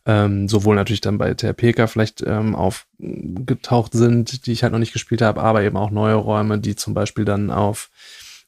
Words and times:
ähm, 0.06 0.48
sowohl 0.48 0.76
natürlich 0.76 1.02
dann 1.02 1.18
bei 1.18 1.34
Terpeka 1.34 1.88
vielleicht 1.88 2.22
ähm, 2.26 2.56
aufgetaucht 2.56 3.94
sind, 3.94 4.46
die 4.46 4.52
ich 4.52 4.64
halt 4.64 4.72
noch 4.72 4.80
nicht 4.80 4.94
gespielt 4.94 5.22
habe, 5.22 5.42
aber 5.42 5.64
eben 5.64 5.78
auch 5.78 5.90
neue 5.90 6.16
Räume, 6.16 6.60
die 6.60 6.76
zum 6.76 6.94
Beispiel 6.94 7.26
dann 7.26 7.50
auf 7.50 7.90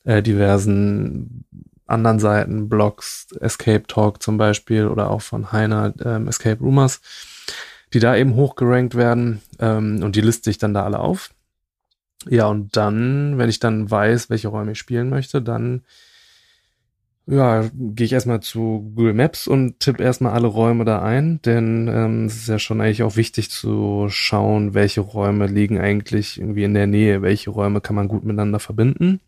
äh, 0.04 0.22
diversen 0.22 1.46
anderen 1.88 2.20
Seiten, 2.20 2.70
Blogs, 2.70 3.28
Escape 3.40 3.88
Talk 3.88 4.22
zum 4.22 4.38
Beispiel 4.38 4.88
oder 4.88 5.10
auch 5.10 5.22
von 5.22 5.52
Heiner 5.52 5.94
ähm, 6.04 6.28
Escape 6.28 6.62
Rumors, 6.62 7.02
die 7.94 8.00
da 8.00 8.16
eben 8.16 8.36
hochgerankt 8.36 8.96
werden 8.96 9.42
ähm, 9.60 10.04
und 10.04 10.16
die 10.16 10.22
liste 10.22 10.50
ich 10.50 10.58
dann 10.58 10.74
da 10.74 10.84
alle 10.84 11.00
auf. 11.00 11.32
Ja, 12.30 12.48
und 12.48 12.76
dann, 12.76 13.38
wenn 13.38 13.50
ich 13.50 13.60
dann 13.60 13.90
weiß, 13.90 14.30
welche 14.30 14.50
Räume 14.50 14.74
ich 14.74 14.80
spielen 14.80 15.10
möchte, 15.10 15.42
dann 15.42 15.84
ja, 17.28 17.70
gehe 17.74 18.06
ich 18.06 18.14
erstmal 18.14 18.40
zu 18.40 18.92
Google 18.96 19.14
Maps 19.14 19.48
und 19.48 19.82
tippe 19.82 20.02
erstmal 20.02 20.32
alle 20.32 20.48
Räume 20.48 20.86
da 20.86 21.02
ein, 21.02 21.42
denn 21.44 21.90
ähm, 21.90 22.26
es 22.26 22.38
ist 22.38 22.48
ja 22.48 22.58
schon 22.58 22.80
eigentlich 22.80 23.04
auch 23.04 23.18
wichtig 23.18 23.50
zu 23.52 24.08
schauen, 24.10 24.74
welche 24.74 25.02
Räume 25.02 25.48
liegen 25.48 25.78
eigentlich 25.78 26.40
irgendwie 26.40 26.64
in 26.64 26.74
der 26.74 26.88
Nähe, 26.88 27.22
welche 27.22 27.50
Räume 27.50 27.82
kann 27.82 27.98
man 27.98 28.08
gut 28.08 28.24
miteinander 28.24 28.60
verbinden. 28.60 29.20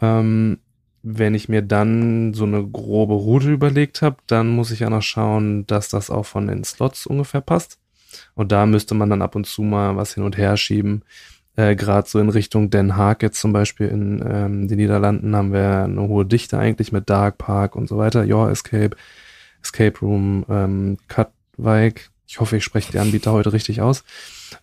Ähm, 0.00 0.58
wenn 1.02 1.34
ich 1.34 1.48
mir 1.48 1.62
dann 1.62 2.34
so 2.34 2.44
eine 2.44 2.64
grobe 2.66 3.14
Route 3.14 3.50
überlegt 3.50 4.00
habe, 4.02 4.16
dann 4.26 4.48
muss 4.48 4.70
ich 4.70 4.80
ja 4.80 4.90
noch 4.90 5.02
schauen, 5.02 5.66
dass 5.66 5.88
das 5.88 6.10
auch 6.10 6.24
von 6.26 6.46
den 6.46 6.62
Slots 6.62 7.06
ungefähr 7.06 7.40
passt. 7.40 7.78
Und 8.34 8.52
da 8.52 8.64
müsste 8.66 8.94
man 8.94 9.10
dann 9.10 9.22
ab 9.22 9.34
und 9.34 9.46
zu 9.46 9.62
mal 9.62 9.96
was 9.96 10.14
hin 10.14 10.22
und 10.22 10.36
her 10.36 10.56
schieben. 10.56 11.02
Äh, 11.58 11.74
Gerade 11.74 12.08
so 12.08 12.20
in 12.20 12.28
Richtung 12.28 12.70
Den 12.70 12.96
Haag 12.96 13.20
jetzt 13.20 13.40
zum 13.40 13.52
Beispiel 13.52 13.88
in 13.88 14.24
ähm, 14.24 14.68
den 14.68 14.76
Niederlanden 14.76 15.34
haben 15.34 15.52
wir 15.52 15.82
eine 15.84 16.02
hohe 16.02 16.24
Dichte 16.24 16.56
eigentlich 16.56 16.92
mit 16.92 17.10
Dark 17.10 17.36
Park 17.36 17.74
und 17.74 17.88
so 17.88 17.98
weiter. 17.98 18.24
Your 18.24 18.48
Escape, 18.48 18.96
Escape 19.60 19.98
Room, 20.00 20.46
ähm, 20.48 20.98
Katwijk. 21.08 22.10
Ich 22.28 22.38
hoffe, 22.38 22.58
ich 22.58 22.64
spreche 22.64 22.92
die 22.92 23.00
Anbieter 23.00 23.32
heute 23.32 23.52
richtig 23.52 23.80
aus. 23.80 24.04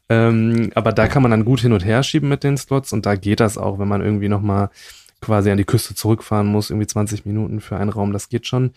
Ähm, 0.08 0.72
aber 0.74 0.94
da 0.94 1.10
kann 1.10 1.22
man 1.22 1.32
dann 1.32 1.44
gut 1.44 1.60
hin 1.60 1.74
und 1.74 1.84
her 1.84 2.02
schieben 2.02 2.30
mit 2.30 2.46
den 2.46 2.56
Slots 2.56 2.94
und 2.94 3.06
da 3.06 3.16
geht 3.16 3.42
das 3.42 3.58
auch, 3.58 3.78
wenn 3.78 3.90
man 3.90 4.02
irgendwie 4.02 4.30
nochmal 4.30 4.70
quasi 5.20 5.52
an 5.52 5.58
die 5.58 5.66
Küste 5.66 5.96
zurückfahren 5.96 6.48
muss, 6.48 6.70
irgendwie 6.70 6.88
20 6.88 7.26
Minuten 7.26 7.60
für 7.60 7.76
einen 7.76 7.90
Raum, 7.90 8.14
das 8.14 8.30
geht 8.30 8.48
schon. 8.48 8.72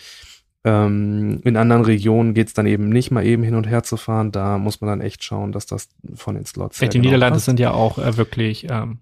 Ähm, 0.65 1.41
in 1.45 1.57
anderen 1.57 1.85
Regionen 1.85 2.35
geht's 2.35 2.53
dann 2.53 2.67
eben 2.67 2.89
nicht 2.89 3.11
mal 3.11 3.25
eben 3.25 3.43
hin 3.43 3.55
und 3.55 3.69
her 3.69 3.85
zu 3.85 3.97
fahren, 3.97 4.33
da 4.33 4.59
muss 4.59 4.81
man 4.81 4.89
dann 4.91 5.01
echt 5.01 5.23
schauen, 5.23 5.53
dass 5.53 5.67
das 5.67 5.89
von 6.15 6.35
den 6.35 6.47
Slots 6.47 6.81
her 6.81 6.89
die 6.89 6.99
genau 6.99 7.11
Niederlande 7.11 7.37
passt. 7.37 7.47
sind 7.47 7.61
ja 7.61 7.71
auch 7.71 7.99
äh, 7.99 8.17
wirklich 8.17 8.67
ähm, 8.69 8.99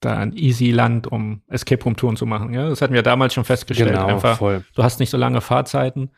da 0.00 0.18
ein 0.18 0.34
easy 0.36 0.70
Land, 0.70 1.06
um 1.06 1.42
Escape 1.48 1.82
Room 1.84 1.96
Touren 1.96 2.16
zu 2.16 2.26
machen. 2.26 2.52
Ja? 2.52 2.68
Das 2.68 2.82
hatten 2.82 2.94
wir 2.94 3.02
damals 3.02 3.34
schon 3.34 3.44
festgestellt. 3.44 3.90
genau, 3.90 4.06
Einfach, 4.06 4.38
voll. 4.38 4.64
du 4.74 4.82
hast 4.82 5.00
nicht 5.00 5.10
so 5.10 5.16
lange 5.16 5.40
Fahrzeiten. 5.40 6.10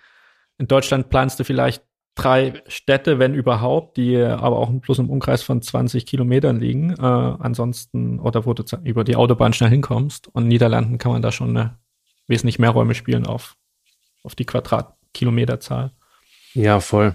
In 0.59 0.67
Deutschland 0.67 1.11
planst 1.11 1.39
du 1.39 1.45
vielleicht 1.45 1.85
drei 2.17 2.55
Städte, 2.67 3.19
wenn 3.19 3.35
überhaupt, 3.35 3.99
die 3.99 4.17
aber 4.17 4.59
auch 4.59 4.71
bloß 4.71 4.99
im 5.01 5.11
Umkreis 5.11 5.43
von 5.43 5.63
20 5.63 6.07
Kilometern 6.07 6.59
liegen. 6.59 6.91
Äh, 6.93 7.03
ansonsten, 7.03 8.19
oder 8.19 8.47
wo 8.47 8.55
du 8.55 8.65
über 8.85 9.05
die 9.05 9.17
Autobahn 9.17 9.53
schnell 9.53 9.71
hinkommst. 9.71 10.29
Und 10.29 10.45
in 10.45 10.49
Niederlanden 10.49 10.99
kann 10.99 11.13
man 11.13 11.23
da 11.23 11.31
schon 11.31 11.51
eine, 11.51 11.79
wesentlich 12.27 12.59
mehr 12.59 12.71
Räume 12.71 12.95
spielen 12.95 13.27
auf, 13.27 13.57
auf 14.27 14.35
die 14.35 14.45
Quadratkilometerzahl. 14.45 15.93
Ja, 16.55 16.81
voll. 16.81 17.15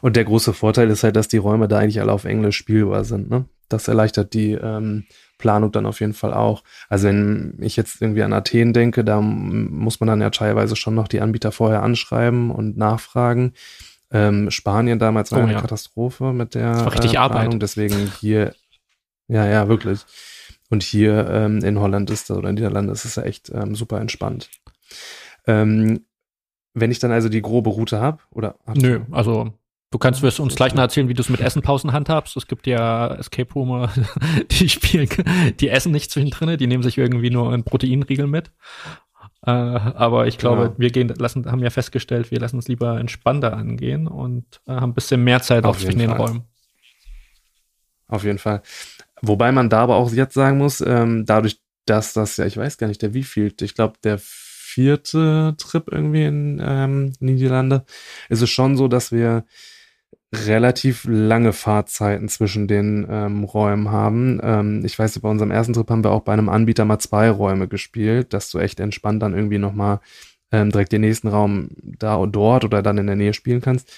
Und 0.00 0.16
der 0.16 0.24
große 0.24 0.52
Vorteil 0.52 0.90
ist 0.90 1.02
halt, 1.02 1.16
dass 1.16 1.28
die 1.28 1.36
Räume 1.36 1.68
da 1.68 1.78
eigentlich 1.78 2.00
alle 2.00 2.12
auf 2.12 2.24
Englisch 2.24 2.56
spielbar 2.56 3.04
sind. 3.04 3.30
Ne? 3.30 3.46
Das 3.68 3.88
erleichtert 3.88 4.34
die 4.34 4.52
ähm, 4.52 5.06
Planung 5.38 5.72
dann 5.72 5.86
auf 5.86 6.00
jeden 6.00 6.14
Fall 6.14 6.32
auch. 6.32 6.62
Also 6.88 7.08
wenn 7.08 7.58
ich 7.60 7.76
jetzt 7.76 8.00
irgendwie 8.00 8.22
an 8.22 8.32
Athen 8.32 8.72
denke, 8.72 9.04
da 9.04 9.20
muss 9.20 10.00
man 10.00 10.08
dann 10.08 10.20
ja 10.20 10.30
teilweise 10.30 10.76
schon 10.76 10.94
noch 10.94 11.08
die 11.08 11.20
Anbieter 11.20 11.52
vorher 11.52 11.82
anschreiben 11.82 12.50
und 12.50 12.76
nachfragen. 12.76 13.54
Ähm, 14.10 14.50
Spanien 14.50 14.98
damals 14.98 15.32
war 15.32 15.40
Oh 15.40 15.42
eine 15.42 15.54
ja. 15.54 15.60
Katastrophe 15.60 16.32
mit 16.32 16.54
der 16.54 16.72
Das 16.72 16.84
war 16.84 16.92
richtig 16.92 17.14
äh, 17.14 17.18
Arbeit. 17.18 17.42
Planung, 17.42 17.60
deswegen 17.60 18.12
hier, 18.20 18.54
ja, 19.28 19.46
ja, 19.46 19.68
wirklich. 19.68 20.00
Und 20.70 20.82
hier 20.82 21.28
ähm, 21.28 21.58
in 21.62 21.78
Holland 21.78 22.10
ist 22.10 22.30
das, 22.30 22.36
oder 22.36 22.48
in 22.48 22.54
Niederlanden 22.54 22.92
ist 22.92 23.04
es 23.04 23.16
ja 23.16 23.24
echt 23.24 23.50
ähm, 23.50 23.74
super 23.74 24.00
entspannt. 24.00 24.48
Ähm, 25.46 26.05
wenn 26.76 26.90
ich 26.90 26.98
dann 26.98 27.10
also 27.10 27.28
die 27.28 27.42
grobe 27.42 27.70
Route 27.70 28.00
habe, 28.00 28.18
oder 28.30 28.56
Nö, 28.74 29.00
also 29.10 29.54
du 29.90 29.98
kannst 29.98 30.20
wirst 30.22 30.38
uns 30.40 30.54
gleich 30.54 30.74
noch 30.74 30.82
erzählen, 30.82 31.08
wie 31.08 31.14
du 31.14 31.22
es 31.22 31.30
mit 31.30 31.40
Essenpausen 31.40 31.92
handhabst. 31.92 32.36
Es 32.36 32.46
gibt 32.46 32.66
ja 32.66 33.14
Escape 33.14 33.52
Roomer, 33.54 33.90
die 34.50 34.68
spielen, 34.68 35.08
die 35.58 35.70
essen 35.70 35.90
nicht 35.90 36.10
zwischendrin, 36.10 36.58
die 36.58 36.66
nehmen 36.66 36.82
sich 36.82 36.98
irgendwie 36.98 37.30
nur 37.30 37.52
einen 37.52 37.64
Proteinriegel 37.64 38.26
mit. 38.26 38.52
Äh, 39.46 39.50
aber 39.50 40.26
ich 40.26 40.38
glaube, 40.38 40.64
Genau. 40.64 40.78
wir 40.78 40.90
gehen, 40.90 41.08
lassen, 41.18 41.50
haben 41.50 41.62
ja 41.62 41.70
festgestellt, 41.70 42.30
wir 42.30 42.40
lassen 42.40 42.58
es 42.58 42.68
lieber 42.68 42.98
entspannter 43.00 43.56
angehen 43.56 44.06
und 44.06 44.60
äh, 44.66 44.72
haben 44.72 44.90
ein 44.90 44.94
bisschen 44.94 45.24
mehr 45.24 45.40
Zeit 45.40 45.64
Auf 45.64 45.76
auch 45.76 45.80
zwischen 45.80 45.98
den 46.00 46.10
Fall. 46.10 46.18
Räumen. 46.20 46.42
Auf 48.08 48.24
jeden 48.24 48.38
Fall. 48.38 48.62
Wobei 49.22 49.50
man 49.50 49.70
da 49.70 49.80
aber 49.80 49.96
auch 49.96 50.12
jetzt 50.12 50.34
sagen 50.34 50.58
muss, 50.58 50.80
ähm, 50.80 51.24
dadurch, 51.26 51.60
dass 51.86 52.12
das 52.12 52.36
ja, 52.36 52.44
ich 52.44 52.56
weiß 52.56 52.76
gar 52.76 52.88
nicht, 52.88 53.02
der 53.02 53.14
wievielte, 53.14 53.64
ich 53.64 53.74
glaube, 53.74 53.94
der 54.04 54.20
vierte 54.76 55.54
Trip 55.56 55.88
irgendwie 55.90 56.24
in 56.24 56.62
ähm, 56.62 57.12
Niederlande, 57.18 57.86
ist 58.28 58.42
es 58.42 58.50
schon 58.50 58.76
so, 58.76 58.88
dass 58.88 59.10
wir 59.10 59.46
relativ 60.34 61.06
lange 61.08 61.54
Fahrzeiten 61.54 62.28
zwischen 62.28 62.68
den 62.68 63.06
ähm, 63.08 63.44
Räumen 63.44 63.90
haben. 63.90 64.38
Ähm, 64.42 64.84
ich 64.84 64.98
weiß, 64.98 65.18
bei 65.20 65.30
unserem 65.30 65.50
ersten 65.50 65.72
Trip 65.72 65.88
haben 65.88 66.04
wir 66.04 66.10
auch 66.10 66.20
bei 66.20 66.34
einem 66.34 66.50
Anbieter 66.50 66.84
mal 66.84 66.98
zwei 66.98 67.30
Räume 67.30 67.68
gespielt, 67.68 68.34
dass 68.34 68.50
du 68.50 68.58
echt 68.58 68.78
entspannt 68.78 69.22
dann 69.22 69.32
irgendwie 69.32 69.56
nochmal 69.56 70.00
ähm, 70.52 70.70
direkt 70.70 70.92
den 70.92 71.00
nächsten 71.00 71.28
Raum 71.28 71.70
da 71.82 72.16
und 72.16 72.36
dort 72.36 72.66
oder 72.66 72.82
dann 72.82 72.98
in 72.98 73.06
der 73.06 73.16
Nähe 73.16 73.32
spielen 73.32 73.62
kannst. 73.62 73.90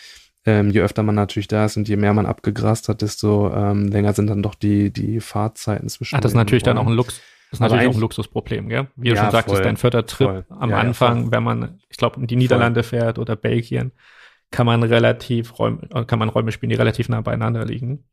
Ähm, 0.46 0.70
je 0.70 0.80
öfter 0.80 1.02
man 1.02 1.16
natürlich 1.16 1.48
da 1.48 1.64
ist 1.64 1.76
und 1.76 1.88
je 1.88 1.96
mehr 1.96 2.14
man 2.14 2.24
abgegrast 2.26 2.88
hat, 2.88 3.02
desto 3.02 3.52
ähm, 3.52 3.88
länger 3.88 4.12
sind 4.12 4.30
dann 4.30 4.44
doch 4.44 4.54
die, 4.54 4.92
die 4.92 5.18
Fahrzeiten 5.18 5.88
zwischen 5.88 6.14
Ach, 6.14 6.20
das 6.20 6.30
ist 6.30 6.36
natürlich 6.36 6.62
dann 6.62 6.78
auch 6.78 6.82
Räumen. 6.82 6.92
ein 6.92 6.98
Lux. 6.98 7.20
Das 7.50 7.58
ist 7.58 7.60
Aber 7.60 7.74
natürlich 7.74 7.94
auch 7.94 7.98
ein 7.98 8.00
Luxusproblem, 8.02 8.68
gell? 8.68 8.86
Wie 8.96 9.08
du 9.08 9.14
Ja, 9.14 9.22
schon 9.22 9.30
sagtest, 9.30 9.56
voll, 9.56 9.62
dein 9.64 9.76
vierter 9.76 10.06
Trip 10.06 10.28
voll. 10.28 10.44
am 10.50 10.70
Ja, 10.70 10.76
ja, 10.76 10.80
Anfang, 10.80 11.22
voll. 11.22 11.32
wenn 11.32 11.42
man, 11.42 11.80
ich 11.88 11.96
glaube, 11.96 12.20
in 12.20 12.26
die 12.26 12.36
Niederlande 12.36 12.82
fährt 12.82 13.18
oder 13.18 13.36
Belgien, 13.36 13.92
kann 14.50 14.66
man 14.66 14.82
relativ 14.82 15.58
Räume, 15.58 15.80
äh, 15.94 16.04
kann 16.04 16.18
man 16.18 16.28
Räume 16.28 16.52
spielen, 16.52 16.70
die 16.70 16.76
relativ 16.76 17.08
nah 17.08 17.20
beieinander 17.20 17.64
liegen, 17.64 18.04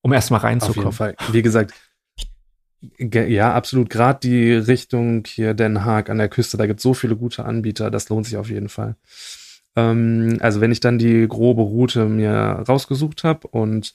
um 0.00 0.12
erstmal 0.12 0.40
reinzukommen. 0.40 0.88
Auf 0.88 1.00
jeden 1.00 1.16
Fall. 1.18 1.34
Wie 1.34 1.42
gesagt, 1.42 1.74
ja, 2.98 3.54
absolut. 3.54 3.90
Gerade 3.90 4.20
die 4.20 4.52
Richtung 4.52 5.24
hier 5.26 5.54
Den 5.54 5.84
Haag 5.84 6.10
an 6.10 6.18
der 6.18 6.28
Küste, 6.28 6.56
da 6.56 6.66
gibt 6.66 6.80
es 6.80 6.82
so 6.82 6.94
viele 6.94 7.16
gute 7.16 7.44
Anbieter, 7.44 7.90
das 7.90 8.08
lohnt 8.08 8.26
sich 8.26 8.36
auf 8.36 8.50
jeden 8.50 8.68
Fall. 8.68 8.96
Ähm, 9.76 10.38
also 10.40 10.60
wenn 10.60 10.72
ich 10.72 10.80
dann 10.80 10.98
die 10.98 11.26
grobe 11.28 11.62
Route 11.62 12.06
mir 12.06 12.30
rausgesucht 12.68 13.24
habe 13.24 13.46
und 13.48 13.94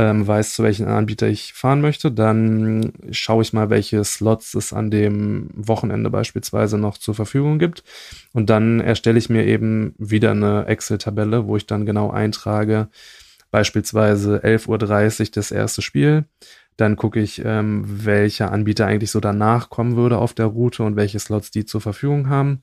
ähm, 0.00 0.26
weiß, 0.26 0.54
zu 0.54 0.62
welchen 0.62 0.86
Anbieter 0.86 1.28
ich 1.28 1.52
fahren 1.52 1.82
möchte, 1.82 2.10
dann 2.10 2.94
schaue 3.10 3.42
ich 3.42 3.52
mal, 3.52 3.68
welche 3.68 4.02
Slots 4.02 4.54
es 4.54 4.72
an 4.72 4.90
dem 4.90 5.50
Wochenende 5.54 6.08
beispielsweise 6.08 6.78
noch 6.78 6.96
zur 6.96 7.14
Verfügung 7.14 7.58
gibt. 7.58 7.84
Und 8.32 8.48
dann 8.48 8.80
erstelle 8.80 9.18
ich 9.18 9.28
mir 9.28 9.44
eben 9.44 9.94
wieder 9.98 10.30
eine 10.30 10.64
Excel-Tabelle, 10.66 11.46
wo 11.46 11.58
ich 11.58 11.66
dann 11.66 11.84
genau 11.84 12.10
eintrage, 12.10 12.88
beispielsweise 13.50 14.38
11.30 14.42 15.20
Uhr 15.20 15.28
das 15.34 15.50
erste 15.50 15.82
Spiel. 15.82 16.24
Dann 16.78 16.96
gucke 16.96 17.20
ich, 17.20 17.42
ähm, 17.44 17.84
welcher 17.86 18.52
Anbieter 18.52 18.86
eigentlich 18.86 19.10
so 19.10 19.20
danach 19.20 19.68
kommen 19.68 19.96
würde 19.96 20.16
auf 20.16 20.32
der 20.32 20.46
Route 20.46 20.82
und 20.82 20.96
welche 20.96 21.18
Slots 21.18 21.50
die 21.50 21.66
zur 21.66 21.82
Verfügung 21.82 22.30
haben 22.30 22.62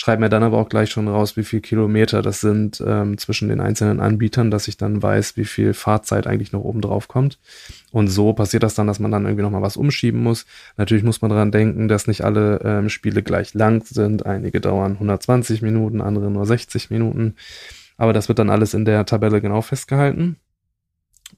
schreibe 0.00 0.20
mir 0.20 0.30
dann 0.30 0.42
aber 0.42 0.56
auch 0.56 0.70
gleich 0.70 0.90
schon 0.90 1.08
raus, 1.08 1.36
wie 1.36 1.44
viel 1.44 1.60
Kilometer 1.60 2.22
das 2.22 2.40
sind 2.40 2.82
ähm, 2.86 3.18
zwischen 3.18 3.50
den 3.50 3.60
einzelnen 3.60 4.00
Anbietern, 4.00 4.50
dass 4.50 4.66
ich 4.66 4.78
dann 4.78 5.02
weiß, 5.02 5.36
wie 5.36 5.44
viel 5.44 5.74
Fahrzeit 5.74 6.26
eigentlich 6.26 6.52
noch 6.52 6.64
oben 6.64 6.80
drauf 6.80 7.06
kommt. 7.06 7.38
Und 7.92 8.08
so 8.08 8.32
passiert 8.32 8.62
das 8.62 8.74
dann, 8.74 8.86
dass 8.86 8.98
man 8.98 9.10
dann 9.10 9.26
irgendwie 9.26 9.42
nochmal 9.42 9.60
was 9.60 9.76
umschieben 9.76 10.22
muss. 10.22 10.46
Natürlich 10.78 11.04
muss 11.04 11.20
man 11.20 11.30
daran 11.30 11.52
denken, 11.52 11.86
dass 11.86 12.06
nicht 12.06 12.24
alle 12.24 12.62
ähm, 12.64 12.88
Spiele 12.88 13.22
gleich 13.22 13.52
lang 13.52 13.84
sind. 13.84 14.24
Einige 14.24 14.62
dauern 14.62 14.92
120 14.92 15.60
Minuten, 15.60 16.00
andere 16.00 16.30
nur 16.30 16.46
60 16.46 16.88
Minuten. 16.88 17.34
Aber 17.98 18.14
das 18.14 18.28
wird 18.28 18.38
dann 18.38 18.48
alles 18.48 18.72
in 18.72 18.86
der 18.86 19.04
Tabelle 19.04 19.42
genau 19.42 19.60
festgehalten. 19.60 20.36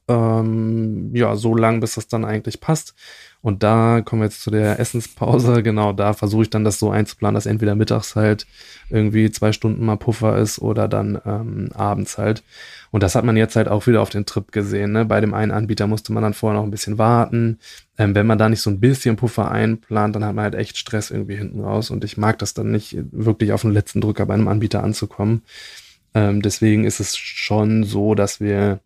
Ähm, 0.09 1.15
ja, 1.15 1.37
so 1.37 1.55
lang, 1.55 1.81
bis 1.81 1.95
das 1.95 2.09
dann 2.09 2.25
eigentlich 2.25 2.61
passt. 2.61 2.95
Und 3.41 3.63
da 3.63 4.03
kommen 4.03 4.23
wir 4.23 4.27
jetzt 4.27 4.43
zu 4.43 4.51
der 4.51 4.79
Essenspause. 4.79 5.63
Genau, 5.63 5.93
da 5.93 6.13
versuche 6.13 6.43
ich 6.43 6.51
dann 6.51 6.65
das 6.65 6.79
so 6.79 6.91
einzuplanen, 6.91 7.35
dass 7.35 7.47
entweder 7.47 7.75
mittags 7.75 8.17
halt 8.17 8.47
irgendwie 8.91 9.31
zwei 9.31 9.53
Stunden 9.53 9.85
mal 9.85 9.97
Puffer 9.97 10.39
ist 10.39 10.61
oder 10.61 10.89
dann 10.89 11.21
ähm, 11.25 11.71
abends 11.75 12.19
halt. 12.19 12.43
Und 12.91 13.03
das 13.03 13.15
hat 13.15 13.25
man 13.25 13.37
jetzt 13.37 13.57
halt 13.57 13.69
auch 13.69 13.87
wieder 13.87 14.03
auf 14.03 14.11
den 14.11 14.27
Trip 14.27 14.51
gesehen. 14.53 14.93
Ne? 14.93 15.05
Bei 15.05 15.21
dem 15.21 15.35
einen 15.35 15.53
Anbieter 15.53 15.87
musste 15.87 16.13
man 16.13 16.23
dann 16.23 16.35
vorher 16.35 16.59
noch 16.59 16.67
ein 16.67 16.71
bisschen 16.71 16.99
warten. 16.99 17.59
Ähm, 17.99 18.15
wenn 18.15 18.27
man 18.27 18.39
da 18.39 18.49
nicht 18.49 18.61
so 18.61 18.71
ein 18.71 18.81
bisschen 18.81 19.17
Puffer 19.17 19.51
einplant, 19.51 20.15
dann 20.17 20.25
hat 20.25 20.35
man 20.35 20.45
halt 20.45 20.55
echt 20.55 20.77
Stress 20.77 21.11
irgendwie 21.11 21.37
hinten 21.37 21.61
raus. 21.61 21.91
Und 21.91 22.05
ich 22.05 22.17
mag 22.17 22.39
das 22.39 22.55
dann 22.55 22.71
nicht 22.71 22.97
wirklich 23.13 23.53
auf 23.53 23.63
den 23.63 23.73
letzten 23.73 24.01
Drücker 24.01 24.27
bei 24.27 24.35
einem 24.35 24.49
Anbieter 24.49 24.83
anzukommen. 24.85 25.43
Ähm, 26.15 26.43
deswegen 26.43 26.85
ist 26.85 27.01
es 27.01 27.17
schon 27.17 27.85
so, 27.85 28.15
dass 28.15 28.41
wir 28.41 28.81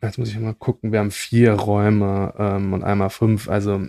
Jetzt 0.00 0.18
muss 0.18 0.28
ich 0.28 0.38
mal 0.38 0.54
gucken, 0.54 0.92
wir 0.92 1.00
haben 1.00 1.10
vier 1.10 1.54
Räume 1.54 2.32
ähm, 2.38 2.72
und 2.72 2.84
einmal 2.84 3.10
fünf, 3.10 3.48
also 3.48 3.80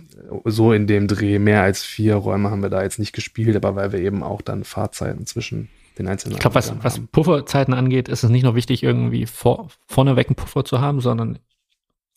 so 0.44 0.72
in 0.72 0.88
dem 0.88 1.06
Dreh, 1.06 1.38
mehr 1.38 1.62
als 1.62 1.84
vier 1.84 2.16
Räume 2.16 2.50
haben 2.50 2.62
wir 2.62 2.70
da 2.70 2.82
jetzt 2.82 2.98
nicht 2.98 3.12
gespielt, 3.12 3.54
aber 3.54 3.76
weil 3.76 3.92
wir 3.92 4.00
eben 4.00 4.24
auch 4.24 4.42
dann 4.42 4.64
Fahrzeiten 4.64 5.24
zwischen 5.26 5.68
den 5.98 6.08
einzelnen 6.08 6.34
Ich 6.34 6.40
glaube, 6.40 6.56
was, 6.56 6.74
was 6.82 7.00
Pufferzeiten 7.12 7.74
angeht, 7.74 8.08
ist 8.08 8.24
es 8.24 8.30
nicht 8.30 8.42
nur 8.42 8.56
wichtig, 8.56 8.82
irgendwie 8.82 9.26
vor, 9.26 9.68
vorneweg 9.86 10.28
einen 10.28 10.36
Puffer 10.36 10.64
zu 10.64 10.80
haben, 10.80 11.00
sondern 11.00 11.38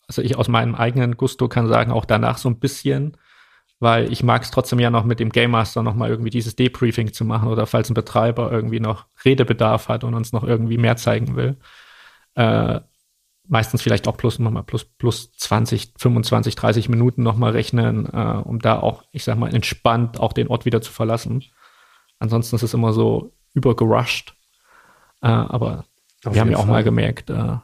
also 0.08 0.22
ich 0.22 0.36
aus 0.36 0.48
meinem 0.48 0.74
eigenen 0.74 1.16
Gusto 1.16 1.48
kann 1.48 1.68
sagen, 1.68 1.92
auch 1.92 2.04
danach 2.04 2.38
so 2.38 2.48
ein 2.48 2.58
bisschen, 2.58 3.16
weil 3.78 4.12
ich 4.12 4.22
mag 4.22 4.42
es 4.42 4.50
trotzdem 4.50 4.80
ja 4.80 4.90
noch 4.90 5.04
mit 5.04 5.20
dem 5.20 5.30
Game 5.30 5.52
Master 5.52 5.82
noch 5.82 5.94
mal 5.94 6.10
irgendwie 6.10 6.30
dieses 6.30 6.56
Debriefing 6.56 7.12
zu 7.12 7.24
machen 7.24 7.48
oder 7.48 7.66
falls 7.66 7.90
ein 7.90 7.94
Betreiber 7.94 8.50
irgendwie 8.50 8.80
noch 8.80 9.06
Redebedarf 9.24 9.88
hat 9.88 10.04
und 10.04 10.14
uns 10.14 10.32
noch 10.32 10.44
irgendwie 10.44 10.78
mehr 10.78 10.96
zeigen 10.96 11.36
will. 11.36 11.56
Äh, 12.34 12.80
meistens 13.46 13.82
vielleicht 13.82 14.08
auch 14.08 14.16
plus 14.16 14.38
nochmal 14.38 14.62
plus, 14.62 14.84
plus 14.84 15.32
20, 15.32 15.94
25, 15.98 16.54
30 16.54 16.88
Minuten 16.88 17.22
nochmal 17.22 17.52
rechnen, 17.52 18.06
äh, 18.12 18.42
um 18.44 18.58
da 18.58 18.80
auch, 18.80 19.04
ich 19.12 19.24
sag 19.24 19.38
mal, 19.38 19.54
entspannt 19.54 20.18
auch 20.18 20.32
den 20.32 20.48
Ort 20.48 20.64
wieder 20.64 20.80
zu 20.80 20.92
verlassen. 20.92 21.44
Ansonsten 22.18 22.56
ist 22.56 22.62
es 22.62 22.74
immer 22.74 22.92
so 22.92 23.32
übergerusht. 23.54 24.34
Äh, 25.20 25.28
aber 25.28 25.84
Auf 26.24 26.34
wir 26.34 26.40
haben 26.40 26.50
ja 26.50 26.56
auch 26.56 26.62
Fall. 26.62 26.70
mal 26.70 26.84
gemerkt, 26.84 27.30
äh, 27.30 27.56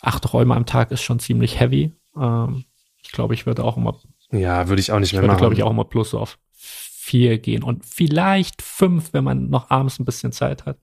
acht 0.00 0.32
Räume 0.32 0.54
am 0.56 0.66
Tag 0.66 0.90
ist 0.90 1.02
schon 1.02 1.20
ziemlich 1.20 1.60
heavy. 1.60 1.92
Ähm, 2.16 2.64
ich 3.02 3.12
glaube, 3.12 3.34
ich 3.34 3.46
würde 3.46 3.64
auch 3.64 3.76
immer. 3.76 3.98
Ja, 4.32 4.68
würde 4.68 4.80
ich 4.80 4.92
auch 4.92 4.98
nicht 4.98 5.12
mehr 5.12 5.22
ich 5.22 5.28
würde, 5.28 5.38
glaube 5.38 5.54
ich, 5.54 5.62
auch 5.62 5.70
immer 5.70 5.84
plus 5.84 6.14
auf 6.14 6.38
vier 6.52 7.38
gehen 7.38 7.64
und 7.64 7.84
vielleicht 7.84 8.62
fünf, 8.62 9.12
wenn 9.12 9.24
man 9.24 9.48
noch 9.48 9.70
abends 9.70 9.98
ein 9.98 10.04
bisschen 10.04 10.32
Zeit 10.32 10.66
hat 10.66 10.76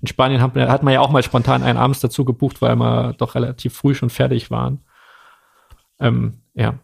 in 0.00 0.06
Spanien 0.06 0.40
hat, 0.40 0.54
hat 0.54 0.82
man 0.82 0.94
ja 0.94 1.00
auch 1.00 1.10
mal 1.10 1.22
spontan 1.22 1.62
einen 1.62 1.78
abends 1.78 2.00
dazu 2.00 2.24
gebucht, 2.24 2.62
weil 2.62 2.76
wir 2.76 3.14
doch 3.14 3.34
relativ 3.34 3.74
früh 3.74 3.94
schon 3.94 4.10
fertig 4.10 4.50
waren. 4.50 4.84
Ähm, 5.98 6.42
ja. 6.54 6.78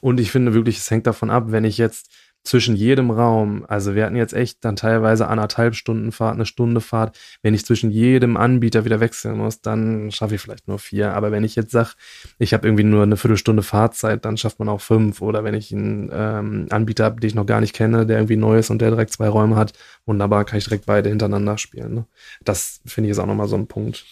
Und 0.00 0.20
ich 0.20 0.30
finde 0.30 0.54
wirklich, 0.54 0.78
es 0.78 0.90
hängt 0.90 1.06
davon 1.06 1.30
ab, 1.30 1.44
wenn 1.48 1.64
ich 1.64 1.78
jetzt 1.78 2.10
zwischen 2.44 2.76
jedem 2.76 3.10
Raum, 3.10 3.64
also 3.66 3.94
wir 3.94 4.04
hatten 4.04 4.16
jetzt 4.16 4.34
echt 4.34 4.64
dann 4.64 4.76
teilweise 4.76 5.28
anderthalb 5.28 5.74
Stunden 5.74 6.12
Fahrt, 6.12 6.34
eine 6.34 6.44
Stunde 6.44 6.82
Fahrt. 6.82 7.18
Wenn 7.42 7.54
ich 7.54 7.64
zwischen 7.64 7.90
jedem 7.90 8.36
Anbieter 8.36 8.84
wieder 8.84 9.00
wechseln 9.00 9.38
muss, 9.38 9.62
dann 9.62 10.10
schaffe 10.10 10.34
ich 10.34 10.42
vielleicht 10.42 10.68
nur 10.68 10.78
vier. 10.78 11.14
Aber 11.14 11.32
wenn 11.32 11.42
ich 11.42 11.56
jetzt 11.56 11.70
sage, 11.70 11.90
ich 12.38 12.52
habe 12.52 12.66
irgendwie 12.66 12.84
nur 12.84 13.02
eine 13.02 13.16
Viertelstunde 13.16 13.62
Fahrzeit, 13.62 14.26
dann 14.26 14.36
schafft 14.36 14.58
man 14.58 14.68
auch 14.68 14.82
fünf. 14.82 15.22
Oder 15.22 15.42
wenn 15.42 15.54
ich 15.54 15.72
einen 15.72 16.10
ähm, 16.12 16.66
Anbieter 16.68 17.04
habe, 17.04 17.18
den 17.18 17.28
ich 17.28 17.34
noch 17.34 17.46
gar 17.46 17.62
nicht 17.62 17.74
kenne, 17.74 18.04
der 18.04 18.18
irgendwie 18.18 18.36
neu 18.36 18.58
ist 18.58 18.70
und 18.70 18.80
der 18.80 18.90
direkt 18.90 19.12
zwei 19.12 19.28
Räume 19.28 19.56
hat, 19.56 19.72
wunderbar, 20.04 20.44
kann 20.44 20.58
ich 20.58 20.64
direkt 20.64 20.84
beide 20.84 21.08
hintereinander 21.08 21.56
spielen. 21.56 21.94
Ne? 21.94 22.06
Das 22.44 22.82
finde 22.84 23.08
ich 23.08 23.12
ist 23.12 23.18
auch 23.18 23.26
nochmal 23.26 23.48
so 23.48 23.56
ein 23.56 23.68
Punkt. 23.68 24.04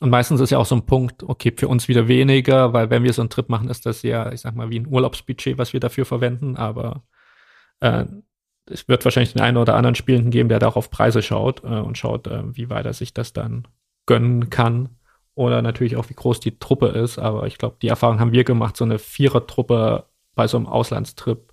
Und 0.00 0.10
meistens 0.10 0.40
ist 0.40 0.50
ja 0.50 0.58
auch 0.58 0.66
so 0.66 0.74
ein 0.74 0.86
Punkt, 0.86 1.22
okay, 1.22 1.52
für 1.56 1.68
uns 1.68 1.88
wieder 1.88 2.08
weniger, 2.08 2.72
weil 2.72 2.90
wenn 2.90 3.04
wir 3.04 3.12
so 3.12 3.22
einen 3.22 3.30
Trip 3.30 3.48
machen, 3.48 3.68
ist 3.68 3.84
das 3.84 4.02
ja, 4.02 4.32
ich 4.32 4.40
sag 4.40 4.54
mal, 4.54 4.70
wie 4.70 4.80
ein 4.80 4.86
Urlaubsbudget, 4.86 5.58
was 5.58 5.72
wir 5.72 5.80
dafür 5.80 6.06
verwenden, 6.06 6.56
aber 6.56 7.02
äh, 7.80 8.04
es 8.66 8.88
wird 8.88 9.04
wahrscheinlich 9.04 9.32
den 9.32 9.42
einen 9.42 9.56
oder 9.56 9.74
anderen 9.74 9.94
Spielenden 9.94 10.30
geben, 10.30 10.48
der 10.48 10.58
da 10.58 10.68
auch 10.68 10.76
auf 10.76 10.90
Preise 10.90 11.22
schaut 11.22 11.64
äh, 11.64 11.66
und 11.66 11.98
schaut, 11.98 12.26
äh, 12.26 12.56
wie 12.56 12.70
weit 12.70 12.86
er 12.86 12.92
sich 12.92 13.12
das 13.12 13.32
dann 13.32 13.66
gönnen 14.06 14.50
kann. 14.50 14.90
Oder 15.34 15.62
natürlich 15.62 15.96
auch, 15.96 16.08
wie 16.08 16.14
groß 16.14 16.40
die 16.40 16.58
Truppe 16.58 16.88
ist. 16.88 17.18
Aber 17.18 17.46
ich 17.46 17.58
glaube, 17.58 17.76
die 17.82 17.88
Erfahrung 17.88 18.20
haben 18.20 18.32
wir 18.32 18.44
gemacht, 18.44 18.76
so 18.76 18.84
eine 18.84 18.98
Vierer-Truppe 18.98 20.04
bei 20.34 20.46
so 20.46 20.56
einem 20.56 20.66
Auslandstrip 20.66 21.52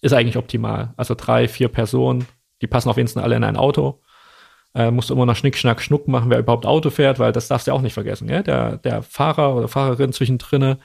ist 0.00 0.12
eigentlich 0.12 0.36
optimal. 0.36 0.92
Also 0.96 1.14
drei, 1.14 1.48
vier 1.48 1.68
Personen, 1.68 2.26
die 2.60 2.66
passen 2.66 2.88
auf 2.88 2.96
jeden 2.96 3.08
Fall 3.08 3.22
alle 3.22 3.36
in 3.36 3.44
ein 3.44 3.56
Auto. 3.56 4.00
Äh, 4.74 4.90
musst 4.90 5.10
du 5.10 5.14
immer 5.14 5.26
noch 5.26 5.36
Schnick, 5.36 5.56
Schnack, 5.56 5.82
Schnuck 5.82 6.08
machen, 6.08 6.30
wer 6.30 6.38
überhaupt 6.38 6.66
Auto 6.66 6.90
fährt, 6.90 7.18
weil 7.18 7.32
das 7.32 7.48
darfst 7.48 7.66
du 7.66 7.70
ja 7.70 7.76
auch 7.76 7.82
nicht 7.82 7.94
vergessen. 7.94 8.28
Ja? 8.28 8.42
Der, 8.42 8.78
der 8.78 9.02
Fahrer 9.02 9.54
oder 9.54 9.68
Fahrerin 9.68 10.12
zwischendrin 10.12 10.76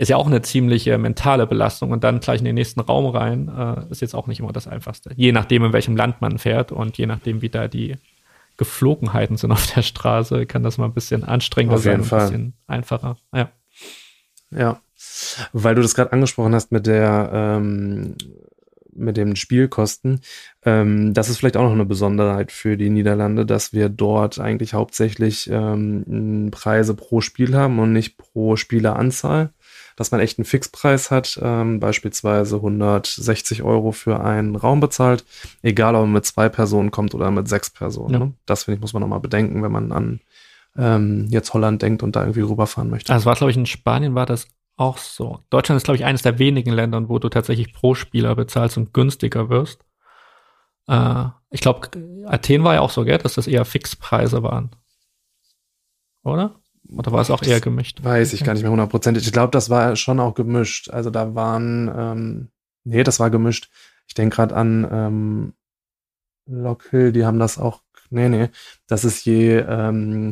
ist 0.00 0.08
ja 0.08 0.16
auch 0.16 0.26
eine 0.26 0.40
ziemliche 0.40 0.96
mentale 0.96 1.46
Belastung 1.46 1.90
und 1.90 2.04
dann 2.04 2.20
gleich 2.20 2.38
in 2.38 2.46
den 2.46 2.54
nächsten 2.54 2.80
Raum 2.80 3.04
rein, 3.14 3.48
äh, 3.48 3.92
ist 3.92 4.00
jetzt 4.00 4.14
auch 4.14 4.28
nicht 4.28 4.40
immer 4.40 4.50
das 4.50 4.66
Einfachste. 4.66 5.10
Je 5.14 5.30
nachdem, 5.30 5.62
in 5.62 5.74
welchem 5.74 5.94
Land 5.94 6.22
man 6.22 6.38
fährt 6.38 6.72
und 6.72 6.96
je 6.96 7.04
nachdem, 7.04 7.42
wie 7.42 7.50
da 7.50 7.68
die 7.68 7.96
Geflogenheiten 8.56 9.36
sind 9.36 9.52
auf 9.52 9.66
der 9.74 9.82
Straße, 9.82 10.46
kann 10.46 10.62
das 10.62 10.78
mal 10.78 10.86
ein 10.86 10.94
bisschen 10.94 11.22
anstrengender 11.22 11.76
auf 11.76 11.84
jeden 11.84 12.02
sein, 12.02 12.08
Fall. 12.08 12.20
ein 12.20 12.26
bisschen 12.28 12.54
einfacher. 12.66 13.16
Ja. 13.34 13.50
Ja. 14.50 14.80
Weil 15.52 15.74
du 15.74 15.82
das 15.82 15.94
gerade 15.94 16.14
angesprochen 16.14 16.54
hast 16.54 16.72
mit 16.72 16.86
der 16.86 17.30
ähm, 17.32 18.16
mit 18.94 19.18
den 19.18 19.36
Spielkosten. 19.36 20.20
Ähm, 20.64 21.12
das 21.12 21.28
ist 21.28 21.38
vielleicht 21.38 21.58
auch 21.58 21.62
noch 21.62 21.72
eine 21.72 21.84
Besonderheit 21.84 22.52
für 22.52 22.78
die 22.78 22.90
Niederlande, 22.90 23.44
dass 23.44 23.74
wir 23.74 23.90
dort 23.90 24.40
eigentlich 24.40 24.72
hauptsächlich 24.72 25.48
ähm, 25.52 26.48
Preise 26.50 26.94
pro 26.94 27.20
Spiel 27.20 27.54
haben 27.54 27.78
und 27.78 27.92
nicht 27.92 28.16
pro 28.16 28.56
Spieleranzahl 28.56 29.52
dass 30.00 30.12
man 30.12 30.20
echt 30.22 30.38
einen 30.38 30.46
Fixpreis 30.46 31.10
hat, 31.10 31.38
ähm, 31.42 31.78
beispielsweise 31.78 32.56
160 32.56 33.62
Euro 33.62 33.92
für 33.92 34.24
einen 34.24 34.56
Raum 34.56 34.80
bezahlt, 34.80 35.26
egal 35.60 35.94
ob 35.94 36.04
man 36.04 36.12
mit 36.12 36.24
zwei 36.24 36.48
Personen 36.48 36.90
kommt 36.90 37.14
oder 37.14 37.30
mit 37.30 37.48
sechs 37.48 37.68
Personen. 37.68 38.12
Ja. 38.14 38.18
Ne? 38.20 38.32
Das 38.46 38.64
finde 38.64 38.76
ich, 38.76 38.80
muss 38.80 38.94
man 38.94 39.02
nochmal 39.02 39.20
bedenken, 39.20 39.62
wenn 39.62 39.70
man 39.70 39.92
an 39.92 40.20
ähm, 40.74 41.26
jetzt 41.28 41.52
Holland 41.52 41.82
denkt 41.82 42.02
und 42.02 42.16
da 42.16 42.22
irgendwie 42.22 42.40
rüberfahren 42.40 42.88
möchte. 42.88 43.12
Also 43.12 43.26
war, 43.26 43.34
glaube 43.34 43.50
ich, 43.50 43.58
in 43.58 43.66
Spanien 43.66 44.14
war 44.14 44.24
das 44.24 44.48
auch 44.78 44.96
so. 44.96 45.40
Deutschland 45.50 45.76
ist, 45.76 45.84
glaube 45.84 45.96
ich, 45.98 46.06
eines 46.06 46.22
der 46.22 46.38
wenigen 46.38 46.72
Länder, 46.72 47.06
wo 47.10 47.18
du 47.18 47.28
tatsächlich 47.28 47.74
pro 47.74 47.94
Spieler 47.94 48.34
bezahlst 48.34 48.78
und 48.78 48.94
günstiger 48.94 49.50
wirst. 49.50 49.84
Äh, 50.86 51.26
ich 51.50 51.60
glaube, 51.60 51.90
Athen 52.24 52.64
war 52.64 52.72
ja 52.72 52.80
auch 52.80 52.88
so, 52.88 53.04
gell, 53.04 53.18
dass 53.18 53.34
das 53.34 53.46
eher 53.46 53.66
Fixpreise 53.66 54.42
waren. 54.42 54.70
Oder? 56.22 56.59
Oder 56.96 57.12
war 57.12 57.20
es 57.20 57.30
auch 57.30 57.42
eher 57.42 57.60
gemischt? 57.60 58.02
Weiß 58.02 58.32
ich 58.32 58.44
gar 58.44 58.54
nicht 58.54 58.62
mehr 58.62 58.70
hundertprozentig. 58.70 59.26
Ich 59.26 59.32
glaube, 59.32 59.50
das 59.50 59.70
war 59.70 59.96
schon 59.96 60.20
auch 60.20 60.34
gemischt. 60.34 60.90
Also 60.90 61.10
da 61.10 61.34
waren, 61.34 61.90
ähm, 61.94 62.48
nee, 62.84 63.02
das 63.02 63.20
war 63.20 63.30
gemischt. 63.30 63.70
Ich 64.06 64.14
denke 64.14 64.36
gerade 64.36 64.56
an 64.56 64.88
ähm, 64.90 65.52
Lockhill, 66.46 67.12
die 67.12 67.24
haben 67.24 67.38
das 67.38 67.58
auch, 67.58 67.82
nee, 68.10 68.28
nee, 68.28 68.48
das 68.86 69.04
ist 69.04 69.24
je, 69.24 69.58
ähm, 69.58 70.30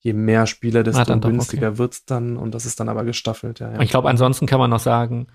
je 0.00 0.12
mehr 0.12 0.46
Spieler, 0.46 0.82
desto 0.82 1.12
ah, 1.12 1.16
günstiger 1.16 1.68
okay. 1.70 1.78
wird's 1.78 2.04
dann 2.04 2.36
und 2.36 2.54
das 2.54 2.66
ist 2.66 2.80
dann 2.80 2.88
aber 2.88 3.04
gestaffelt. 3.04 3.60
Ja, 3.60 3.72
ja. 3.72 3.80
Ich 3.80 3.90
glaube, 3.90 4.08
ansonsten 4.08 4.46
kann 4.46 4.60
man 4.60 4.70
noch 4.70 4.80
sagen, 4.80 5.26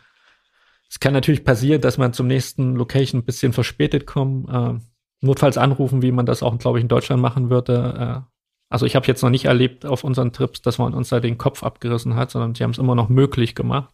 es 0.90 1.00
kann 1.00 1.14
natürlich 1.14 1.44
passieren, 1.44 1.82
dass 1.82 2.00
man 2.00 2.14
zum 2.14 2.28
nächsten 2.28 2.76
Location 2.76 3.22
ein 3.22 3.26
bisschen 3.26 3.54
verspätet 3.54 4.08
kommt. 4.08 4.50
Äh, 4.50 4.80
notfalls 5.22 5.58
anrufen, 5.58 6.02
wie 6.02 6.12
man 6.12 6.26
das 6.26 6.42
auch, 6.42 6.58
glaube 6.58 6.80
ich, 6.80 6.84
in 6.84 6.88
Deutschland 6.88 7.22
machen 7.22 7.50
würde. 7.50 8.26
Äh, 8.26 8.39
also 8.70 8.86
ich 8.86 8.96
habe 8.96 9.08
jetzt 9.08 9.24
noch 9.24 9.32
nicht 9.32 9.46
erlebt 9.46 9.86
auf 9.86 10.04
unseren 10.04 10.32
Trips, 10.32 10.62
dass 10.62 10.78
man 10.78 10.94
uns 10.94 11.10
da 11.10 11.20
den 11.20 11.38
Kopf 11.38 11.64
abgerissen 11.64 12.16
hat, 12.16 12.32
sondern 12.32 12.54
die 12.54 12.64
haben 12.64 12.72
es 12.72 12.78
immer 12.78 12.96
noch 12.96 13.10
möglich 13.10 13.56
gemacht. 13.56 13.94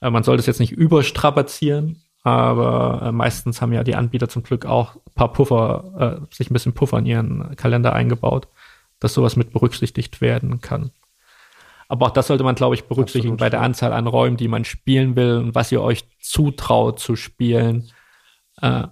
Äh, 0.00 0.10
man 0.10 0.22
sollte 0.22 0.40
es 0.40 0.46
jetzt 0.46 0.60
nicht 0.60 0.72
überstrapazieren, 0.72 2.02
aber 2.22 3.02
äh, 3.04 3.12
meistens 3.12 3.60
haben 3.60 3.72
ja 3.72 3.84
die 3.84 3.94
Anbieter 3.94 4.28
zum 4.28 4.42
Glück 4.42 4.64
auch 4.64 4.96
ein 4.96 5.14
paar 5.14 5.32
Puffer, 5.32 6.20
äh, 6.30 6.34
sich 6.34 6.50
ein 6.50 6.54
bisschen 6.54 6.72
Puffer 6.72 6.98
in 6.98 7.06
ihren 7.06 7.56
Kalender 7.56 7.92
eingebaut, 7.92 8.48
dass 8.98 9.14
sowas 9.14 9.36
mit 9.36 9.52
berücksichtigt 9.52 10.20
werden 10.20 10.60
kann. 10.60 10.90
Aber 11.88 12.06
auch 12.06 12.10
das 12.12 12.28
sollte 12.28 12.44
man, 12.44 12.54
glaube 12.54 12.74
ich, 12.74 12.84
berücksichtigen 12.84 13.34
Absolut. 13.34 13.40
bei 13.40 13.50
der 13.50 13.60
Anzahl 13.60 13.92
an 13.92 14.06
Räumen, 14.06 14.38
die 14.38 14.48
man 14.48 14.64
spielen 14.64 15.14
will 15.14 15.36
und 15.36 15.54
was 15.54 15.70
ihr 15.70 15.82
euch 15.82 16.04
zutraut 16.20 16.98
zu 16.98 17.16
spielen. 17.16 17.90
Äh, 18.62 18.84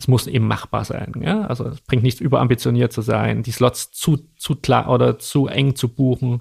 es 0.00 0.08
muss 0.08 0.26
eben 0.26 0.48
machbar 0.48 0.84
sein. 0.84 1.12
Ja? 1.20 1.42
Also 1.42 1.66
es 1.66 1.80
bringt 1.82 2.02
nichts 2.02 2.20
überambitioniert 2.20 2.92
zu 2.92 3.02
sein, 3.02 3.42
die 3.42 3.52
Slots 3.52 3.92
zu, 3.92 4.16
zu 4.36 4.56
klar 4.56 4.88
oder 4.88 5.18
zu 5.18 5.46
eng 5.46 5.76
zu 5.76 5.88
buchen, 5.88 6.40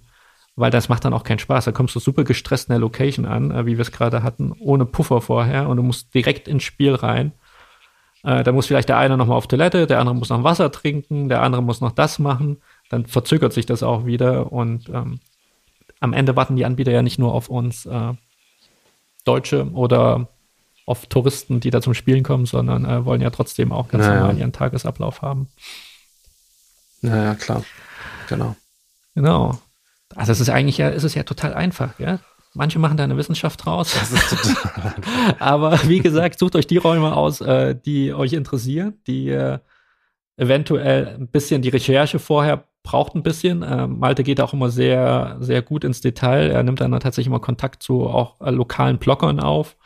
weil 0.55 0.71
das 0.71 0.87
macht 0.87 1.03
dann 1.03 1.13
auch 1.13 1.23
keinen 1.23 1.39
Spaß. 1.39 1.65
Da 1.65 1.73
kommst 1.73 1.93
du 1.93 1.99
super 1.99 2.23
gestresst 2.23 2.69
in 2.69 2.73
der 2.73 2.79
Location 2.79 3.25
an, 3.25 3.51
äh, 3.51 3.65
wie 3.65 3.77
wir 3.77 3.81
es 3.81 3.91
gerade 3.91 4.23
hatten, 4.23 4.53
ohne 4.59 4.85
Puffer 4.85 5.19
vorher 5.19 5.67
und 5.67 5.75
du 5.75 5.83
musst 5.83 6.13
direkt 6.13 6.47
ins 6.47 6.63
Spiel 6.63 6.95
rein. 6.95 7.33
Äh, 8.23 8.43
da 8.43 8.53
muss 8.53 8.67
vielleicht 8.67 8.87
der 8.87 8.97
eine 8.97 9.17
nochmal 9.17 9.37
auf 9.37 9.47
Toilette, 9.47 9.87
der 9.87 9.99
andere 9.99 10.15
muss 10.15 10.29
noch 10.29 10.43
Wasser 10.45 10.71
trinken, 10.71 11.27
der 11.27 11.41
andere 11.41 11.61
muss 11.61 11.81
noch 11.81 11.91
das 11.91 12.17
machen. 12.17 12.61
Dann 12.89 13.07
verzögert 13.07 13.51
sich 13.51 13.65
das 13.65 13.83
auch 13.83 14.05
wieder 14.05 14.53
und 14.53 14.87
ähm, 14.87 15.19
am 15.99 16.13
Ende 16.13 16.37
warten 16.37 16.55
die 16.55 16.63
Anbieter 16.63 16.93
ja 16.93 17.01
nicht 17.01 17.19
nur 17.19 17.33
auf 17.33 17.49
uns 17.49 17.85
äh, 17.85 18.13
Deutsche 19.25 19.69
oder 19.73 20.29
auf 20.89 21.05
Touristen, 21.05 21.59
die 21.59 21.69
da 21.69 21.81
zum 21.81 21.93
Spielen 21.93 22.23
kommen, 22.23 22.47
sondern 22.47 22.83
äh, 22.83 23.05
wollen 23.05 23.21
ja 23.21 23.29
trotzdem 23.29 23.71
auch 23.71 23.89
ganz 23.89 24.05
naja. 24.05 24.21
normal 24.21 24.37
ihren 24.37 24.51
Tagesablauf 24.51 25.21
haben. 25.21 25.47
Naja, 27.01 27.35
klar. 27.35 27.63
Genau. 28.27 28.55
Genau. 29.13 29.59
Also 30.15 30.31
es 30.31 30.39
ist 30.39 30.49
eigentlich 30.49 30.79
ja, 30.79 30.89
es 30.89 31.03
ist 31.03 31.13
ja 31.13 31.23
total 31.23 31.53
einfach, 31.53 31.99
ja. 31.99 32.19
Manche 32.55 32.79
machen 32.79 32.97
da 32.97 33.03
eine 33.03 33.17
Wissenschaft 33.17 33.63
draus. 33.63 33.95
Aber 35.39 35.79
wie 35.87 35.99
gesagt, 35.99 36.39
sucht 36.39 36.55
euch 36.55 36.65
die 36.65 36.77
Räume 36.77 37.15
aus, 37.15 37.39
äh, 37.41 37.75
die 37.75 38.11
euch 38.11 38.33
interessieren, 38.33 38.95
die 39.05 39.29
äh, 39.29 39.59
eventuell 40.37 41.17
ein 41.19 41.27
bisschen 41.27 41.61
die 41.61 41.69
Recherche 41.69 42.17
vorher 42.17 42.63
braucht 42.81 43.13
ein 43.13 43.21
bisschen. 43.21 43.61
Äh, 43.61 43.85
Malte 43.85 44.23
geht 44.23 44.41
auch 44.41 44.53
immer 44.53 44.71
sehr, 44.71 45.37
sehr 45.39 45.61
gut 45.61 45.83
ins 45.83 46.01
Detail. 46.01 46.49
Er 46.49 46.63
nimmt 46.63 46.81
dann 46.81 46.91
tatsächlich 46.93 47.27
immer 47.27 47.39
Kontakt 47.39 47.83
zu 47.83 48.07
auch 48.07 48.41
äh, 48.41 48.49
lokalen 48.49 48.97
Bloggern 48.97 49.39
auf 49.39 49.77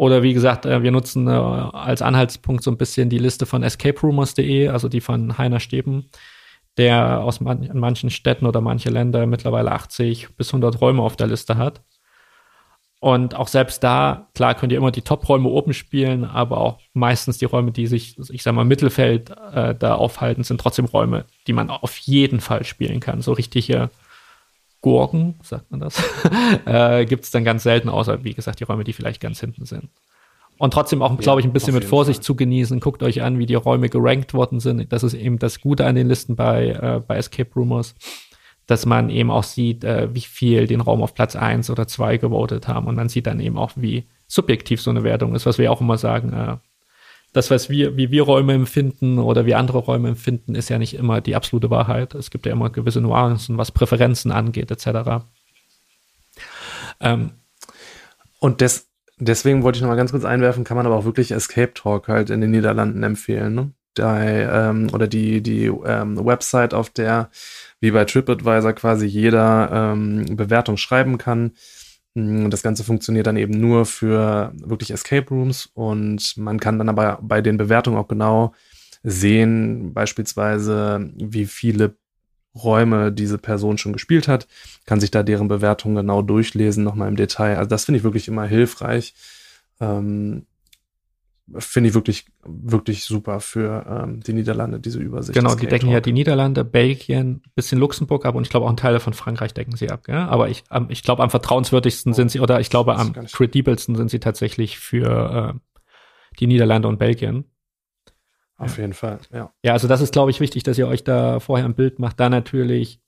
oder 0.00 0.22
wie 0.22 0.32
gesagt, 0.32 0.64
äh, 0.64 0.82
wir 0.82 0.92
nutzen 0.92 1.28
äh, 1.28 1.30
als 1.32 2.00
Anhaltspunkt 2.00 2.64
so 2.64 2.70
ein 2.70 2.78
bisschen 2.78 3.10
die 3.10 3.18
Liste 3.18 3.44
von 3.44 3.62
escaperumors.de, 3.62 4.68
also 4.68 4.88
die 4.88 5.02
von 5.02 5.36
Heiner 5.36 5.60
Steben, 5.60 6.08
der 6.78 7.20
aus 7.20 7.42
man 7.42 7.68
manchen 7.74 8.08
Städten 8.08 8.46
oder 8.46 8.62
manche 8.62 8.88
Länder 8.88 9.26
mittlerweile 9.26 9.72
80 9.72 10.36
bis 10.38 10.48
100 10.48 10.80
Räume 10.80 11.02
auf 11.02 11.16
der 11.16 11.26
Liste 11.26 11.58
hat. 11.58 11.82
Und 13.00 13.34
auch 13.34 13.48
selbst 13.48 13.84
da, 13.84 14.30
klar, 14.34 14.54
könnt 14.54 14.72
ihr 14.72 14.78
immer 14.78 14.90
die 14.90 15.02
Top-Räume 15.02 15.50
oben 15.50 15.74
spielen, 15.74 16.24
aber 16.24 16.56
auch 16.62 16.78
meistens 16.94 17.36
die 17.36 17.44
Räume, 17.44 17.70
die 17.70 17.86
sich, 17.86 18.16
ich 18.30 18.42
sag 18.42 18.54
mal, 18.54 18.64
Mittelfeld 18.64 19.28
äh, 19.52 19.74
da 19.74 19.96
aufhalten, 19.96 20.44
sind 20.44 20.62
trotzdem 20.62 20.86
Räume, 20.86 21.26
die 21.46 21.52
man 21.52 21.68
auf 21.68 21.98
jeden 21.98 22.40
Fall 22.40 22.64
spielen 22.64 23.00
kann. 23.00 23.20
So 23.20 23.32
richtige 23.32 23.90
Gurken, 24.80 25.34
sagt 25.42 25.70
man 25.70 25.80
das, 25.80 26.02
äh, 26.64 27.04
gibt 27.04 27.24
es 27.24 27.30
dann 27.30 27.44
ganz 27.44 27.62
selten, 27.62 27.88
außer 27.88 28.24
wie 28.24 28.34
gesagt 28.34 28.60
die 28.60 28.64
Räume, 28.64 28.84
die 28.84 28.92
vielleicht 28.92 29.20
ganz 29.20 29.40
hinten 29.40 29.66
sind. 29.66 29.90
Und 30.58 30.74
trotzdem 30.74 31.00
auch, 31.00 31.10
ja, 31.12 31.16
glaube 31.16 31.40
ich, 31.40 31.46
ein 31.46 31.54
bisschen 31.54 31.74
mit 31.74 31.84
Vorsicht 31.84 32.18
Fall. 32.18 32.24
zu 32.24 32.36
genießen. 32.36 32.80
Guckt 32.80 33.02
euch 33.02 33.22
an, 33.22 33.38
wie 33.38 33.46
die 33.46 33.54
Räume 33.54 33.88
gerankt 33.88 34.34
worden 34.34 34.60
sind. 34.60 34.92
Das 34.92 35.02
ist 35.02 35.14
eben 35.14 35.38
das 35.38 35.60
Gute 35.60 35.86
an 35.86 35.94
den 35.94 36.06
Listen 36.06 36.36
bei, 36.36 36.68
äh, 36.68 37.00
bei 37.06 37.16
Escape 37.16 37.50
Rumors, 37.56 37.94
dass 38.66 38.84
man 38.84 39.08
eben 39.08 39.30
auch 39.30 39.42
sieht, 39.42 39.84
äh, 39.84 40.14
wie 40.14 40.20
viel 40.20 40.66
den 40.66 40.82
Raum 40.82 41.02
auf 41.02 41.14
Platz 41.14 41.34
eins 41.34 41.70
oder 41.70 41.86
zwei 41.86 42.18
gewotet 42.18 42.68
haben. 42.68 42.88
Und 42.88 42.94
man 42.94 43.08
sieht 43.08 43.26
dann 43.26 43.40
eben 43.40 43.56
auch, 43.56 43.72
wie 43.76 44.06
subjektiv 44.26 44.82
so 44.82 44.90
eine 44.90 45.02
Wertung 45.02 45.34
ist, 45.34 45.46
was 45.46 45.56
wir 45.56 45.72
auch 45.72 45.80
immer 45.80 45.96
sagen. 45.96 46.60
Das, 47.32 47.50
was 47.50 47.70
wir, 47.70 47.96
wie 47.96 48.10
wir 48.10 48.24
Räume 48.24 48.54
empfinden 48.54 49.18
oder 49.18 49.46
wie 49.46 49.54
andere 49.54 49.78
Räume 49.78 50.08
empfinden, 50.08 50.54
ist 50.54 50.68
ja 50.68 50.78
nicht 50.78 50.94
immer 50.94 51.20
die 51.20 51.36
absolute 51.36 51.70
Wahrheit. 51.70 52.14
Es 52.14 52.30
gibt 52.30 52.44
ja 52.46 52.52
immer 52.52 52.70
gewisse 52.70 53.00
Nuancen, 53.00 53.56
was 53.56 53.70
Präferenzen 53.70 54.32
angeht, 54.32 54.70
etc. 54.70 55.24
Ähm, 57.00 57.30
und 58.40 58.60
des, 58.60 58.88
deswegen 59.18 59.62
wollte 59.62 59.76
ich 59.76 59.82
noch 59.82 59.88
mal 59.88 59.96
ganz 59.96 60.10
kurz 60.10 60.24
einwerfen, 60.24 60.64
kann 60.64 60.76
man 60.76 60.86
aber 60.86 60.96
auch 60.96 61.04
wirklich 61.04 61.30
Escape 61.30 61.72
Talk 61.74 62.08
halt 62.08 62.30
in 62.30 62.40
den 62.40 62.50
Niederlanden 62.50 63.02
empfehlen. 63.04 63.54
Ne? 63.54 63.72
Der, 63.96 64.52
ähm, 64.52 64.88
oder 64.92 65.06
die, 65.06 65.40
die 65.40 65.66
ähm, 65.66 66.24
Website, 66.24 66.74
auf 66.74 66.90
der 66.90 67.30
wie 67.80 67.90
bei 67.90 68.04
TripAdvisor 68.04 68.72
quasi 68.72 69.06
jeder 69.06 69.92
ähm, 69.92 70.36
Bewertung 70.36 70.76
schreiben 70.76 71.16
kann 71.16 71.52
Mm, 72.14 72.50
das 72.50 72.62
Ganze 72.62 72.84
funktioniert 72.84 73.26
dann 73.26 73.36
eben 73.36 73.58
nur 73.58 73.86
für 73.86 74.52
wirklich 74.56 74.90
Escape 74.90 75.28
Rooms 75.28 75.70
und 75.74 76.36
man 76.36 76.58
kann 76.60 76.78
dann 76.78 76.88
aber 76.88 77.18
bei 77.22 77.40
den 77.40 77.56
Bewertungen 77.56 77.98
auch 77.98 78.08
genau 78.08 78.54
sehen, 79.02 79.94
beispielsweise, 79.94 81.10
wie 81.16 81.46
viele 81.46 81.96
Räume 82.54 83.12
diese 83.12 83.38
Person 83.38 83.78
schon 83.78 83.92
gespielt 83.92 84.28
hat, 84.28 84.48
kann 84.84 85.00
sich 85.00 85.10
da 85.10 85.22
deren 85.22 85.48
Bewertungen 85.48 85.96
genau 85.96 86.20
durchlesen, 86.20 86.84
nochmal 86.84 87.08
im 87.08 87.16
Detail. 87.16 87.56
Also 87.56 87.68
das 87.68 87.84
finde 87.84 87.98
ich 87.98 88.04
wirklich 88.04 88.28
immer 88.28 88.44
hilfreich. 88.44 89.14
Ähm, 89.80 90.46
finde 91.58 91.88
ich 91.88 91.94
wirklich, 91.94 92.26
wirklich 92.44 93.04
super 93.04 93.40
für 93.40 93.84
ähm, 93.88 94.20
die 94.20 94.32
Niederlande, 94.32 94.80
diese 94.80 94.98
Übersicht. 94.98 95.36
Genau, 95.36 95.54
die 95.54 95.66
decken 95.66 95.90
ja 95.90 96.00
die 96.00 96.12
Niederlande, 96.12 96.64
Belgien, 96.64 97.42
bisschen 97.54 97.78
Luxemburg 97.78 98.24
ab 98.24 98.34
und 98.34 98.44
ich 98.44 98.50
glaube 98.50 98.66
auch 98.66 98.70
ein 98.70 98.76
Teil 98.76 98.98
von 99.00 99.12
Frankreich 99.12 99.54
decken 99.54 99.76
sie 99.76 99.90
ab. 99.90 100.04
Gell? 100.04 100.16
Aber 100.16 100.48
ich, 100.48 100.64
ähm, 100.70 100.86
ich 100.88 101.02
glaube, 101.02 101.22
am 101.22 101.30
vertrauenswürdigsten 101.30 102.12
oh, 102.12 102.14
sind 102.14 102.30
sie, 102.30 102.40
oder 102.40 102.60
ich 102.60 102.70
glaube, 102.70 102.96
am 102.96 103.12
credibelsten 103.12 103.96
sind 103.96 104.10
sie 104.10 104.20
tatsächlich 104.20 104.78
für 104.78 105.54
äh, 105.54 105.78
die 106.38 106.46
Niederlande 106.46 106.88
und 106.88 106.98
Belgien. 106.98 107.44
Auf 108.56 108.76
ja. 108.76 108.82
jeden 108.82 108.92
Fall, 108.92 109.20
ja. 109.32 109.52
Ja, 109.64 109.72
also 109.72 109.88
das 109.88 110.00
ist, 110.00 110.12
glaube 110.12 110.30
ich, 110.30 110.40
wichtig, 110.40 110.62
dass 110.62 110.78
ihr 110.78 110.86
euch 110.86 111.02
da 111.02 111.40
vorher 111.40 111.64
ein 111.64 111.74
Bild 111.74 111.98
macht. 111.98 112.20
Da 112.20 112.28
natürlich 112.28 113.00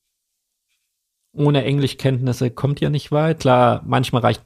ohne 1.33 1.65
Englischkenntnisse 1.65 2.51
kommt 2.51 2.81
ihr 2.83 2.91
nicht 2.91 3.13
weit. 3.13 3.41
Klar, 3.41 3.83
manchmal 3.87 4.23
reicht 4.23 4.45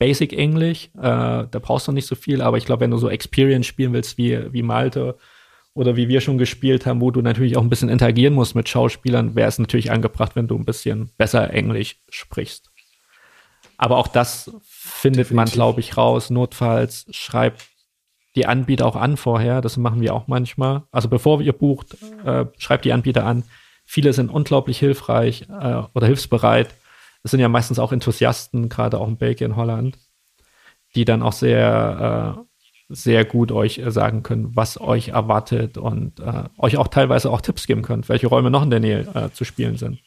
Basic 0.00 0.32
Englisch, 0.32 0.86
äh, 0.96 1.00
da 1.02 1.58
brauchst 1.60 1.86
du 1.86 1.92
nicht 1.92 2.06
so 2.06 2.14
viel, 2.14 2.40
aber 2.40 2.56
ich 2.56 2.64
glaube, 2.64 2.80
wenn 2.80 2.90
du 2.90 2.96
so 2.96 3.10
Experience 3.10 3.66
spielen 3.66 3.92
willst 3.92 4.16
wie, 4.16 4.50
wie 4.50 4.62
Malte 4.62 5.18
oder 5.74 5.94
wie 5.94 6.08
wir 6.08 6.22
schon 6.22 6.38
gespielt 6.38 6.86
haben, 6.86 7.02
wo 7.02 7.10
du 7.10 7.20
natürlich 7.20 7.58
auch 7.58 7.62
ein 7.62 7.68
bisschen 7.68 7.90
interagieren 7.90 8.32
musst 8.32 8.54
mit 8.54 8.66
Schauspielern, 8.66 9.34
wäre 9.34 9.48
es 9.48 9.58
natürlich 9.58 9.92
angebracht, 9.92 10.36
wenn 10.36 10.48
du 10.48 10.56
ein 10.56 10.64
bisschen 10.64 11.10
besser 11.18 11.52
Englisch 11.52 12.00
sprichst. 12.08 12.70
Aber 13.76 13.98
auch 13.98 14.08
das 14.08 14.50
findet 14.62 15.26
Definitiv. 15.26 15.36
man, 15.36 15.46
glaube 15.46 15.80
ich, 15.80 15.98
raus. 15.98 16.30
Notfalls 16.30 17.04
schreibt 17.10 17.68
die 18.36 18.46
Anbieter 18.46 18.86
auch 18.86 18.96
an 18.96 19.18
vorher. 19.18 19.60
Das 19.60 19.76
machen 19.76 20.00
wir 20.00 20.14
auch 20.14 20.28
manchmal. 20.28 20.84
Also 20.92 21.08
bevor 21.08 21.42
ihr 21.42 21.52
bucht, 21.52 21.98
äh, 22.24 22.46
schreibt 22.56 22.86
die 22.86 22.94
Anbieter 22.94 23.26
an. 23.26 23.44
Viele 23.84 24.14
sind 24.14 24.30
unglaublich 24.30 24.78
hilfreich 24.78 25.42
äh, 25.50 25.82
oder 25.92 26.06
hilfsbereit 26.06 26.74
es 27.22 27.30
sind 27.30 27.40
ja 27.40 27.48
meistens 27.48 27.78
auch 27.78 27.92
Enthusiasten, 27.92 28.68
gerade 28.68 28.98
auch 28.98 29.08
in 29.08 29.16
Belgien, 29.16 29.56
Holland, 29.56 29.98
die 30.94 31.04
dann 31.04 31.22
auch 31.22 31.32
sehr, 31.32 32.36
äh, 32.38 32.94
sehr 32.94 33.24
gut 33.24 33.52
euch 33.52 33.78
äh, 33.78 33.90
sagen 33.90 34.22
können, 34.22 34.56
was 34.56 34.80
euch 34.80 35.08
erwartet 35.08 35.78
und 35.78 36.20
äh, 36.20 36.44
euch 36.58 36.76
auch 36.76 36.88
teilweise 36.88 37.30
auch 37.30 37.40
Tipps 37.40 37.66
geben 37.66 37.82
können, 37.82 38.08
welche 38.08 38.26
Räume 38.26 38.50
noch 38.50 38.62
in 38.62 38.70
der 38.70 38.80
Nähe 38.80 39.06
äh, 39.14 39.30
zu 39.32 39.44
spielen 39.44 39.76
sind. 39.76 40.00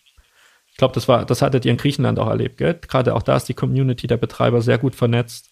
Ich 0.72 0.77
glaube, 0.77 0.96
das 0.96 1.08
war, 1.08 1.24
das 1.24 1.43
hattet 1.43 1.65
ihr 1.65 1.72
in 1.72 1.77
Griechenland 1.77 2.17
auch 2.17 2.27
erlebt, 2.27 2.58
gell? 2.58 2.74
Gerade 2.74 3.13
auch 3.13 3.22
da 3.22 3.36
ist 3.36 3.48
die 3.48 3.53
Community 3.53 4.08
der 4.08 4.17
Betreiber 4.17 4.62
sehr 4.62 4.79
gut 4.79 4.96
vernetzt, 4.96 5.51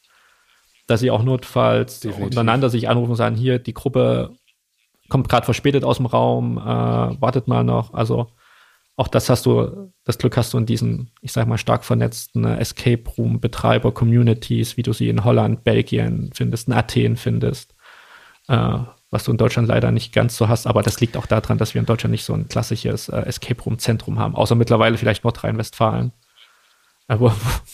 dass 0.87 0.99
sie 0.99 1.11
auch 1.11 1.21
notfalls 1.21 1.99
Definitiv. 1.99 2.25
untereinander 2.25 2.71
sich 2.71 2.89
anrufen 2.89 3.11
und 3.11 3.17
sagen, 3.17 3.35
hier, 3.35 3.59
die 3.59 3.75
Gruppe 3.75 4.33
kommt 5.09 5.29
gerade 5.29 5.45
verspätet 5.45 5.83
aus 5.83 5.97
dem 5.97 6.07
Raum, 6.07 6.57
äh, 6.57 6.61
wartet 6.61 7.47
mal 7.47 7.63
noch. 7.63 7.93
Also 7.93 8.31
auch 9.01 9.07
das 9.07 9.31
hast 9.31 9.47
du, 9.47 9.91
das 10.03 10.19
Glück 10.19 10.37
hast 10.37 10.53
du 10.53 10.59
in 10.59 10.67
diesen, 10.67 11.09
ich 11.21 11.31
sag 11.31 11.47
mal, 11.47 11.57
stark 11.57 11.83
vernetzten 11.83 12.45
äh, 12.45 12.57
Escape 12.57 13.03
Room 13.17 13.39
Betreiber 13.39 13.91
Communities, 13.91 14.77
wie 14.77 14.83
du 14.83 14.93
sie 14.93 15.09
in 15.09 15.23
Holland, 15.23 15.63
Belgien 15.63 16.29
findest, 16.35 16.67
in 16.67 16.75
Athen 16.75 17.17
findest, 17.17 17.73
äh, 18.47 18.77
was 19.09 19.23
du 19.23 19.31
in 19.31 19.37
Deutschland 19.37 19.67
leider 19.67 19.91
nicht 19.91 20.13
ganz 20.13 20.37
so 20.37 20.47
hast, 20.47 20.67
aber 20.67 20.83
das 20.83 21.01
liegt 21.01 21.17
auch 21.17 21.25
daran, 21.25 21.57
dass 21.57 21.73
wir 21.73 21.79
in 21.79 21.87
Deutschland 21.87 22.11
nicht 22.11 22.23
so 22.23 22.35
ein 22.35 22.47
klassisches 22.47 23.09
äh, 23.09 23.21
Escape 23.21 23.63
Room 23.63 23.79
Zentrum 23.79 24.19
haben, 24.19 24.35
außer 24.35 24.53
mittlerweile 24.53 24.99
vielleicht 24.99 25.23
Nordrhein-Westfalen. 25.23 26.11
Äh, 27.07 27.19
wo, 27.19 27.31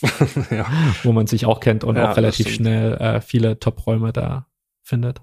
ja. 0.50 0.66
wo 1.04 1.12
man 1.12 1.28
sich 1.28 1.46
auch 1.46 1.60
kennt 1.60 1.84
und 1.84 1.98
ja, 1.98 2.10
auch 2.10 2.16
relativ 2.16 2.48
schnell 2.48 2.94
äh, 2.94 3.20
viele 3.20 3.60
Top-Räume 3.60 4.14
da 4.14 4.48
findet. 4.82 5.20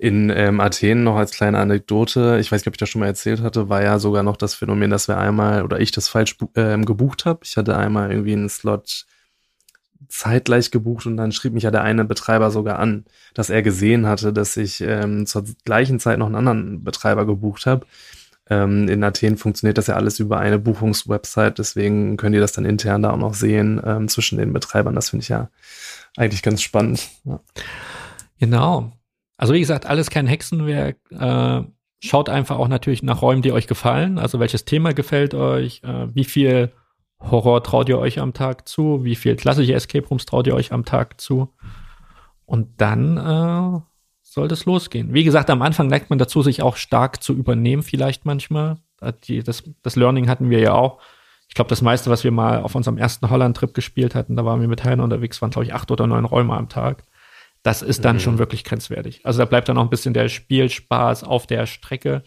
In 0.00 0.30
ähm, 0.30 0.60
Athen 0.60 1.04
noch 1.04 1.16
als 1.16 1.32
kleine 1.32 1.58
Anekdote, 1.58 2.38
ich 2.40 2.50
weiß 2.50 2.62
nicht, 2.62 2.68
ob 2.68 2.72
ich 2.72 2.78
das 2.78 2.88
schon 2.88 3.00
mal 3.00 3.06
erzählt 3.06 3.42
hatte, 3.42 3.68
war 3.68 3.82
ja 3.82 3.98
sogar 3.98 4.22
noch 4.22 4.38
das 4.38 4.54
Phänomen, 4.54 4.88
dass 4.88 5.08
wir 5.08 5.18
einmal 5.18 5.62
oder 5.62 5.78
ich 5.78 5.90
das 5.90 6.08
falsch 6.08 6.38
ähm, 6.54 6.86
gebucht 6.86 7.26
habe. 7.26 7.40
Ich 7.44 7.58
hatte 7.58 7.76
einmal 7.76 8.10
irgendwie 8.10 8.32
einen 8.32 8.48
Slot 8.48 9.04
zeitgleich 10.08 10.70
gebucht 10.70 11.04
und 11.04 11.18
dann 11.18 11.32
schrieb 11.32 11.52
mich 11.52 11.64
ja 11.64 11.70
der 11.70 11.82
eine 11.82 12.06
Betreiber 12.06 12.50
sogar 12.50 12.78
an, 12.78 13.04
dass 13.34 13.50
er 13.50 13.60
gesehen 13.60 14.06
hatte, 14.06 14.32
dass 14.32 14.56
ich 14.56 14.80
ähm, 14.80 15.26
zur 15.26 15.44
gleichen 15.66 16.00
Zeit 16.00 16.18
noch 16.18 16.26
einen 16.26 16.36
anderen 16.36 16.82
Betreiber 16.82 17.26
gebucht 17.26 17.66
habe. 17.66 17.84
Ähm, 18.48 18.88
in 18.88 19.04
Athen 19.04 19.36
funktioniert 19.36 19.76
das 19.76 19.88
ja 19.88 19.96
alles 19.96 20.18
über 20.18 20.38
eine 20.38 20.58
Buchungswebsite, 20.58 21.56
deswegen 21.58 22.16
könnt 22.16 22.34
ihr 22.34 22.40
das 22.40 22.52
dann 22.52 22.64
intern 22.64 23.02
da 23.02 23.10
auch 23.10 23.18
noch 23.18 23.34
sehen 23.34 23.78
ähm, 23.84 24.08
zwischen 24.08 24.38
den 24.38 24.54
Betreibern. 24.54 24.94
Das 24.94 25.10
finde 25.10 25.24
ich 25.24 25.28
ja 25.28 25.50
eigentlich 26.16 26.42
ganz 26.42 26.62
spannend. 26.62 27.06
Ja. 27.24 27.40
Genau. 28.38 28.92
Also 29.40 29.54
wie 29.54 29.60
gesagt, 29.60 29.86
alles 29.86 30.10
kein 30.10 30.26
Hexenwerk. 30.26 30.98
Äh, 31.18 31.62
schaut 32.00 32.28
einfach 32.28 32.58
auch 32.58 32.68
natürlich 32.68 33.02
nach 33.02 33.22
Räumen, 33.22 33.40
die 33.40 33.52
euch 33.52 33.66
gefallen. 33.66 34.18
Also 34.18 34.38
welches 34.38 34.66
Thema 34.66 34.92
gefällt 34.92 35.32
euch? 35.32 35.82
Äh, 35.82 36.14
wie 36.14 36.24
viel 36.24 36.72
Horror 37.18 37.62
traut 37.62 37.88
ihr 37.88 37.98
euch 37.98 38.18
am 38.18 38.34
Tag 38.34 38.68
zu? 38.68 39.02
Wie 39.02 39.16
viel 39.16 39.36
klassische 39.36 39.72
Escape 39.72 40.06
Rooms 40.06 40.26
traut 40.26 40.46
ihr 40.46 40.54
euch 40.54 40.74
am 40.74 40.84
Tag 40.84 41.22
zu? 41.22 41.48
Und 42.44 42.82
dann 42.82 43.16
äh, 43.16 43.80
soll 44.20 44.46
das 44.46 44.66
losgehen. 44.66 45.14
Wie 45.14 45.24
gesagt, 45.24 45.48
am 45.48 45.62
Anfang 45.62 45.86
neigt 45.86 46.10
man 46.10 46.18
dazu, 46.18 46.42
sich 46.42 46.60
auch 46.60 46.76
stark 46.76 47.22
zu 47.22 47.32
übernehmen, 47.32 47.82
vielleicht 47.82 48.26
manchmal. 48.26 48.76
Das, 49.00 49.62
das 49.82 49.96
Learning 49.96 50.28
hatten 50.28 50.50
wir 50.50 50.60
ja 50.60 50.74
auch. 50.74 51.00
Ich 51.48 51.54
glaube, 51.54 51.70
das 51.70 51.80
meiste, 51.80 52.10
was 52.10 52.24
wir 52.24 52.30
mal 52.30 52.60
auf 52.60 52.74
unserem 52.74 52.98
ersten 52.98 53.30
Holland-Trip 53.30 53.72
gespielt 53.72 54.14
hatten, 54.14 54.36
da 54.36 54.44
waren 54.44 54.60
wir 54.60 54.68
mit 54.68 54.84
Heine 54.84 55.02
unterwegs, 55.02 55.40
waren, 55.40 55.50
glaube 55.50 55.64
ich, 55.64 55.72
acht 55.72 55.90
oder 55.90 56.06
neun 56.06 56.26
Räume 56.26 56.52
am 56.52 56.68
Tag. 56.68 57.04
Das 57.62 57.82
ist 57.82 58.04
dann 58.04 58.16
mhm. 58.16 58.20
schon 58.20 58.38
wirklich 58.38 58.64
grenzwertig. 58.64 59.24
Also 59.24 59.38
da 59.38 59.44
bleibt 59.44 59.68
dann 59.68 59.76
noch 59.76 59.82
ein 59.82 59.90
bisschen 59.90 60.14
der 60.14 60.28
Spielspaß 60.28 61.24
auf 61.24 61.46
der 61.46 61.66
Strecke. 61.66 62.22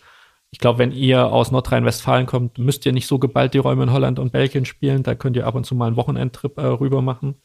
Ich 0.52 0.60
glaube, 0.60 0.78
wenn 0.78 0.92
ihr 0.92 1.26
aus 1.26 1.52
Nordrhein-Westfalen 1.52 2.28
kommt, 2.28 2.60
müsst 2.60 2.86
ihr 2.86 2.94
nicht 2.94 3.08
so 3.08 3.18
geballt 3.18 3.56
die 3.56 3.60
Räume 3.60 3.84
in 3.84 3.92
Holland 3.92 4.20
und 4.20 4.32
Belgien 4.32 4.66
spielen. 4.66 5.02
Da 5.02 5.16
könnt 5.16 5.36
ihr 5.36 5.48
ab 5.48 5.56
und 5.56 5.66
zu 5.66 5.74
mal 5.74 5.88
einen 5.88 5.96
Wochenendtrip 5.96 6.58
äh, 6.60 6.66
rüber 6.66 7.02
machen. 7.02 7.36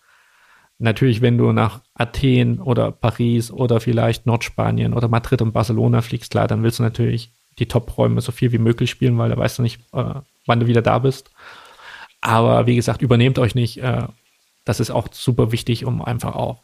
Natürlich, 0.78 1.22
wenn 1.22 1.38
du 1.38 1.52
nach 1.52 1.80
Athen 1.94 2.60
oder 2.60 2.92
Paris 2.92 3.50
oder 3.50 3.80
vielleicht 3.80 4.26
Nordspanien 4.26 4.92
oder 4.92 5.08
Madrid 5.08 5.40
und 5.42 5.52
Barcelona 5.52 6.02
fliegst, 6.02 6.30
klar, 6.30 6.46
dann 6.46 6.62
willst 6.62 6.78
du 6.78 6.82
natürlich 6.82 7.32
die 7.58 7.66
Top-Räume 7.66 8.20
so 8.20 8.30
viel 8.30 8.52
wie 8.52 8.58
möglich 8.58 8.90
spielen, 8.90 9.18
weil 9.18 9.30
da 9.30 9.36
weißt 9.36 9.58
du 9.58 9.62
nicht, 9.62 9.80
äh, 9.92 10.14
wann 10.46 10.60
du 10.60 10.66
wieder 10.66 10.82
da 10.82 10.98
bist. 10.98 11.30
Aber 12.20 12.66
wie 12.66 12.76
gesagt, 12.76 13.02
übernehmt 13.02 13.38
euch 13.38 13.54
nicht. 13.54 13.78
Äh, 13.78 14.06
das 14.64 14.80
ist 14.80 14.90
auch 14.90 15.08
super 15.12 15.50
wichtig, 15.50 15.84
um 15.84 16.02
einfach 16.02 16.34
auch 16.34 16.62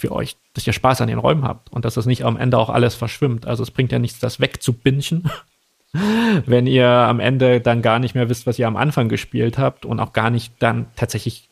für 0.00 0.12
euch, 0.12 0.36
dass 0.54 0.66
ihr 0.66 0.72
Spaß 0.72 1.00
an 1.00 1.08
den 1.08 1.18
Räumen 1.18 1.44
habt 1.44 1.72
und 1.72 1.84
dass 1.84 1.94
das 1.94 2.06
nicht 2.06 2.24
am 2.24 2.36
Ende 2.36 2.58
auch 2.58 2.70
alles 2.70 2.94
verschwimmt. 2.94 3.46
Also 3.46 3.62
es 3.62 3.70
bringt 3.70 3.92
ja 3.92 3.98
nichts, 3.98 4.18
das 4.18 4.40
wegzubinchen, 4.40 5.30
wenn 6.46 6.66
ihr 6.66 6.88
am 6.88 7.20
Ende 7.20 7.60
dann 7.60 7.82
gar 7.82 7.98
nicht 7.98 8.14
mehr 8.14 8.28
wisst, 8.28 8.46
was 8.46 8.58
ihr 8.58 8.66
am 8.66 8.76
Anfang 8.76 9.08
gespielt 9.08 9.58
habt 9.58 9.84
und 9.84 10.00
auch 10.00 10.12
gar 10.12 10.30
nicht 10.30 10.54
dann 10.58 10.86
tatsächlich 10.96 11.48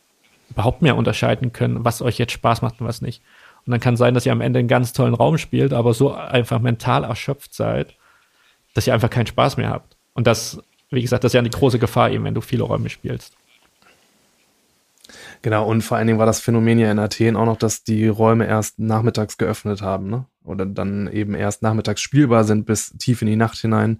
überhaupt 0.49 0.81
mehr 0.81 0.95
unterscheiden 0.95 1.53
können, 1.53 1.83
was 1.83 2.01
euch 2.01 2.17
jetzt 2.17 2.33
Spaß 2.33 2.61
macht 2.61 2.81
und 2.81 2.87
was 2.87 3.01
nicht. 3.01 3.21
Und 3.65 3.71
dann 3.71 3.79
kann 3.79 3.97
sein, 3.97 4.13
dass 4.13 4.25
ihr 4.25 4.31
am 4.31 4.41
Ende 4.41 4.59
einen 4.59 4.67
ganz 4.67 4.93
tollen 4.93 5.15
Raum 5.15 5.37
spielt, 5.37 5.73
aber 5.73 5.93
so 5.93 6.13
einfach 6.13 6.59
mental 6.59 7.03
erschöpft 7.03 7.53
seid, 7.53 7.95
dass 8.75 8.85
ihr 8.85 8.93
einfach 8.93 9.09
keinen 9.09 9.27
Spaß 9.27 9.57
mehr 9.57 9.69
habt. 9.69 9.97
Und 10.13 10.27
das, 10.27 10.61
wie 10.91 11.01
gesagt, 11.01 11.23
das 11.23 11.31
ist 11.31 11.33
ja 11.33 11.39
eine 11.39 11.49
große 11.49 11.79
Gefahr 11.79 12.11
eben, 12.11 12.23
wenn 12.23 12.35
du 12.35 12.41
viele 12.41 12.63
Räume 12.63 12.89
spielst. 12.89 13.35
Genau, 15.45 15.67
und 15.67 15.83
vor 15.83 15.97
allen 15.97 16.07
Dingen 16.07 16.17
war 16.17 16.25
das 16.25 16.39
Phänomen 16.39 16.79
ja 16.79 16.91
in 16.91 16.97
Athen 16.97 17.35
auch 17.35 17.45
noch, 17.45 17.57
dass 17.57 17.83
die 17.83 18.07
Räume 18.07 18.47
erst 18.47 18.79
nachmittags 18.79 19.37
geöffnet 19.37 19.83
haben, 19.83 20.09
ne? 20.09 20.25
Oder 20.43 20.65
dann 20.65 21.07
eben 21.07 21.35
erst 21.35 21.61
nachmittags 21.61 22.01
spielbar 22.01 22.45
sind 22.45 22.65
bis 22.65 22.97
tief 22.97 23.21
in 23.21 23.27
die 23.27 23.35
Nacht 23.35 23.59
hinein. 23.59 23.99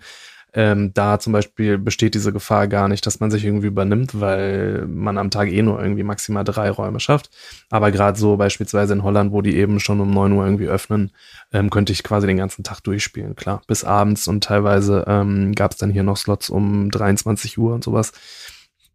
Ähm, 0.56 0.92
da 0.96 1.20
zum 1.20 1.34
Beispiel 1.34 1.78
besteht 1.78 2.16
diese 2.16 2.34
Gefahr 2.34 2.68
gar 2.68 2.88
nicht, 2.88 3.06
dass 3.06 3.20
man 3.20 3.30
sich 3.30 3.46
irgendwie 3.46 3.68
übernimmt, 3.68 4.20
weil 4.20 4.88
man 4.88 5.20
am 5.20 5.30
Tag 5.30 5.52
eh 5.52 5.62
nur 5.62 5.80
irgendwie 5.80 6.02
maximal 6.02 6.44
drei 6.44 6.72
Räume 6.72 7.00
schafft. 7.00 7.30
Aber 7.70 7.92
gerade 7.92 8.18
so 8.18 8.38
beispielsweise 8.38 8.94
in 8.94 9.04
Holland, 9.04 9.32
wo 9.32 9.44
die 9.44 9.56
eben 9.56 9.80
schon 9.80 10.02
um 10.02 10.10
neun 10.10 10.32
Uhr 10.32 10.46
irgendwie 10.46 10.68
öffnen, 10.68 11.12
ähm, 11.54 11.70
könnte 11.70 11.94
ich 11.94 12.02
quasi 12.02 12.26
den 12.26 12.38
ganzen 12.38 12.64
Tag 12.64 12.80
durchspielen, 12.80 13.36
klar. 13.36 13.62
Bis 13.68 13.84
abends 13.84 14.28
und 14.28 14.44
teilweise 14.44 15.06
ähm, 15.08 15.54
gab 15.54 15.74
es 15.74 15.78
dann 15.78 15.92
hier 15.92 16.02
noch 16.02 16.18
Slots 16.18 16.50
um 16.50 16.90
23 16.90 17.60
Uhr 17.60 17.76
und 17.76 17.84
sowas. 17.84 18.14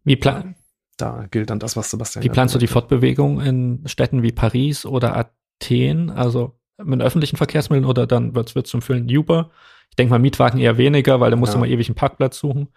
Wie, 0.03 0.17
plan 0.17 0.55
da 1.01 1.25
gilt 1.29 1.49
dann 1.49 1.59
das, 1.59 1.75
was 1.75 1.89
Sebastian 1.89 2.23
Wie 2.23 2.29
planst 2.29 2.55
du 2.55 2.59
die 2.59 2.67
Fortbewegung 2.67 3.41
in 3.41 3.81
Städten 3.85 4.23
wie 4.23 4.31
Paris 4.31 4.85
oder 4.85 5.15
Athen? 5.15 6.09
Also 6.09 6.57
mit 6.83 7.01
öffentlichen 7.01 7.37
Verkehrsmitteln 7.37 7.85
oder 7.85 8.07
dann 8.07 8.35
wird 8.35 8.55
es 8.55 8.69
zum 8.69 8.81
Füllen 8.81 9.09
Uber? 9.09 9.51
Ich 9.89 9.95
denke 9.95 10.11
mal 10.11 10.19
Mietwagen 10.19 10.59
eher 10.59 10.77
weniger, 10.77 11.19
weil 11.19 11.31
da 11.31 11.37
musst 11.37 11.53
ja. 11.53 11.59
du 11.59 11.65
mal 11.65 11.69
ewig 11.69 11.89
einen 11.89 11.95
Parkplatz 11.95 12.37
suchen. 12.37 12.69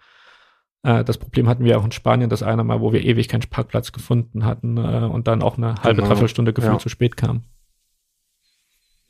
Äh, 0.83 1.03
das 1.03 1.17
Problem 1.17 1.47
hatten 1.47 1.63
wir 1.63 1.79
auch 1.79 1.85
in 1.85 1.91
Spanien, 1.91 2.29
das 2.29 2.43
eine 2.43 2.63
Mal, 2.63 2.81
wo 2.81 2.93
wir 2.93 3.03
ewig 3.03 3.27
keinen 3.27 3.41
Parkplatz 3.49 3.91
gefunden 3.91 4.45
hatten 4.45 4.77
äh, 4.77 5.09
und 5.11 5.27
dann 5.27 5.41
auch 5.41 5.57
eine 5.57 5.75
halbe, 5.75 5.97
genau. 5.97 6.07
dreiviertel 6.07 6.29
Stunde 6.29 6.53
gefühlt 6.53 6.73
ja. 6.73 6.79
zu 6.79 6.89
spät 6.89 7.17
kam. 7.17 7.43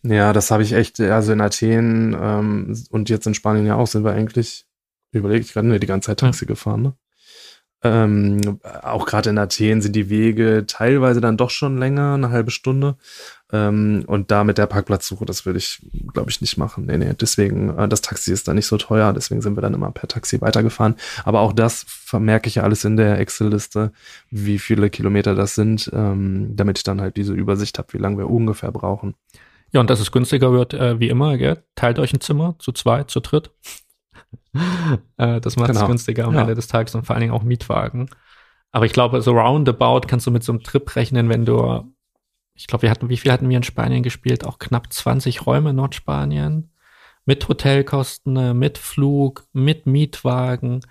Ja, 0.04 0.34
das 0.34 0.52
habe 0.52 0.62
ich 0.62 0.74
echt, 0.74 1.00
also 1.00 1.34
in 1.34 1.42
Athen 1.42 2.16
ähm, 2.20 2.78
und 2.92 3.10
jetzt 3.10 3.26
in 3.26 3.34
Spanien 3.34 3.66
ja 3.66 3.76
auch, 3.76 3.88
sind 3.88 4.04
wir 4.04 4.12
eigentlich, 4.12 4.68
überlege 5.12 5.42
ich 5.42 5.54
gerade, 5.54 5.68
ne, 5.68 5.80
die 5.80 5.88
ganze 5.88 6.08
Zeit 6.08 6.20
Taxi 6.20 6.46
ja. 6.46 6.50
gefahren, 6.50 6.82
ne? 6.84 6.94
Ähm, 7.86 8.60
auch 8.82 9.06
gerade 9.06 9.30
in 9.30 9.38
Athen 9.38 9.80
sind 9.80 9.96
die 9.96 10.10
Wege 10.10 10.64
teilweise 10.66 11.22
dann 11.22 11.38
doch 11.38 11.52
schon 11.52 11.78
länger, 11.78 12.16
eine 12.16 12.32
halbe 12.32 12.50
Stunde. 12.50 12.96
Ähm, 13.54 14.06
und 14.08 14.32
da 14.32 14.44
mit 14.44 14.58
der 14.58 14.66
Parkplatzsuche, 14.66 15.24
das 15.24 15.46
würde 15.46 15.60
ich, 15.60 15.86
glaube 16.12 16.32
ich, 16.32 16.42
nicht 16.42 16.58
machen. 16.58 16.88
Nee, 16.88 16.98
nee, 16.98 17.14
deswegen, 17.14 17.78
äh, 17.78 17.88
das 17.88 18.02
Taxi 18.02 18.34
ist 18.34 18.48
da 18.48 18.56
nicht 18.56 18.66
so 18.66 18.78
teuer, 18.78 19.14
deswegen 19.14 19.44
sind 19.44 19.56
wir 19.56 19.62
dann 19.62 19.76
immer 19.76 19.92
per 19.92 20.08
Taxi 20.08 20.42
weitergefahren. 20.42 20.96
Aber 21.26 21.42
auch 21.42 21.54
das 21.54 21.86
vermerke 21.88 22.48
ich 22.48 22.56
ja 22.56 22.64
alles 22.64 22.84
in 22.86 22.98
der 22.98 23.20
Excel-Liste, 23.20 23.92
wie 24.32 24.58
viele 24.58 24.90
Kilometer 24.90 25.36
das 25.36 25.54
sind, 25.54 25.92
ähm, 25.94 26.56
damit 26.56 26.80
ich 26.80 26.84
dann 26.84 27.02
halt 27.02 27.18
diese 27.18 27.34
Übersicht 27.34 27.78
habe, 27.78 27.94
wie 27.94 28.00
lange 28.00 28.18
wir 28.18 28.32
ungefähr 28.32 28.72
brauchen. 28.72 29.14
Ja, 29.74 29.80
und 29.80 29.92
dass 29.92 30.00
es 30.00 30.12
günstiger 30.12 30.52
wird, 30.52 30.74
äh, 30.74 31.00
wie 31.00 31.10
immer, 31.10 31.38
gell? 31.38 31.62
Teilt 31.76 32.00
euch 32.00 32.14
ein 32.14 32.22
Zimmer 32.22 32.56
zu 32.58 32.72
zweit, 32.72 33.12
zu 33.12 33.20
dritt. 33.20 33.52
Äh, 35.18 35.40
das 35.42 35.56
macht 35.56 35.70
es 35.70 35.78
genau. 35.78 35.88
günstiger 35.88 36.26
am 36.26 36.36
ja. 36.36 36.42
Ende 36.42 36.56
des 36.56 36.68
Tages 36.68 36.94
und 36.94 37.06
vor 37.06 37.16
allen 37.16 37.22
Dingen 37.22 37.34
auch 37.34 37.44
Mietwagen. 37.44 38.10
Aber 38.72 38.86
ich 38.86 38.94
glaube, 38.94 39.22
so 39.22 39.32
roundabout 39.32 40.02
kannst 40.08 40.28
du 40.28 40.32
mit 40.32 40.44
so 40.44 40.52
einem 40.52 40.62
Trip 40.64 40.96
rechnen, 40.96 41.30
wenn 41.30 41.46
du, 41.46 41.84
ich 42.54 42.68
glaube, 42.68 42.84
wir 42.84 42.92
hatten, 42.92 43.10
wie 43.10 43.18
viel 43.18 43.32
hatten 43.32 43.50
wir 43.50 43.58
in 43.58 43.64
Spanien 43.64 44.04
gespielt? 44.04 44.46
Auch 44.46 44.60
knapp 44.60 44.92
20 44.92 45.46
Räume 45.46 45.72
in 45.72 45.78
Nordspanien. 45.78 46.72
Mit 47.26 47.48
Hotelkosten, 47.48 48.36
äh, 48.38 48.54
mit 48.54 48.78
Flug, 48.78 49.46
mit 49.54 49.88
Mietwagen 49.88 50.82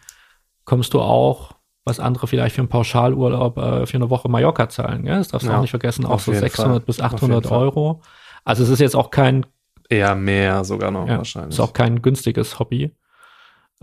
kommst 0.65 0.95
du 0.95 1.01
auch, 1.01 1.53
was 1.85 2.01
andere 2.01 2.27
vielleicht 2.27 2.55
für 2.55 2.63
einen 2.63 2.69
Pauschalurlaub 2.69 3.59
äh, 3.59 3.87
für 3.87 3.97
eine 3.97 4.11
Woche 4.11 4.29
Mallorca 4.29 4.69
zahlen. 4.69 5.05
Gell? 5.05 5.19
Das 5.19 5.29
darfst 5.29 5.47
du 5.47 5.51
ja, 5.51 5.59
auch 5.59 5.63
nicht 5.63 5.71
vergessen, 5.71 6.07
auch 6.07 6.21
so 6.21 6.33
600 6.33 6.73
Fall. 6.73 6.81
bis 6.81 7.01
800 7.01 7.51
Euro. 7.51 8.03
Also 8.45 8.65
es 8.65 8.71
ist 8.71 8.81
jetzt 8.81 8.97
auch 8.97 9.11
kein 9.11 9.47
Eher 9.89 10.15
mehr 10.15 10.65
sogar 10.65 10.91
noch 10.91 11.07
ja, 11.07 11.19
wahrscheinlich. 11.19 11.55
Ist 11.55 11.61
auch 11.61 11.73
kein 11.73 12.01
günstiges 12.01 12.59
Hobby. 12.59 12.95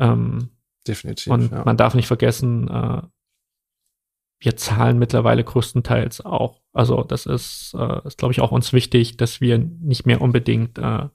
Ähm, 0.02 0.50
Definitiv. 0.86 1.32
Und 1.32 1.52
ja. 1.52 1.64
man 1.64 1.78
darf 1.78 1.94
nicht 1.94 2.08
vergessen, 2.08 2.68
äh, 2.68 3.02
wir 4.40 4.58
zahlen 4.58 4.98
mittlerweile 4.98 5.44
größtenteils 5.44 6.26
auch. 6.26 6.62
Also 6.74 7.04
das 7.04 7.28
ist, 7.28 7.76
äh, 7.78 8.08
ist 8.08 8.18
glaube 8.18 8.34
ich, 8.34 8.42
auch 8.42 8.52
uns 8.52 8.74
wichtig, 8.74 9.16
dass 9.18 9.40
wir 9.40 9.60
nicht 9.60 10.08
mehr 10.08 10.20
unbedingt 10.22 10.80
äh, 10.80 11.08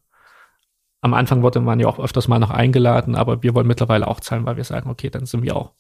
am 1.00 1.14
Anfang 1.14 1.42
wurde 1.42 1.60
man 1.60 1.78
ja 1.78 1.86
auch 1.86 1.98
öfters 1.98 2.26
mal 2.26 2.38
noch 2.38 2.50
eingeladen, 2.50 3.14
aber 3.14 3.42
wir 3.42 3.54
wollen 3.54 3.66
mittlerweile 3.66 4.08
auch 4.08 4.20
zahlen, 4.20 4.46
weil 4.46 4.56
wir 4.56 4.64
sagen, 4.64 4.90
okay, 4.90 5.10
dann 5.10 5.26
sind 5.26 5.42
wir 5.42 5.56
auch. 5.56 5.72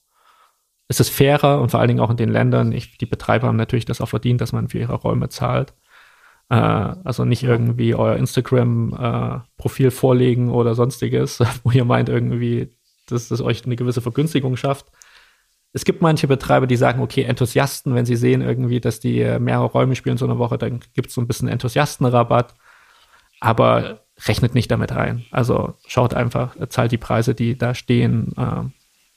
Es 0.88 1.00
ist 1.00 1.10
fairer 1.10 1.60
und 1.60 1.70
vor 1.70 1.80
allen 1.80 1.88
Dingen 1.88 2.00
auch 2.00 2.10
in 2.10 2.16
den 2.16 2.28
Ländern, 2.28 2.70
ich, 2.72 2.96
die 2.98 3.06
Betreiber 3.06 3.48
haben 3.48 3.56
natürlich 3.56 3.86
das 3.86 4.00
auch 4.00 4.08
verdient, 4.08 4.40
dass 4.40 4.52
man 4.52 4.68
für 4.68 4.78
ihre 4.78 4.94
Räume 4.94 5.28
zahlt. 5.28 5.74
Äh, 6.48 6.54
also 6.54 7.24
nicht 7.24 7.42
irgendwie 7.42 7.94
euer 7.94 8.16
Instagram-Profil 8.16 9.86
äh, 9.86 9.90
vorlegen 9.90 10.50
oder 10.50 10.74
sonstiges, 10.74 11.40
wo 11.64 11.72
ihr 11.72 11.84
meint 11.84 12.08
irgendwie, 12.08 12.75
dass 13.06 13.28
das 13.28 13.40
euch 13.40 13.64
eine 13.64 13.76
gewisse 13.76 14.00
Vergünstigung 14.00 14.56
schafft. 14.56 14.86
Es 15.72 15.84
gibt 15.84 16.02
manche 16.02 16.26
Betreiber, 16.26 16.66
die 16.66 16.76
sagen, 16.76 17.02
okay, 17.02 17.22
Enthusiasten, 17.22 17.94
wenn 17.94 18.06
sie 18.06 18.16
sehen 18.16 18.40
irgendwie, 18.40 18.80
dass 18.80 19.00
die 19.00 19.22
mehrere 19.38 19.66
Räume 19.66 19.94
spielen 19.94 20.16
so 20.16 20.24
eine 20.24 20.38
Woche, 20.38 20.58
dann 20.58 20.80
gibt 20.94 21.08
es 21.08 21.14
so 21.14 21.20
ein 21.20 21.26
bisschen 21.26 21.48
Enthusiastenrabatt. 21.48 22.54
Aber 23.40 24.00
rechnet 24.26 24.54
nicht 24.54 24.70
damit 24.70 24.92
ein. 24.92 25.26
Also 25.30 25.74
schaut 25.86 26.14
einfach, 26.14 26.56
zahlt 26.68 26.92
die 26.92 26.98
Preise, 26.98 27.34
die 27.34 27.56
da 27.56 27.74
stehen. 27.74 28.32
Äh, 28.36 28.64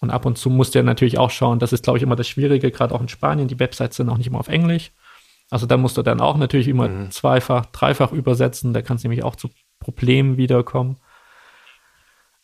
und 0.02 0.10
ab 0.12 0.26
und 0.26 0.38
zu 0.38 0.50
musst 0.50 0.76
ihr 0.76 0.84
natürlich 0.84 1.18
auch 1.18 1.30
schauen, 1.30 1.60
das 1.60 1.74
ist, 1.74 1.84
glaube 1.84 1.98
ich, 1.98 2.04
immer 2.04 2.16
das 2.16 2.28
Schwierige, 2.28 2.72
gerade 2.72 2.96
auch 2.96 3.02
in 3.02 3.10
Spanien. 3.10 3.48
Die 3.48 3.60
Websites 3.60 3.98
sind 3.98 4.10
auch 4.10 4.18
nicht 4.18 4.28
immer 4.28 4.40
auf 4.40 4.48
Englisch. 4.48 4.92
Also 5.50 5.66
da 5.66 5.78
musst 5.78 5.98
du 5.98 6.04
dann 6.04 6.22
auch 6.22 6.38
natürlich 6.38 6.68
immer 6.68 6.88
mhm. 6.88 7.12
zweifach, 7.12 7.66
dreifach 7.68 8.12
übersetzen. 8.12 8.74
Da 8.74 8.82
kann 8.82 8.98
es 8.98 9.04
nämlich 9.04 9.24
auch 9.24 9.36
zu 9.36 9.50
Problemen 9.80 10.38
wiederkommen 10.38 10.98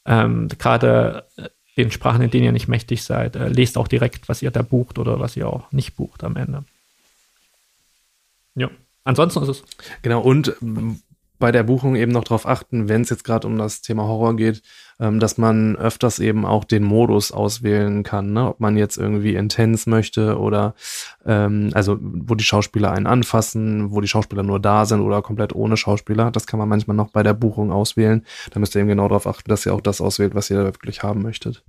ähm, 0.06 0.48
gerade 0.58 1.26
äh, 1.38 1.50
den 1.78 1.92
Sprachen, 1.92 2.22
in 2.22 2.32
denen 2.32 2.46
ihr 2.46 2.52
nicht 2.52 2.68
mächtig 2.68 3.04
seid, 3.04 3.36
äh, 3.36 3.48
lest 3.50 3.78
auch 3.78 3.88
direkt, 3.88 4.30
was 4.30 4.42
ihr 4.42 4.52
da 4.52 4.62
bucht 4.62 4.98
oder 4.98 5.20
was 5.20 5.36
ihr 5.36 5.48
auch 5.48 5.72
nicht 5.72 5.96
bucht 5.96 6.24
am 6.24 6.36
Ende. 6.36 6.64
Ja. 8.56 8.70
Ansonsten 9.04 9.44
ist 9.44 9.50
es. 9.50 9.64
Genau, 10.02 10.22
und 10.22 10.56
bei 11.40 11.52
der 11.52 11.64
Buchung 11.64 11.96
eben 11.96 12.12
noch 12.12 12.24
darauf 12.24 12.48
achten, 12.48 12.88
wenn 12.88 13.02
es 13.02 13.10
jetzt 13.10 13.24
gerade 13.24 13.48
um 13.48 13.58
das 13.58 13.82
Thema 13.82 14.04
Horror 14.04 14.36
geht, 14.36 14.62
ähm, 15.00 15.20
dass 15.20 15.38
man 15.38 15.76
öfters 15.76 16.20
eben 16.20 16.46
auch 16.46 16.64
den 16.64 16.84
Modus 16.84 17.32
auswählen 17.32 18.04
kann, 18.04 18.34
ne? 18.34 18.48
ob 18.48 18.60
man 18.60 18.78
jetzt 18.78 18.98
irgendwie 18.98 19.36
intens 19.36 19.88
möchte 19.88 20.40
oder 20.40 20.76
ähm, 21.26 21.72
also 21.74 21.98
wo 22.02 22.36
die 22.36 22.44
Schauspieler 22.44 22.92
einen 22.92 23.08
anfassen, 23.08 23.92
wo 23.92 24.02
die 24.02 24.08
Schauspieler 24.08 24.44
nur 24.44 24.60
da 24.60 24.86
sind 24.86 25.02
oder 25.02 25.22
komplett 25.22 25.54
ohne 25.54 25.78
Schauspieler. 25.78 26.32
Das 26.32 26.48
kann 26.48 26.60
man 26.60 26.70
manchmal 26.70 26.96
noch 26.96 27.12
bei 27.12 27.24
der 27.24 27.34
Buchung 27.34 27.72
auswählen. 27.72 28.26
Da 28.52 28.60
müsst 28.60 28.76
ihr 28.76 28.82
eben 28.82 28.90
genau 28.90 29.08
darauf 29.08 29.28
achten, 29.28 29.50
dass 29.50 29.66
ihr 29.66 29.74
auch 29.74 29.82
das 29.82 30.02
auswählt, 30.02 30.36
was 30.36 30.50
ihr 30.50 30.64
wirklich 30.64 31.04
haben 31.04 31.22
möchtet. 31.22 31.64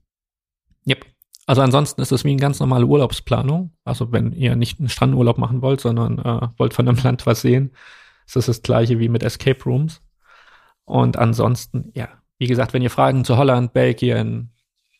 Yep. 0.89 1.05
Also 1.47 1.63
ansonsten 1.63 2.01
ist 2.03 2.11
es 2.11 2.25
wie 2.25 2.31
eine 2.31 2.41
ganz 2.41 2.59
normale 2.59 2.87
Urlaubsplanung. 2.87 3.71
Also 3.85 4.11
wenn 4.13 4.33
ihr 4.33 4.57
nicht 4.57 4.81
einen 4.81 4.89
Strandurlaub 4.89 5.39
machen 5.39 5.63
wollt, 5.63 5.81
sondern 5.81 6.19
äh, 6.19 6.49
wollt 6.59 6.75
von 6.75 6.89
einem 6.89 6.99
Land 7.03 7.25
was 7.25 7.41
sehen, 7.41 7.71
ist 8.35 8.49
das 8.49 8.62
gleiche 8.62 8.99
wie 8.99 9.09
mit 9.09 9.23
Escape 9.23 9.62
Rooms. 9.65 10.03
Und 10.85 11.17
ansonsten, 11.17 11.93
ja, 11.95 12.09
wie 12.39 12.47
gesagt, 12.47 12.73
wenn 12.73 12.83
ihr 12.83 12.91
Fragen 12.91 13.25
zu 13.25 13.37
Holland, 13.37 13.73
Belgien, 13.73 14.53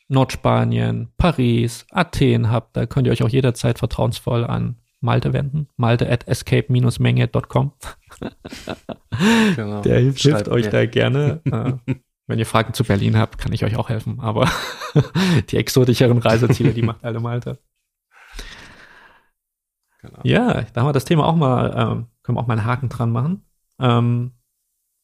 Nordspanien, 0.09 1.09
Paris, 1.17 1.87
Athen 1.91 2.51
habt, 2.51 2.77
da 2.77 2.87
könnt 2.87 3.07
ihr 3.07 3.13
euch 3.13 3.23
auch 3.23 3.29
jederzeit 3.29 3.79
vertrauensvoll 3.79 4.45
an 4.45 4.77
Malte 5.01 5.33
wenden. 5.33 5.69
Malte 5.77 6.11
at 6.11 6.27
escape-menge.com. 6.27 7.73
genau. 9.57 9.83
Der 9.83 10.01
hilft, 10.01 10.21
hilft 10.21 10.49
euch 10.49 10.69
da 10.69 10.87
gerne. 10.87 11.41
Äh, 11.87 11.95
wenn 12.29 12.41
ihr 12.41 12.47
Fragen 12.47 12.75
zu 12.75 12.83
Berlin 12.83 13.17
habt, 13.17 13.39
kann 13.39 13.53
ich 13.53 13.65
euch 13.65 13.77
auch 13.77 13.89
helfen. 13.89 14.19
Aber 14.19 14.51
die 15.51 15.57
exotischeren 15.57 16.19
Reiseziele, 16.19 16.73
die 16.73 16.83
macht 16.83 17.05
alle 17.05 17.21
Malte. 17.21 17.59
Genau. 20.07 20.21
Ja, 20.23 20.63
da 20.73 20.81
haben 20.81 20.89
wir 20.89 20.93
das 20.93 21.05
Thema 21.05 21.27
auch 21.27 21.37
mal, 21.37 21.75
ähm, 21.77 22.07
können 22.23 22.37
wir 22.37 22.43
auch 22.43 22.47
mal 22.47 22.59
einen 22.59 22.65
Haken 22.67 22.89
dran 22.89 23.11
machen. 23.11 23.45
Ähm, 23.79 24.33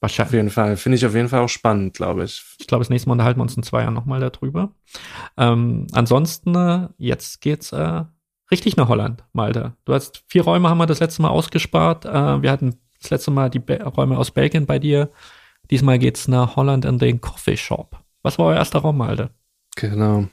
wahrscheinlich. 0.01 0.29
Auf 0.29 0.35
jeden 0.35 0.51
Fall. 0.51 0.77
Finde 0.77 0.97
ich 0.97 1.07
auf 1.07 1.15
jeden 1.15 1.29
Fall 1.29 1.41
auch 1.41 1.49
spannend, 1.49 1.95
glaube 1.95 2.25
ich. 2.25 2.43
Ich 2.59 2.67
glaube, 2.67 2.83
das 2.83 2.91
nächste 2.91 3.09
Mal 3.09 3.15
unterhalten 3.15 3.39
wir 3.39 3.43
uns 3.43 3.57
in 3.57 3.63
zwei 3.63 3.83
Jahren 3.83 3.95
nochmal 3.95 4.21
darüber. 4.21 4.73
Ähm, 5.37 5.87
ansonsten, 5.93 6.55
äh, 6.55 6.89
jetzt 6.99 7.41
geht's 7.41 7.73
äh, 7.73 8.05
richtig 8.51 8.77
nach 8.77 8.89
Holland, 8.89 9.25
Malte. 9.33 9.75
Du 9.85 9.95
hast 9.95 10.25
vier 10.29 10.45
Räume, 10.45 10.69
haben 10.69 10.79
wir 10.79 10.87
das 10.87 11.01
letzte 11.01 11.23
Mal 11.23 11.31
ausgespart. 11.31 12.05
Äh, 12.05 12.43
wir 12.43 12.51
hatten 12.51 12.77
das 13.01 13.11
letzte 13.11 13.31
Mal 13.31 13.51
die 13.51 13.59
Be 13.59 13.83
Räume 13.83 14.19
aus 14.19 14.31
Belgien 14.31 14.67
bei 14.67 14.79
dir. 14.79 15.11
Diesmal 15.71 15.99
geht's 15.99 16.29
nach 16.29 16.57
Holland 16.57 16.85
in 16.85 16.99
den 16.99 17.21
Coffee 17.21 17.57
Shop. 17.57 17.99
Was 18.23 18.39
war 18.39 18.47
euer 18.47 18.57
erster 18.57 18.81
Raum, 18.81 18.99
Malte? 18.99 19.31
Genau. 19.77 20.29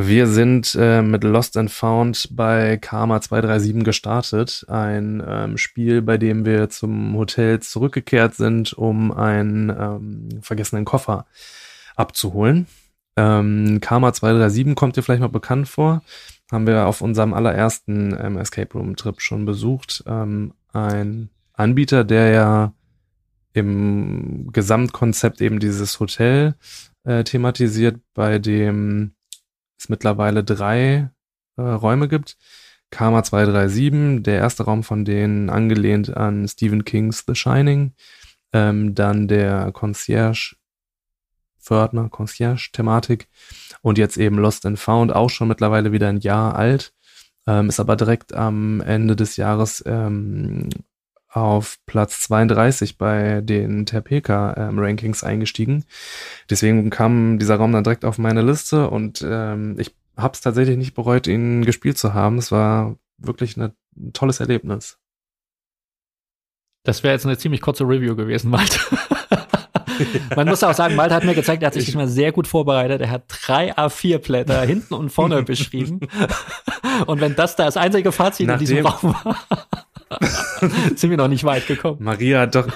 Wir 0.00 0.28
sind 0.28 0.76
äh, 0.78 1.02
mit 1.02 1.24
Lost 1.24 1.56
and 1.56 1.72
Found 1.72 2.28
bei 2.30 2.76
Karma 2.76 3.20
237 3.20 3.82
gestartet. 3.82 4.64
Ein 4.68 5.20
ähm, 5.26 5.58
Spiel, 5.58 6.02
bei 6.02 6.16
dem 6.18 6.44
wir 6.44 6.70
zum 6.70 7.16
Hotel 7.16 7.58
zurückgekehrt 7.58 8.36
sind, 8.36 8.72
um 8.74 9.10
einen 9.10 9.70
ähm, 9.70 10.40
vergessenen 10.40 10.84
Koffer 10.84 11.26
abzuholen. 11.96 12.68
Ähm, 13.16 13.80
Karma 13.80 14.12
237 14.12 14.76
kommt 14.76 14.96
dir 14.96 15.02
vielleicht 15.02 15.20
mal 15.20 15.26
bekannt 15.26 15.66
vor. 15.66 16.02
Haben 16.52 16.68
wir 16.68 16.86
auf 16.86 17.00
unserem 17.00 17.34
allerersten 17.34 18.16
ähm, 18.20 18.38
Escape 18.38 18.78
Room 18.78 18.94
Trip 18.94 19.20
schon 19.20 19.46
besucht. 19.46 20.04
Ähm, 20.06 20.54
ein 20.72 21.28
Anbieter, 21.54 22.04
der 22.04 22.30
ja 22.30 22.72
im 23.52 24.52
Gesamtkonzept 24.52 25.40
eben 25.40 25.58
dieses 25.58 25.98
Hotel 25.98 26.54
äh, 27.02 27.24
thematisiert, 27.24 27.96
bei 28.14 28.38
dem 28.38 29.14
es 29.78 29.88
mittlerweile 29.88 30.44
drei 30.44 31.10
äh, 31.56 31.62
Räume 31.62 32.08
gibt. 32.08 32.36
Karma 32.90 33.22
237, 33.22 34.22
der 34.22 34.38
erste 34.38 34.64
Raum 34.64 34.82
von 34.82 35.04
denen 35.04 35.50
angelehnt 35.50 36.16
an 36.16 36.48
Stephen 36.48 36.84
Kings 36.84 37.24
The 37.26 37.34
Shining. 37.34 37.92
Ähm, 38.52 38.94
dann 38.94 39.28
der 39.28 39.72
Concierge, 39.72 40.56
Fördner, 41.58 42.08
Concierge-Thematik. 42.08 43.28
Und 43.82 43.98
jetzt 43.98 44.16
eben 44.16 44.38
Lost 44.38 44.64
and 44.64 44.78
Found, 44.78 45.14
auch 45.14 45.28
schon 45.28 45.48
mittlerweile 45.48 45.92
wieder 45.92 46.08
ein 46.08 46.20
Jahr 46.20 46.56
alt. 46.56 46.94
Ähm, 47.46 47.68
ist 47.68 47.80
aber 47.80 47.96
direkt 47.96 48.32
am 48.32 48.80
Ende 48.80 49.16
des 49.16 49.36
Jahres 49.36 49.82
ähm, 49.86 50.70
auf 51.30 51.78
Platz 51.86 52.20
32 52.22 52.96
bei 52.96 53.40
den 53.42 53.86
Terpeka-Rankings 53.86 55.22
ähm, 55.22 55.28
eingestiegen. 55.28 55.84
Deswegen 56.48 56.90
kam 56.90 57.38
dieser 57.38 57.56
Raum 57.56 57.72
dann 57.72 57.84
direkt 57.84 58.04
auf 58.04 58.18
meine 58.18 58.42
Liste 58.42 58.88
und 58.88 59.24
ähm, 59.26 59.76
ich 59.78 59.94
habe 60.16 60.34
es 60.34 60.40
tatsächlich 60.40 60.76
nicht 60.76 60.94
bereut, 60.94 61.26
ihn 61.26 61.64
gespielt 61.64 61.98
zu 61.98 62.14
haben. 62.14 62.38
Es 62.38 62.50
war 62.50 62.96
wirklich 63.18 63.56
eine, 63.56 63.74
ein 63.96 64.12
tolles 64.12 64.40
Erlebnis. 64.40 64.98
Das 66.84 67.02
wäre 67.02 67.14
jetzt 67.14 67.26
eine 67.26 67.36
ziemlich 67.36 67.60
kurze 67.60 67.84
Review 67.84 68.16
gewesen, 68.16 68.50
Malte. 68.50 68.80
Man 70.34 70.48
muss 70.48 70.62
auch 70.62 70.74
sagen, 70.74 70.94
Malte 70.94 71.14
hat 71.14 71.24
mir 71.24 71.34
gezeigt, 71.34 71.62
er 71.62 71.66
hat 71.66 71.74
sich 71.74 71.84
diesmal 71.84 72.08
sehr 72.08 72.32
gut 72.32 72.46
vorbereitet. 72.46 73.00
Er 73.00 73.10
hat 73.10 73.24
drei 73.28 73.76
A4-Blätter 73.76 74.62
hinten 74.62 74.94
und 74.94 75.10
vorne 75.10 75.42
beschrieben. 75.44 76.00
Und 77.06 77.20
wenn 77.20 77.34
das 77.34 77.56
das 77.56 77.76
einzige 77.76 78.12
Fazit 78.12 78.46
Nachdem, 78.46 78.60
in 78.60 78.66
diesem 78.66 78.86
Raum 78.86 79.14
war. 79.24 79.36
sind 80.96 81.10
wir 81.10 81.16
noch 81.16 81.28
nicht 81.28 81.44
weit 81.44 81.66
gekommen. 81.66 81.98
Maria 82.00 82.40
hat 82.40 82.54
doch, 82.54 82.68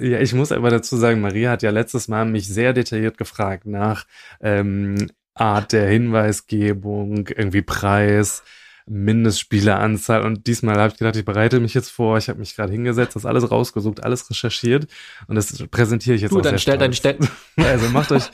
ja, 0.00 0.20
ich 0.20 0.32
muss 0.34 0.52
aber 0.52 0.70
dazu 0.70 0.96
sagen, 0.96 1.20
Maria 1.20 1.50
hat 1.50 1.62
ja 1.62 1.70
letztes 1.70 2.08
Mal 2.08 2.24
mich 2.24 2.48
sehr 2.48 2.72
detailliert 2.72 3.18
gefragt 3.18 3.66
nach 3.66 4.06
ähm, 4.40 5.08
Art 5.34 5.72
der 5.72 5.88
Hinweisgebung, 5.88 7.28
irgendwie 7.28 7.62
Preis, 7.62 8.42
Mindestspieleranzahl 8.86 10.22
und 10.22 10.46
diesmal 10.46 10.76
habe 10.76 10.92
ich 10.92 10.98
gedacht, 10.98 11.16
ich 11.16 11.24
bereite 11.24 11.60
mich 11.60 11.74
jetzt 11.74 11.90
vor, 11.90 12.18
ich 12.18 12.28
habe 12.28 12.38
mich 12.38 12.56
gerade 12.56 12.72
hingesetzt, 12.72 13.16
das 13.16 13.26
alles 13.26 13.50
rausgesucht, 13.50 14.02
alles 14.02 14.28
recherchiert 14.28 14.86
und 15.28 15.36
das 15.36 15.64
präsentiere 15.70 16.16
ich 16.16 16.22
jetzt 16.22 16.32
du, 16.32 16.38
auch 16.38 16.42
dann 16.42 16.58
stell 16.58 16.78
deinen 16.78 16.92
Stell 16.92 17.18
Also 17.56 17.88
macht 17.88 18.12
euch 18.12 18.30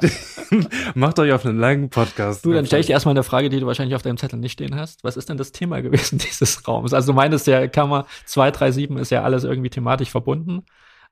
macht 0.94 1.18
euch 1.18 1.32
auf 1.32 1.44
einen 1.44 1.58
langen 1.58 1.90
Podcast. 1.90 2.44
Du, 2.44 2.52
dann 2.52 2.66
stelle 2.66 2.80
ich 2.80 2.86
dir 2.86 2.92
erstmal 2.92 3.12
eine 3.12 3.22
Frage, 3.22 3.48
die 3.48 3.60
du 3.60 3.66
wahrscheinlich 3.66 3.94
auf 3.94 4.02
deinem 4.02 4.16
Zettel 4.16 4.38
nicht 4.38 4.52
stehen 4.52 4.76
hast. 4.76 5.04
Was 5.04 5.16
ist 5.16 5.28
denn 5.28 5.36
das 5.36 5.52
Thema 5.52 5.80
gewesen 5.82 6.18
dieses 6.18 6.66
Raums? 6.66 6.92
Also 6.94 7.12
du 7.12 7.16
meinst 7.16 7.46
ja, 7.46 7.66
Kammer 7.68 8.06
237 8.26 9.00
ist 9.00 9.10
ja 9.10 9.22
alles 9.22 9.44
irgendwie 9.44 9.70
thematisch 9.70 10.10
verbunden. 10.10 10.64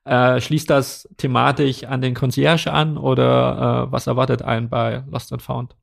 Äh, 0.05 0.39
schließt 0.41 0.69
das 0.69 1.07
thematisch 1.17 1.83
an 1.83 2.01
den 2.01 2.15
Concierge 2.15 2.71
an 2.71 2.97
oder 2.97 3.87
äh, 3.87 3.91
was 3.91 4.07
erwartet 4.07 4.41
einen 4.41 4.69
bei 4.69 5.03
Lost 5.09 5.31
and 5.33 5.41
Found? 5.41 5.75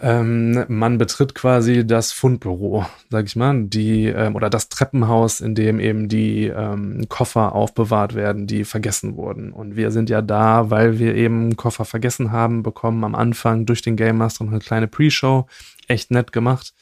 Ähm, 0.00 0.64
man 0.66 0.98
betritt 0.98 1.36
quasi 1.36 1.86
das 1.86 2.10
Fundbüro, 2.10 2.84
sag 3.10 3.26
ich 3.26 3.36
mal, 3.36 3.64
die 3.66 4.06
ähm, 4.06 4.34
oder 4.34 4.50
das 4.50 4.68
Treppenhaus, 4.68 5.40
in 5.40 5.54
dem 5.54 5.78
eben 5.78 6.08
die 6.08 6.46
ähm, 6.46 7.08
Koffer 7.08 7.54
aufbewahrt 7.54 8.16
werden, 8.16 8.48
die 8.48 8.64
vergessen 8.64 9.14
wurden. 9.16 9.52
Und 9.52 9.76
wir 9.76 9.92
sind 9.92 10.10
ja 10.10 10.20
da, 10.20 10.68
weil 10.70 10.98
wir 10.98 11.14
eben 11.14 11.56
Koffer 11.56 11.84
vergessen 11.84 12.32
haben, 12.32 12.64
bekommen 12.64 13.04
am 13.04 13.14
Anfang 13.14 13.66
durch 13.66 13.82
den 13.82 13.94
Game 13.94 14.16
Master 14.18 14.42
noch 14.44 14.50
eine 14.50 14.60
kleine 14.60 14.88
Pre-Show, 14.88 15.46
echt 15.86 16.10
nett 16.10 16.32
gemacht, 16.32 16.74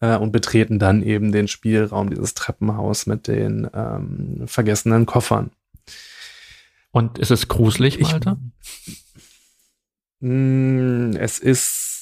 äh, 0.00 0.16
und 0.16 0.30
betreten 0.30 0.78
dann 0.78 1.02
eben 1.02 1.32
den 1.32 1.48
Spielraum, 1.48 2.10
dieses 2.10 2.34
Treppenhaus 2.34 3.06
mit 3.06 3.26
den 3.26 3.70
ähm, 3.72 4.42
vergessenen 4.44 5.06
Koffern. 5.06 5.50
Und 6.90 7.18
ist 7.18 7.30
es 7.30 7.48
gruselig, 7.48 7.98
mh, 10.20 11.18
es 11.18 11.38
ist 11.38 11.99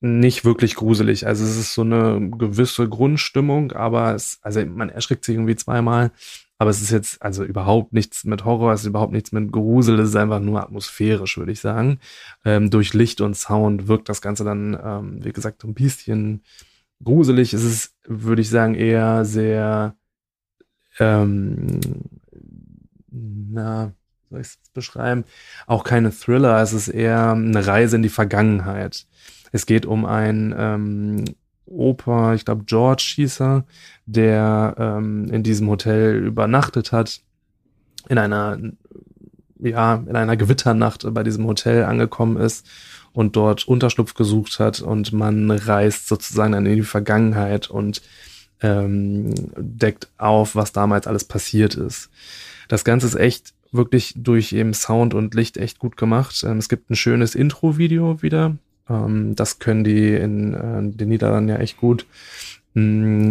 nicht 0.00 0.44
wirklich 0.44 0.74
gruselig. 0.74 1.26
Also 1.26 1.44
es 1.44 1.56
ist 1.56 1.74
so 1.74 1.82
eine 1.82 2.30
gewisse 2.30 2.88
Grundstimmung, 2.88 3.72
aber 3.72 4.14
es, 4.14 4.38
also 4.42 4.64
man 4.64 4.88
erschrickt 4.88 5.24
sich 5.24 5.34
irgendwie 5.34 5.56
zweimal. 5.56 6.10
Aber 6.58 6.70
es 6.70 6.82
ist 6.82 6.90
jetzt 6.90 7.22
also 7.22 7.42
überhaupt 7.42 7.94
nichts 7.94 8.24
mit 8.24 8.44
Horror, 8.44 8.74
es 8.74 8.82
ist 8.82 8.88
überhaupt 8.88 9.14
nichts 9.14 9.32
mit 9.32 9.50
Grusel, 9.50 9.98
es 9.98 10.10
ist 10.10 10.16
einfach 10.16 10.40
nur 10.40 10.62
atmosphärisch, 10.62 11.38
würde 11.38 11.52
ich 11.52 11.60
sagen. 11.60 12.00
Ähm, 12.44 12.68
durch 12.68 12.92
Licht 12.92 13.22
und 13.22 13.34
Sound 13.34 13.88
wirkt 13.88 14.10
das 14.10 14.20
Ganze 14.20 14.44
dann, 14.44 14.78
ähm, 14.82 15.24
wie 15.24 15.32
gesagt, 15.32 15.64
ein 15.64 15.72
bisschen 15.72 16.42
gruselig. 17.02 17.54
Es 17.54 17.64
ist, 17.64 17.94
würde 18.04 18.42
ich 18.42 18.50
sagen, 18.50 18.74
eher 18.74 19.24
sehr, 19.24 19.96
ähm, 20.98 21.80
na, 23.10 23.92
soll 24.28 24.40
ich 24.40 24.48
es 24.48 24.58
beschreiben? 24.74 25.24
Auch 25.66 25.82
keine 25.82 26.10
Thriller, 26.10 26.60
es 26.60 26.74
ist 26.74 26.88
eher 26.88 27.32
eine 27.32 27.66
Reise 27.66 27.96
in 27.96 28.02
die 28.02 28.10
Vergangenheit. 28.10 29.06
Es 29.52 29.66
geht 29.66 29.86
um 29.86 30.04
einen 30.04 30.54
ähm, 30.56 31.24
Opa, 31.66 32.34
ich 32.34 32.44
glaube 32.44 32.64
George 32.64 33.12
hieß 33.16 33.40
er, 33.40 33.64
der 34.06 34.74
ähm, 34.78 35.30
in 35.30 35.42
diesem 35.42 35.68
Hotel 35.68 36.16
übernachtet 36.16 36.92
hat, 36.92 37.20
in 38.08 38.18
einer 38.18 38.58
ja 39.58 39.94
in 39.94 40.16
einer 40.16 40.36
Gewitternacht 40.36 41.06
bei 41.12 41.22
diesem 41.22 41.46
Hotel 41.46 41.84
angekommen 41.84 42.36
ist 42.36 42.66
und 43.12 43.36
dort 43.36 43.68
Unterschlupf 43.68 44.14
gesucht 44.14 44.58
hat 44.58 44.80
und 44.80 45.12
man 45.12 45.50
reist 45.50 46.08
sozusagen 46.08 46.52
dann 46.52 46.66
in 46.66 46.76
die 46.76 46.82
Vergangenheit 46.82 47.68
und 47.68 48.02
ähm, 48.62 49.34
deckt 49.56 50.08
auf, 50.18 50.54
was 50.54 50.72
damals 50.72 51.06
alles 51.06 51.24
passiert 51.24 51.74
ist. 51.74 52.10
Das 52.68 52.84
Ganze 52.84 53.06
ist 53.06 53.14
echt 53.14 53.54
wirklich 53.72 54.14
durch 54.16 54.52
eben 54.52 54.74
Sound 54.74 55.14
und 55.14 55.34
Licht 55.34 55.56
echt 55.56 55.78
gut 55.78 55.96
gemacht. 55.96 56.44
Ähm, 56.46 56.58
es 56.58 56.68
gibt 56.68 56.90
ein 56.90 56.96
schönes 56.96 57.34
Intro-Video 57.34 58.22
wieder, 58.22 58.56
ähm, 58.90 59.36
das 59.36 59.58
können 59.58 59.84
die 59.84 60.14
in 60.14 60.54
äh, 60.54 60.96
den 60.96 61.08
Niederlanden 61.08 61.48
ja 61.48 61.56
echt 61.56 61.76
gut. 61.76 62.06
Mm, 62.74 63.30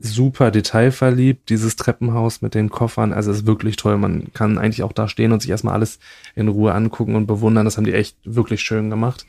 super 0.00 0.50
detailverliebt, 0.50 1.48
dieses 1.48 1.76
Treppenhaus 1.76 2.42
mit 2.42 2.54
den 2.54 2.70
Koffern. 2.70 3.12
Also 3.12 3.30
es 3.30 3.38
ist 3.38 3.46
wirklich 3.46 3.76
toll. 3.76 3.96
Man 3.96 4.32
kann 4.32 4.58
eigentlich 4.58 4.82
auch 4.82 4.92
da 4.92 5.08
stehen 5.08 5.32
und 5.32 5.40
sich 5.40 5.50
erstmal 5.50 5.74
alles 5.74 5.98
in 6.36 6.48
Ruhe 6.48 6.72
angucken 6.72 7.16
und 7.16 7.26
bewundern. 7.26 7.64
Das 7.64 7.76
haben 7.76 7.84
die 7.84 7.94
echt 7.94 8.16
wirklich 8.24 8.60
schön 8.60 8.90
gemacht. 8.90 9.26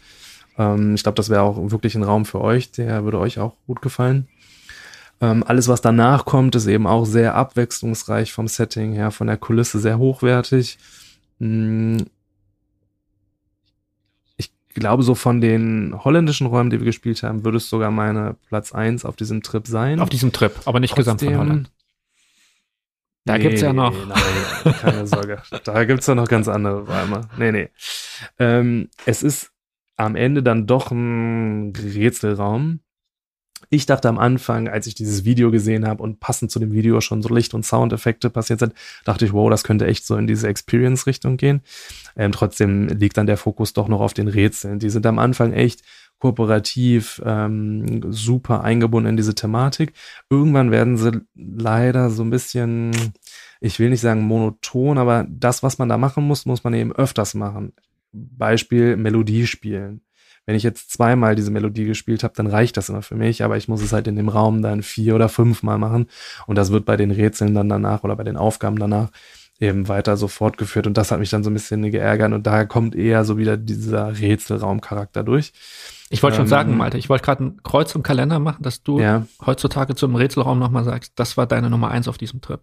Ähm, 0.58 0.94
ich 0.96 1.04
glaube, 1.04 1.16
das 1.16 1.30
wäre 1.30 1.42
auch 1.42 1.72
wirklich 1.72 1.96
ein 1.96 2.04
Raum 2.04 2.26
für 2.26 2.42
euch. 2.42 2.72
Der 2.72 3.04
würde 3.04 3.20
euch 3.20 3.40
auch 3.40 3.56
gut 3.66 3.82
gefallen. 3.82 4.28
Ähm, 5.22 5.44
alles, 5.46 5.68
was 5.68 5.82
danach 5.82 6.26
kommt, 6.26 6.56
ist 6.56 6.68
eben 6.68 6.88
auch 6.88 7.06
sehr 7.06 7.36
abwechslungsreich 7.36 8.32
vom 8.32 8.48
Setting 8.48 8.94
her, 8.94 9.12
von 9.12 9.28
der 9.28 9.38
Kulisse 9.38 9.80
sehr 9.80 9.98
hochwertig. 9.98 10.78
Hm. 11.40 12.06
Ich 14.80 14.82
glaube, 14.82 15.04
so 15.04 15.14
von 15.14 15.42
den 15.42 15.94
holländischen 16.06 16.48
Räumen, 16.48 16.70
die 16.70 16.80
wir 16.80 16.86
gespielt 16.86 17.22
haben, 17.22 17.44
würde 17.44 17.58
es 17.58 17.70
sogar 17.70 17.92
meine 17.92 18.38
Platz 18.48 18.72
eins 18.72 19.04
auf 19.04 19.18
diesem 19.18 19.44
Trip 19.44 19.68
sein. 19.68 20.00
Auf 20.00 20.08
diesem 20.08 20.32
Trip, 20.32 20.54
aber 20.64 20.80
nicht 20.80 20.96
Trotzdem, 20.96 21.18
gesamt 21.18 21.22
von 21.22 21.38
Holland. 21.38 21.72
Da 23.26 23.38
nee, 23.38 23.44
gibt's 23.44 23.60
ja 23.60 23.74
noch. 23.74 23.94
Nein, 24.08 24.74
keine 24.80 25.06
Sorge. 25.06 25.42
da 25.66 25.84
gibt's 25.84 26.08
ja 26.08 26.16
noch 26.16 26.30
ganz 26.30 26.48
andere 26.48 26.86
Räume. 26.88 27.28
Nee, 27.38 27.52
nee. 27.52 27.70
Ähm, 28.40 28.88
es 29.06 29.22
ist 29.22 29.52
am 29.98 30.16
Ende 30.16 30.44
dann 30.44 30.66
doch 30.66 30.92
ein 30.92 31.74
Rätselraum. 31.76 32.80
Ich 33.72 33.86
dachte 33.86 34.10
am 34.10 34.18
Anfang, 34.18 34.68
als 34.68 34.88
ich 34.88 34.96
dieses 34.96 35.26
Video 35.26 35.52
gesehen 35.52 35.88
habe 35.88 36.02
und 36.02 36.20
passend 36.20 36.50
zu 36.50 36.60
dem 36.60 36.72
Video 36.72 37.02
schon 37.02 37.22
so 37.22 37.34
Licht- 37.34 37.54
und 37.54 37.66
Soundeffekte 37.66 38.30
passiert 38.32 38.60
sind, 38.60 38.74
dachte 39.06 39.26
ich, 39.26 39.34
wow, 39.34 39.50
das 39.50 39.64
könnte 39.64 39.86
echt 39.86 40.06
so 40.06 40.16
in 40.16 40.26
diese 40.26 40.48
Experience-Richtung 40.48 41.38
gehen. 41.38 41.62
Ähm, 42.16 42.32
trotzdem 42.32 42.88
liegt 42.88 43.18
dann 43.18 43.28
der 43.28 43.38
Fokus 43.38 43.74
doch 43.74 43.88
noch 43.88 44.02
auf 44.02 44.14
den 44.16 44.28
Rätseln. 44.28 44.80
Die 44.80 44.90
sind 44.90 45.06
am 45.06 45.20
Anfang 45.20 45.54
echt 45.54 45.84
kooperativ, 46.18 47.22
ähm, 47.26 48.12
super 48.12 48.64
eingebunden 48.64 49.12
in 49.12 49.18
diese 49.18 49.36
Thematik. 49.36 49.94
Irgendwann 50.30 50.72
werden 50.72 50.98
sie 50.98 51.22
leider 51.36 52.10
so 52.10 52.24
ein 52.24 52.30
bisschen, 52.30 52.92
ich 53.62 53.80
will 53.80 53.90
nicht 53.90 54.02
sagen 54.02 54.22
monoton, 54.22 54.98
aber 54.98 55.26
das, 55.30 55.64
was 55.64 55.78
man 55.78 55.90
da 55.90 55.98
machen 55.98 56.26
muss, 56.26 56.46
muss 56.46 56.64
man 56.64 56.74
eben 56.74 56.92
öfters 56.92 57.36
machen. 57.36 57.74
Beispiel 58.12 58.98
Melodie 58.98 59.48
spielen. 59.48 60.02
Wenn 60.50 60.56
ich 60.56 60.64
jetzt 60.64 60.90
zweimal 60.92 61.36
diese 61.36 61.52
Melodie 61.52 61.86
gespielt 61.86 62.24
habe, 62.24 62.34
dann 62.36 62.48
reicht 62.48 62.76
das 62.76 62.90
immer 62.90 63.04
für 63.04 63.14
mich, 63.14 63.44
aber 63.44 63.56
ich 63.58 63.68
muss 63.68 63.84
es 63.84 63.94
halt 63.94 64.08
in 64.08 64.16
dem 64.16 64.30
Raum 64.30 64.64
dann 64.64 64.82
vier 64.82 65.14
oder 65.14 65.30
fünfmal 65.30 65.78
machen 65.78 66.08
und 66.48 66.56
das 66.58 66.72
wird 66.72 66.86
bei 66.86 66.98
den 66.98 67.12
Rätseln 67.12 67.54
dann 67.54 67.70
danach 67.70 68.04
oder 68.04 68.16
bei 68.16 68.24
den 68.24 68.36
Aufgaben 68.36 68.80
danach 68.80 69.10
eben 69.60 69.88
weiter 69.88 70.18
so 70.18 70.28
fortgeführt 70.28 70.88
und 70.88 70.98
das 70.98 71.12
hat 71.12 71.20
mich 71.20 71.30
dann 71.30 71.44
so 71.44 71.52
ein 71.52 71.54
bisschen 71.54 71.84
geärgert 71.92 72.34
und 72.34 72.48
da 72.48 72.66
kommt 72.66 72.96
eher 72.96 73.26
so 73.26 73.38
wieder 73.38 73.58
dieser 73.58 74.18
Rätselraumcharakter 74.20 75.22
durch. 75.24 75.54
Ich 76.10 76.24
wollte 76.24 76.38
schon 76.38 76.46
Ähm, 76.46 76.50
sagen, 76.50 76.78
Malte, 76.78 76.98
ich 76.98 77.10
wollte 77.10 77.26
gerade 77.26 77.44
ein 77.44 77.62
Kreuz 77.62 77.94
im 77.94 78.02
Kalender 78.02 78.40
machen, 78.40 78.64
dass 78.64 78.82
du 78.82 79.00
Ja, 79.00 79.28
heutzutage 79.46 79.94
zum 79.94 80.16
Rätselraum 80.16 80.58
nochmal 80.58 80.84
sagst, 80.84 81.12
das 81.18 81.38
war 81.38 81.46
deine 81.46 81.70
Nummer 81.70 81.92
eins 81.92 82.08
auf 82.08 82.18
diesem 82.18 82.42
Trip. 82.42 82.62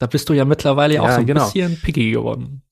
Da 0.00 0.08
bist 0.08 0.28
du 0.30 0.32
ja 0.32 0.44
mittlerweile 0.44 1.00
auch 1.00 1.06
Ja, 1.06 1.14
so 1.14 1.20
ein 1.20 1.26
genau. 1.28 1.44
bisschen 1.44 1.80
picky 1.80 2.10
geworden. 2.10 2.62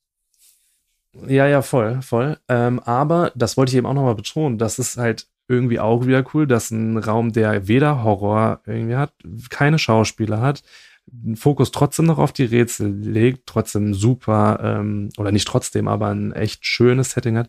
Ja, 1.26 1.46
ja, 1.46 1.62
voll, 1.62 2.02
voll. 2.02 2.38
Ähm, 2.48 2.80
aber 2.80 3.32
das 3.34 3.56
wollte 3.56 3.70
ich 3.70 3.76
eben 3.76 3.86
auch 3.86 3.94
nochmal 3.94 4.14
betonen. 4.14 4.58
Das 4.58 4.78
ist 4.78 4.96
halt 4.96 5.26
irgendwie 5.48 5.78
auch 5.80 6.06
wieder 6.06 6.24
cool, 6.34 6.46
dass 6.46 6.70
ein 6.70 6.98
Raum, 6.98 7.32
der 7.32 7.68
weder 7.68 8.02
Horror 8.02 8.60
irgendwie 8.66 8.96
hat, 8.96 9.12
keine 9.50 9.78
Schauspieler 9.78 10.40
hat, 10.40 10.62
einen 11.24 11.36
Fokus 11.36 11.70
trotzdem 11.70 12.06
noch 12.06 12.18
auf 12.18 12.32
die 12.32 12.44
Rätsel 12.44 12.90
legt, 12.92 13.46
trotzdem 13.46 13.94
super, 13.94 14.58
ähm, 14.60 15.10
oder 15.18 15.30
nicht 15.30 15.46
trotzdem, 15.46 15.86
aber 15.86 16.08
ein 16.08 16.32
echt 16.32 16.66
schönes 16.66 17.12
Setting 17.12 17.36
hat, 17.38 17.48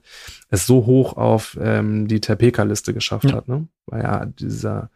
es 0.49 0.67
so 0.67 0.85
hoch 0.85 1.17
auf 1.17 1.57
ähm, 1.59 2.07
die 2.07 2.21
Terpeka-Liste 2.21 2.93
geschafft 2.93 3.25
Ja. 3.25 3.37
hat, 3.37 3.47
ne? 3.47 3.67
Weil 3.87 4.03
ja 4.03 4.25
dieser 4.25 4.91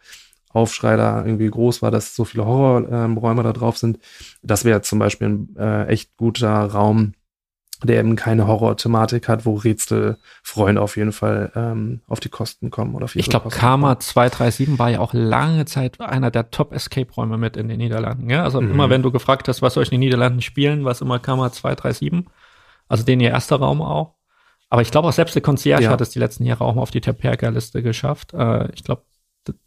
Aufschrei 0.49 0.95
da 0.95 1.25
irgendwie 1.25 1.49
groß 1.49 1.81
war, 1.81 1.91
dass 1.91 2.15
so 2.15 2.23
viele 2.25 2.45
Horrorräume 2.45 3.41
da 3.41 3.53
drauf 3.53 3.77
sind. 3.77 3.97
Das 4.43 4.63
wäre 4.65 4.81
zum 4.81 4.99
Beispiel 4.99 5.27
ein 5.29 5.55
äh, 5.57 5.85
echt 5.87 6.15
guter 6.17 6.65
Raum, 6.65 7.13
der 7.83 7.99
eben 7.99 8.15
keine 8.15 8.47
Horror-Thematik 8.47 9.27
hat, 9.27 9.45
wo 9.45 9.55
Rätselfreunde 9.55 10.81
auf 10.81 10.97
jeden 10.97 11.11
Fall 11.11 11.51
ähm, 11.55 12.01
auf 12.07 12.19
die 12.19 12.29
Kosten 12.29 12.69
kommen 12.69 12.95
oder 12.95 13.05
auf 13.05 13.15
Ich 13.15 13.29
glaube, 13.29 13.49
Karma 13.49 13.89
kommen. 13.95 14.01
237 14.01 14.79
war 14.79 14.89
ja 14.89 14.99
auch 14.99 15.13
lange 15.13 15.65
Zeit 15.65 15.99
einer 15.99 16.31
der 16.31 16.51
Top-Escape-Räume 16.51 17.37
mit 17.37 17.57
in 17.57 17.67
den 17.67 17.77
Niederlanden. 17.79 18.29
Ja? 18.29 18.43
Also 18.43 18.61
Mhm. 18.61 18.71
immer 18.71 18.89
wenn 18.89 19.01
du 19.03 19.11
gefragt 19.11 19.47
hast, 19.47 19.61
was 19.61 19.73
soll 19.73 19.83
ich 19.83 19.91
in 19.91 19.99
den 19.99 20.07
Niederlanden 20.07 20.41
spielen, 20.41 20.83
war 20.85 20.91
es 20.91 21.01
immer 21.01 21.19
Karma 21.19 21.51
237. 21.51 22.25
Also 22.87 23.03
den 23.03 23.19
ihr 23.19 23.29
erster 23.29 23.55
Raum 23.57 23.81
auch. 23.81 24.15
Aber 24.69 24.81
ich 24.81 24.91
glaube 24.91 25.07
auch 25.07 25.13
selbst 25.13 25.35
der 25.35 25.41
Concierge 25.41 25.83
Ja. 25.83 25.89
hat 25.89 26.01
es 26.01 26.11
die 26.11 26.19
letzten 26.19 26.45
Jahre 26.45 26.63
auch 26.63 26.75
mal 26.75 26.81
auf 26.81 26.91
die 26.91 27.01
Terperka-Liste 27.01 27.81
geschafft. 27.83 28.33
Äh, 28.33 28.69
ich 28.73 28.83
glaube, 28.83 29.03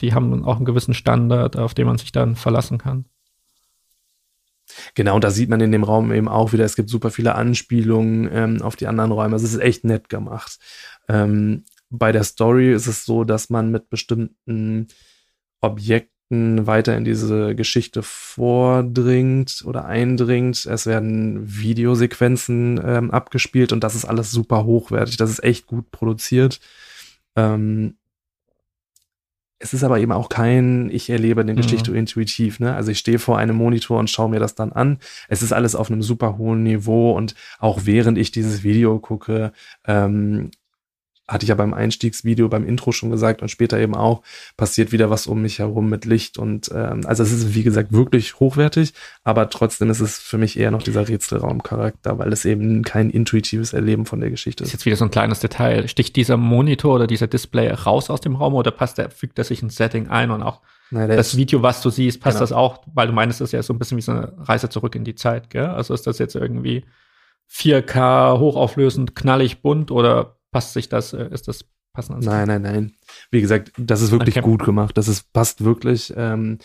die 0.01 0.15
haben 0.15 0.45
auch 0.45 0.57
einen 0.57 0.65
gewissen 0.65 0.95
Standard, 0.95 1.57
auf 1.57 1.75
den 1.75 1.87
man 1.87 1.99
sich 1.99 2.13
dann 2.13 2.37
verlassen 2.37 2.79
kann. 2.79 3.07
Genau, 4.95 5.17
und 5.17 5.25
da 5.25 5.31
sieht 5.31 5.49
man 5.49 5.61
in 5.61 5.73
dem 5.73 5.85
Raum 5.85 6.13
eben 6.13 6.29
auch 6.29 6.53
wieder, 6.53 6.65
es 6.65 6.77
gibt 6.77 6.89
super 6.89 7.11
viele 7.11 7.35
Anspielungen 7.35 8.29
ähm, 8.33 8.63
auf 8.63 8.77
die 8.77 8.87
anderen 8.87 9.13
Räume. 9.13 9.35
Also 9.35 9.47
es 9.47 9.55
ist 9.55 9.61
echt 9.61 9.85
nett 9.85 10.09
gemacht. 10.09 10.59
Ähm, 11.09 11.65
bei 11.91 12.13
der 12.13 12.25
Story 12.25 12.73
ist 12.73 12.87
es 12.87 13.05
so, 13.05 13.25
dass 13.25 13.51
man 13.51 13.71
mit 13.71 13.89
bestimmten 13.89 14.89
Objekten 15.61 16.67
weiter 16.67 16.97
in 16.97 17.05
diese 17.05 17.55
Geschichte 17.55 18.03
vordringt 18.03 19.63
oder 19.67 19.85
eindringt. 19.85 20.67
Es 20.67 20.87
werden 20.87 21.41
Videosequenzen 21.45 22.81
ähm, 22.85 23.11
abgespielt 23.11 23.73
und 23.73 23.85
das 23.85 23.95
ist 23.95 24.05
alles 24.05 24.31
super 24.31 24.65
hochwertig. 24.65 25.17
Das 25.17 25.31
ist 25.31 25.45
echt 25.45 25.67
gut 25.67 25.91
produziert. 25.91 26.61
Ähm, 27.37 27.97
es 29.59 29.73
ist 29.73 29.85
aber 29.85 29.99
eben 29.99 30.13
auch 30.13 30.29
kein, 30.29 30.91
ich 30.91 31.09
erlebe 31.11 31.41
eine 31.41 31.53
Mhm. 31.53 31.57
Geschichte 31.57 31.97
intuitiv, 31.97 32.61
ne? 32.61 32.75
Also 32.75 32.91
ich 32.91 32.99
stehe 32.99 33.19
vor 33.19 33.39
einem 33.39 33.57
Monitor 33.57 33.99
und 33.99 34.11
schaue 34.11 34.29
mir 34.31 34.41
das 34.41 34.55
dann 34.55 34.73
an. 34.73 34.99
Es 35.29 35.43
ist 35.43 35.53
alles 35.53 35.75
auf 35.75 35.91
einem 35.91 36.03
super 36.03 36.37
hohen 36.39 36.63
Niveau 36.63 37.13
und 37.13 37.35
auch 37.59 37.83
während 37.85 38.19
ich 38.19 38.31
dieses 38.31 38.63
Video 38.63 38.99
gucke, 38.99 39.53
ähm, 39.87 40.51
hatte 41.27 41.45
ich 41.45 41.49
ja 41.49 41.55
beim 41.55 41.73
Einstiegsvideo, 41.73 42.49
beim 42.49 42.67
Intro 42.67 42.93
schon 42.93 43.11
gesagt 43.11 43.41
und 43.41 43.49
später 43.49 43.79
eben 43.79 43.95
auch, 43.95 44.23
passiert 44.57 44.93
wieder 44.93 45.09
was 45.09 45.27
um 45.27 45.41
mich 45.43 45.59
herum 45.59 45.89
mit 45.89 46.05
Licht 46.05 46.39
und 46.39 46.71
ähm, 46.75 47.01
also 47.07 47.23
es 47.23 47.33
ist 47.33 47.55
wie 47.55 47.63
gesagt 47.63 47.93
wirklich 47.93 48.39
hochwertig, 48.41 48.93
aber 49.23 49.49
trotzdem 49.49 49.89
ist 49.91 50.01
es 50.01 50.19
für 50.19 50.37
mich 50.37 50.59
eher 50.59 50.71
noch 50.71 50.83
dieser 50.83 51.09
Rätselraumcharakter, 51.09 52.19
weil 52.19 52.33
es 52.33 52.45
eben 52.45 52.83
kein 52.83 53.09
intuitives 53.11 53.73
Erleben 53.73 54.05
von 54.07 54.21
der 54.21 54.31
Geschichte 54.31 54.65
Das 54.65 54.69
ist. 54.69 54.75
ist 54.75 54.81
jetzt 54.81 54.87
wieder 54.87 54.97
so 54.97 55.05
ein 55.07 55.11
kleines 55.11 55.41
Detail. 55.41 55.89
Sticht 55.89 56.15
dieser 56.17 56.37
Monitor 56.37 56.95
oder 56.97 57.07
dieser 57.07 57.27
Display 57.27 57.71
raus 57.71 58.11
aus 58.11 58.21
dem 58.21 58.37
Raum 58.37 58.55
oder 58.55 58.71
passt 58.71 58.99
der, 58.99 59.11
fügt 59.11 59.39
er 59.39 59.45
sich 59.45 59.63
ins 59.63 59.77
Setting 59.77 60.09
ein 60.09 60.31
und 60.31 60.43
auch 60.43 60.61
Nein, 60.91 61.09
das 61.09 61.37
Video, 61.39 61.63
was 61.63 61.81
du 61.81 61.89
siehst, 61.91 62.21
passt 62.21 62.35
Genau. 62.37 62.43
das 62.43 62.53
auch, 62.53 62.83
weil 62.93 63.07
du 63.07 63.15
meinst, 63.15 63.41
das 63.41 63.49
ist 63.49 63.53
ja 63.53 63.63
so 63.63 63.73
ein 63.73 63.79
bisschen 63.79 63.97
wie 63.97 64.03
so 64.03 64.13
eine 64.13 64.33
Reise 64.39 64.69
zurück 64.69 64.95
in 64.95 65.05
die 65.05 65.15
Zeit, 65.15 65.49
gell? 65.49 65.65
Also 65.67 65.95
ist 65.95 66.07
das 66.07 66.19
jetzt 66.19 66.35
irgendwie 66.37 66.85
4K, 67.51 68.39
hochauflösend, 68.39 69.15
knallig, 69.15 69.63
bunt 69.63 69.91
oder 69.91 70.37
passt 70.55 70.73
sich 70.73 70.89
das, 70.89 71.13
äh, 71.13 71.29
ist 71.33 71.49
das 71.49 71.65
passend 71.93 72.25
Nein, 72.25 72.47
nein, 72.49 72.63
nein. 72.63 72.93
Wie 73.33 73.41
gesagt, 73.41 73.73
das 73.77 74.01
ist 74.01 74.13
wirklich 74.13 74.37
Okay. 74.39 74.45
gut 74.45 74.65
gemacht. 74.65 74.97
Das 74.97 75.09
ist, 75.09 75.33
passt 75.33 75.65
wirklich. 75.65 76.13
Ähm, 76.17 76.59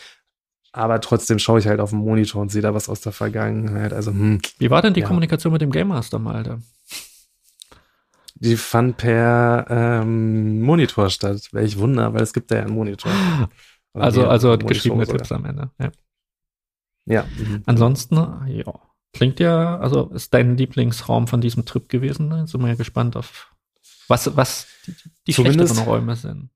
aber 0.72 1.00
trotzdem 1.00 1.40
schaue 1.40 1.58
ich 1.58 1.66
halt 1.66 1.80
auf 1.80 1.90
den 1.90 1.98
Monitor 1.98 2.40
und 2.40 2.50
sehe 2.52 2.62
da 2.62 2.72
was 2.72 2.88
aus 2.88 3.00
der 3.00 3.10
Vergangenheit. 3.12 3.92
Also, 3.92 4.12
hm, 4.12 4.40
Wie 4.58 4.70
war 4.70 4.80
denn 4.80 4.94
die 4.94 5.00
Ja. 5.00 5.06
Kommunikation 5.08 5.52
mit 5.52 5.60
dem 5.60 5.72
Game 5.72 5.88
Master, 5.88 6.20
Malte? 6.20 6.60
die 8.36 8.56
fand 8.56 8.96
per 8.96 9.66
ähm, 9.68 10.62
Monitor 10.62 11.10
statt. 11.10 11.48
Welch 11.52 11.78
Wunder, 11.78 12.14
weil 12.14 12.22
es 12.22 12.32
gibt 12.32 12.50
da 12.50 12.56
ja 12.56 12.62
einen 12.62 12.74
Monitor. 12.74 13.10
Oder 13.92 14.04
Also, 14.04 14.26
also 14.28 14.48
Monitore 14.48 14.68
geschriebene 14.72 15.04
sogar. 15.04 15.18
Tipps 15.18 15.32
am 15.32 15.44
Ende. 15.44 15.70
Ja. 15.78 15.90
Ja. 17.06 17.24
mhm. 17.36 17.62
Ansonsten, 17.66 18.16
ja, 18.46 18.72
klingt 19.12 19.40
ja, 19.40 19.78
also 19.78 20.10
ist 20.10 20.32
dein 20.32 20.56
Lieblingsraum 20.56 21.26
von 21.26 21.40
diesem 21.40 21.64
Trip 21.66 21.88
gewesen. 21.88 22.28
Ne? 22.28 22.46
Sind 22.46 22.60
wir 22.62 22.68
ja 22.68 22.76
gespannt 22.76 23.16
auf 23.16 23.52
was, 24.10 24.36
was 24.36 24.66
die, 24.86 24.94
die 25.28 25.32
Zumindest- 25.32 25.74
schlechteren 25.74 25.88
Räume 25.88 26.16
sind. 26.16 26.50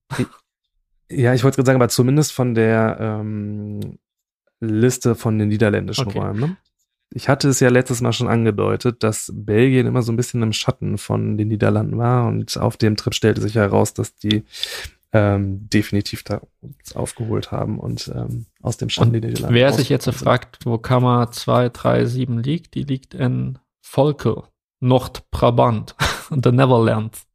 Ja, 1.10 1.34
ich 1.34 1.44
wollte 1.44 1.56
gerade 1.56 1.66
sagen, 1.66 1.76
aber 1.80 1.88
zumindest 1.88 2.32
von 2.32 2.54
der 2.54 2.96
ähm, 3.00 3.98
Liste 4.60 5.14
von 5.14 5.38
den 5.38 5.48
niederländischen 5.48 6.08
Okay. 6.08 6.18
Räumen. 6.18 6.40
Ne? 6.40 6.56
Ich 7.12 7.28
hatte 7.28 7.48
es 7.48 7.60
ja 7.60 7.68
letztes 7.68 8.00
Mal 8.00 8.12
schon 8.12 8.26
angedeutet, 8.28 9.02
dass 9.04 9.30
Belgien 9.32 9.86
immer 9.86 10.02
so 10.02 10.10
ein 10.12 10.16
bisschen 10.16 10.42
im 10.42 10.52
Schatten 10.52 10.98
von 10.98 11.36
den 11.36 11.48
Niederlanden 11.48 11.96
war 11.98 12.26
und 12.26 12.56
auf 12.56 12.76
dem 12.76 12.96
Trip 12.96 13.14
stellte 13.14 13.40
sich 13.40 13.54
heraus, 13.54 13.94
dass 13.94 14.16
die 14.16 14.44
ähm, 15.12 15.68
definitiv 15.68 16.24
da 16.24 16.40
uns 16.60 16.96
aufgeholt 16.96 17.52
haben 17.52 17.78
und 17.78 18.10
ähm, 18.12 18.46
aus 18.62 18.78
dem 18.78 18.88
Schatten 18.88 19.08
Und 19.14 19.20
die 19.22 19.28
Niederlande 19.28 19.54
wer 19.54 19.72
sich 19.72 19.88
jetzt 19.90 20.10
fragt, 20.10 20.58
wo 20.64 20.78
Kammer 20.78 21.30
237 21.30 22.28
liegt, 22.44 22.74
die 22.74 22.82
liegt 22.82 23.14
in 23.14 23.58
Volkel, 23.80 24.42
Nordbrabant, 24.80 25.94
the 26.30 26.50
Neverlands. 26.50 27.26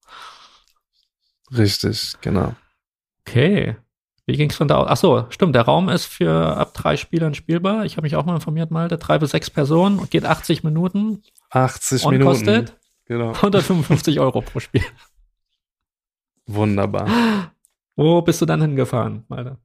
Richtig, 1.55 2.15
genau. 2.21 2.55
Okay. 3.21 3.75
Wie 4.25 4.37
ging's 4.37 4.55
von 4.55 4.67
da 4.67 4.77
aus? 4.77 4.87
Ach 4.89 4.97
so, 4.97 5.25
stimmt. 5.29 5.55
Der 5.55 5.63
Raum 5.63 5.89
ist 5.89 6.05
für 6.05 6.55
ab 6.57 6.73
drei 6.73 6.97
Spielern 6.97 7.33
spielbar. 7.33 7.85
Ich 7.85 7.97
habe 7.97 8.05
mich 8.05 8.15
auch 8.15 8.25
mal 8.25 8.35
informiert, 8.35 8.69
Malte. 8.69 8.97
Drei 8.97 9.17
bis 9.17 9.31
sechs 9.31 9.49
Personen 9.49 9.97
und 9.97 10.11
geht 10.11 10.25
80 10.25 10.63
Minuten 10.63 11.23
80 11.49 12.03
und 12.05 12.11
Minuten. 12.11 12.29
kostet 12.29 12.79
Genau. 13.09 13.31
155 13.31 14.19
Euro 14.19 14.41
pro 14.41 14.59
Spiel. 14.59 14.83
Wunderbar. 16.45 17.51
Wo 17.95 18.21
bist 18.21 18.39
du 18.41 18.45
dann 18.45 18.61
hingefahren, 18.61 19.25
Malte? 19.27 19.57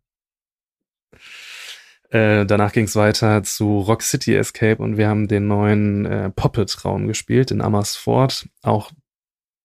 Äh, 2.09 2.47
danach 2.47 2.73
ging 2.73 2.85
es 2.85 2.97
weiter 2.97 3.43
zu 3.43 3.81
Rock 3.81 4.03
City 4.03 4.35
Escape 4.35 4.83
und 4.83 4.97
wir 4.97 5.09
haben 5.09 5.29
den 5.29 5.47
neuen 5.47 6.07
äh, 6.07 6.31
Poppet-Raum 6.31 7.07
gespielt 7.07 7.51
in 7.51 7.61
Amersfoort. 7.61 8.49
Auch 8.63 8.93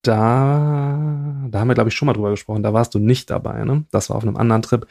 da, 0.02 1.48
da 1.50 1.60
haben 1.60 1.68
wir, 1.68 1.76
glaube 1.76 1.90
ich, 1.90 1.96
schon 1.96 2.06
mal 2.06 2.14
drüber 2.14 2.32
gesprochen. 2.32 2.64
Da 2.64 2.74
warst 2.74 2.96
du 2.96 3.00
nicht 3.00 3.30
dabei, 3.30 3.66
ne? 3.66 3.86
Das 3.92 4.10
war 4.10 4.18
auf 4.18 4.24
einem 4.24 4.38
anderen 4.38 4.62
Trip. 4.62 4.88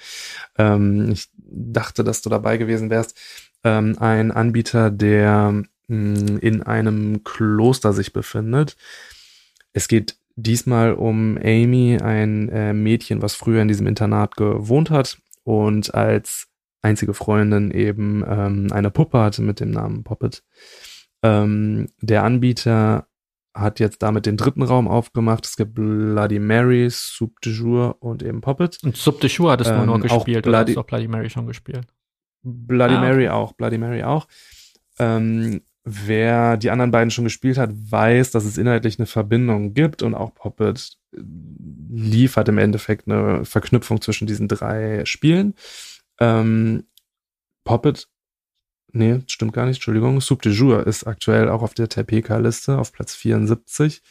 Ähm, 0.58 1.10
ich 1.12 1.30
dachte, 1.36 2.04
dass 2.04 2.22
du 2.22 2.28
dabei 2.28 2.56
gewesen 2.58 2.90
wärst. 2.90 3.18
Ähm, 3.64 3.96
ein 3.98 4.30
Anbieter, 4.30 4.90
der 4.90 5.52
mh, 5.52 5.66
hm, 5.88 6.38
in 6.38 6.62
einem 6.62 7.24
Kloster 7.24 7.92
sich 7.92 8.12
befindet. 8.12 8.76
Es 9.72 9.88
geht 9.88 10.16
diesmal 10.36 10.94
um 10.94 11.38
Amy, 11.38 11.98
ein 12.00 12.48
äh, 12.50 12.72
Mädchen, 12.72 13.22
was 13.22 13.34
früher 13.34 13.62
in 13.62 13.68
diesem 13.68 13.86
Internat 13.86 14.36
gewohnt 14.36 14.90
hat 14.90 15.18
und 15.42 15.94
als 15.94 16.48
einzige 16.82 17.14
Freundin 17.14 17.70
eben 17.70 18.24
ähm, 18.26 18.68
eine 18.70 18.90
Puppe 18.90 19.18
hatte 19.18 19.42
mit 19.42 19.60
dem 19.60 19.70
Namen 19.72 20.04
Poppet. 20.04 20.44
Ähm, 21.22 21.88
der 22.00 22.22
Anbieter 22.22 23.07
hat 23.58 23.80
jetzt 23.80 24.02
damit 24.02 24.26
den 24.26 24.36
dritten 24.36 24.62
Raum 24.62 24.88
aufgemacht. 24.88 25.46
Es 25.46 25.56
gibt 25.56 25.74
Bloody 25.74 26.38
Mary, 26.38 26.88
Soup 26.90 27.40
de 27.40 27.52
Jour 27.52 27.96
und 28.00 28.22
eben 28.22 28.40
Poppet. 28.40 28.78
Und 28.82 28.96
Soup 28.96 29.20
de 29.20 29.28
Jour 29.28 29.52
hattest 29.52 29.70
du 29.70 29.74
ähm, 29.74 29.86
nur 29.86 30.00
gespielt 30.00 30.46
oder 30.46 30.58
hast 30.58 30.74
du 30.74 30.80
auch 30.80 30.86
Bloody 30.86 31.08
Mary 31.08 31.30
schon 31.30 31.46
gespielt? 31.46 31.86
Bloody 32.42 32.94
ah, 32.94 33.00
Mary 33.00 33.28
auch, 33.28 33.52
Bloody 33.52 33.78
Mary 33.78 34.02
auch. 34.02 34.26
Ähm, 34.98 35.60
wer 35.84 36.56
die 36.56 36.70
anderen 36.70 36.90
beiden 36.90 37.10
schon 37.10 37.24
gespielt 37.24 37.58
hat, 37.58 37.70
weiß, 37.72 38.30
dass 38.30 38.44
es 38.44 38.58
inhaltlich 38.58 38.98
eine 38.98 39.06
Verbindung 39.06 39.74
gibt 39.74 40.02
und 40.02 40.14
auch 40.14 40.34
Poppet 40.34 40.98
liefert 41.90 42.48
im 42.48 42.58
Endeffekt 42.58 43.08
eine 43.08 43.44
Verknüpfung 43.44 44.00
zwischen 44.00 44.26
diesen 44.26 44.48
drei 44.48 45.04
Spielen. 45.04 45.54
Ähm, 46.20 46.84
Poppet, 47.64 48.08
nee, 48.92 49.20
stimmt 49.26 49.52
gar 49.52 49.66
nicht, 49.66 49.76
Entschuldigung. 49.76 50.20
Soup 50.20 50.42
de 50.42 50.52
Jour 50.52 50.86
ist 50.86 51.06
aktuell 51.06 51.48
auch 51.48 51.62
auf 51.62 51.74
der 51.74 51.88
TPK-Liste 51.88 52.78
auf 52.78 52.92
Platz 52.92 53.14
74. 53.14 54.02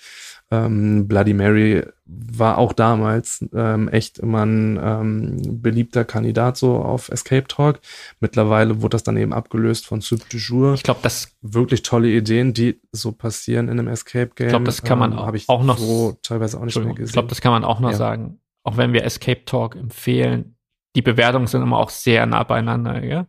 Ähm, 0.49 1.07
Bloody 1.07 1.33
Mary 1.33 1.83
war 2.05 2.57
auch 2.57 2.71
damals 2.71 3.45
ähm, 3.53 3.89
echt 3.89 4.17
immer 4.19 4.45
ein 4.45 4.79
ähm, 4.81 5.61
beliebter 5.61 6.05
Kandidat 6.05 6.55
so 6.55 6.77
auf 6.77 7.09
Escape 7.09 7.47
Talk. 7.47 7.79
Mittlerweile 8.21 8.81
wurde 8.81 8.95
das 8.95 9.03
dann 9.03 9.17
eben 9.17 9.33
abgelöst 9.33 9.85
von 9.85 9.99
Soup 9.99 10.27
de 10.29 10.39
Jour. 10.39 10.73
Ich 10.75 10.83
glaube, 10.83 11.01
das 11.03 11.35
wirklich 11.41 11.81
tolle 11.81 12.09
Ideen, 12.09 12.53
die 12.53 12.79
so 12.93 13.11
passieren 13.11 13.67
in 13.67 13.79
einem 13.79 13.89
Escape 13.89 14.31
Game. 14.35 14.47
Ich 14.47 14.51
glaube, 14.51 14.65
das 14.65 14.83
kann 14.83 14.99
man 14.99 15.11
ähm, 15.11 15.17
auch, 15.17 15.33
ich 15.33 15.49
auch 15.49 15.63
noch 15.63 15.77
so 15.77 16.17
teilweise 16.23 16.57
auch 16.57 16.65
nicht 16.65 16.77
mehr 16.77 16.93
gesehen. 16.93 17.05
Ich 17.05 17.13
glaube, 17.13 17.27
das 17.27 17.41
kann 17.41 17.51
man 17.51 17.65
auch 17.65 17.81
noch 17.81 17.91
ja. 17.91 17.97
sagen. 17.97 18.39
Auch 18.63 18.77
wenn 18.77 18.93
wir 18.93 19.03
Escape 19.03 19.43
Talk 19.43 19.75
empfehlen, 19.75 20.55
die 20.95 21.01
Bewertungen 21.01 21.47
sind 21.47 21.61
immer 21.61 21.77
auch 21.77 21.89
sehr 21.89 22.25
nah 22.25 22.43
beieinander, 22.43 23.03
ja. 23.03 23.27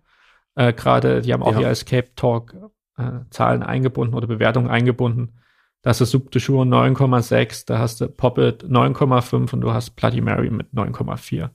Äh, 0.59 0.73
Gerade, 0.73 1.23
die 1.23 1.33
haben 1.33 1.45
auch 1.45 1.53
ja. 1.53 1.61
ihr 1.61 1.69
Escape 1.69 2.17
Talk 2.17 2.53
äh, 2.97 3.21
Zahlen 3.31 3.63
eingebunden 3.63 4.15
oder 4.15 4.27
Bewertungen 4.27 4.69
eingebunden. 4.69 5.39
Da 5.83 5.91
hast 5.91 6.01
du 6.01 6.05
Subdeshur 6.05 6.65
9,6, 6.65 7.65
da 7.65 7.79
hast 7.79 8.01
du 8.01 8.09
Poppet 8.09 8.65
9,5 8.65 9.53
und 9.53 9.61
du 9.61 9.73
hast 9.73 9.91
Bloody 9.91 10.21
Mary 10.21 10.51
mit 10.51 10.73
9,4. 10.75 11.51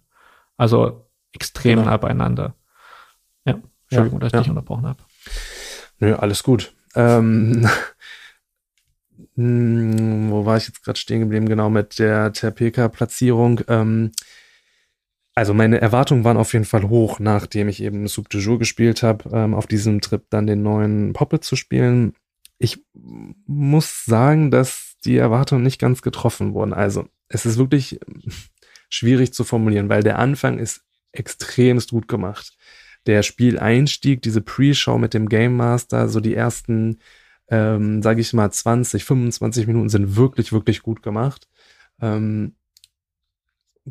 Also 0.56 1.10
extrem 1.34 1.80
genau. 1.80 1.92
nah 1.92 1.98
beieinander. 1.98 2.56
Ja, 3.44 3.60
Entschuldigung, 3.90 4.20
ja, 4.20 4.22
dass 4.22 4.28
ich 4.28 4.34
ja. 4.34 4.40
dich 4.40 4.50
unterbrochen 4.50 4.86
habe. 4.86 5.00
Nö, 6.00 6.16
alles 6.16 6.42
gut. 6.42 6.74
Ähm, 6.96 7.68
hm, 9.36 10.32
wo 10.32 10.46
war 10.46 10.56
ich 10.56 10.68
jetzt 10.68 10.82
gerade 10.82 10.98
stehen 10.98 11.20
geblieben? 11.20 11.50
Genau, 11.50 11.70
mit 11.70 12.00
der 12.00 12.32
Terpeka-Platzierung. 12.32 13.60
Ähm, 13.68 14.14
also 15.36 15.54
meine 15.54 15.82
Erwartungen 15.82 16.24
waren 16.24 16.38
auf 16.38 16.54
jeden 16.54 16.66
Fall 16.66 16.90
hoch, 16.90 17.20
nachdem 17.20 17.68
ich 17.68 17.82
eben 17.82 18.08
Soup 18.08 18.30
de 18.30 18.40
Jour 18.40 18.60
gespielt 18.60 19.02
habe, 19.02 19.30
ähm, 19.34 19.54
auf 19.56 19.66
diesem 19.66 20.00
Trip 20.02 20.24
dann 20.30 20.48
den 20.48 20.62
neuen 20.62 21.14
Poppet 21.14 21.44
zu 21.44 21.56
spielen. 21.56 22.14
Ich 22.60 22.86
muss 22.94 24.06
sagen, 24.06 24.52
dass 24.52 24.96
die 25.06 25.18
Erwartungen 25.18 25.64
nicht 25.64 25.80
ganz 25.80 26.02
getroffen 26.02 26.54
wurden. 26.54 26.74
Also 26.74 27.08
es 27.30 27.46
ist 27.46 27.58
wirklich 27.58 28.00
schwierig 28.90 29.34
zu 29.34 29.44
formulieren, 29.44 29.90
weil 29.90 30.04
der 30.04 30.20
Anfang 30.20 30.60
ist 30.60 30.84
extremst 31.12 31.92
gut 31.92 32.08
gemacht. 32.08 32.56
Der 33.08 33.24
Spieleinstieg, 33.24 34.22
diese 34.22 34.42
Pre-Show 34.42 34.98
mit 34.98 35.14
dem 35.14 35.28
Game 35.28 35.58
Master, 35.58 36.08
so 36.10 36.20
die 36.20 36.36
ersten, 36.36 37.00
ähm, 37.50 38.04
sage 38.04 38.22
ich 38.22 38.34
mal, 38.34 38.52
20, 38.52 39.04
25 39.04 39.68
Minuten 39.68 39.90
sind 39.90 40.16
wirklich, 40.16 40.54
wirklich 40.54 40.84
gut 40.84 41.02
gemacht. 41.02 41.50
Ähm, 42.00 42.56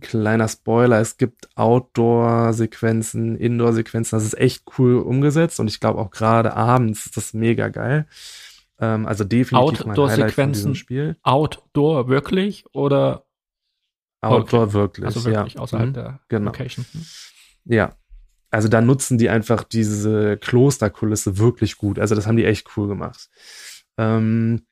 kleiner 0.01 0.49
Spoiler, 0.49 1.01
es 1.01 1.17
gibt 1.19 1.49
Outdoor-Sequenzen, 1.57 3.37
Indoor-Sequenzen, 3.37 4.17
das 4.17 4.25
ist 4.25 4.39
echt 4.39 4.65
cool 4.79 4.97
umgesetzt 4.97 5.61
und 5.61 5.69
ich 5.69 5.81
glaube 5.81 6.01
auch 6.01 6.11
gerade 6.11 6.55
abends 6.55 7.07
ist 7.07 7.17
das 7.17 7.35
mega 7.35 7.69
geil. 7.69 8.07
Ähm, 8.81 9.07
also 9.07 9.25
definitiv 9.25 9.87
Outdoor-Sequenzen, 9.87 10.75
Spiel. 10.75 11.17
Outdoor 11.23 12.09
wirklich 12.09 12.65
oder 12.73 13.27
Outdoor 14.23 14.65
okay. 14.65 14.73
wirklich, 14.73 15.07
also 15.07 15.25
wirklich 15.25 15.55
ja. 15.55 15.61
außerhalb 15.61 15.89
mhm. 15.89 15.95
der 15.95 16.21
genau. 16.29 16.47
Location. 16.47 16.87
Mhm. 16.93 17.05
Ja, 17.65 17.97
also 18.51 18.69
da 18.69 18.81
nutzen 18.81 19.19
die 19.19 19.29
einfach 19.29 19.65
diese 19.65 20.37
Klosterkulisse 20.37 21.39
wirklich 21.39 21.77
gut. 21.77 21.99
Also 21.99 22.15
das 22.15 22.27
haben 22.27 22.37
die 22.37 22.45
echt 22.45 22.77
cool 22.77 22.87
gemacht. 22.87 23.29
Ähm, 23.99 24.67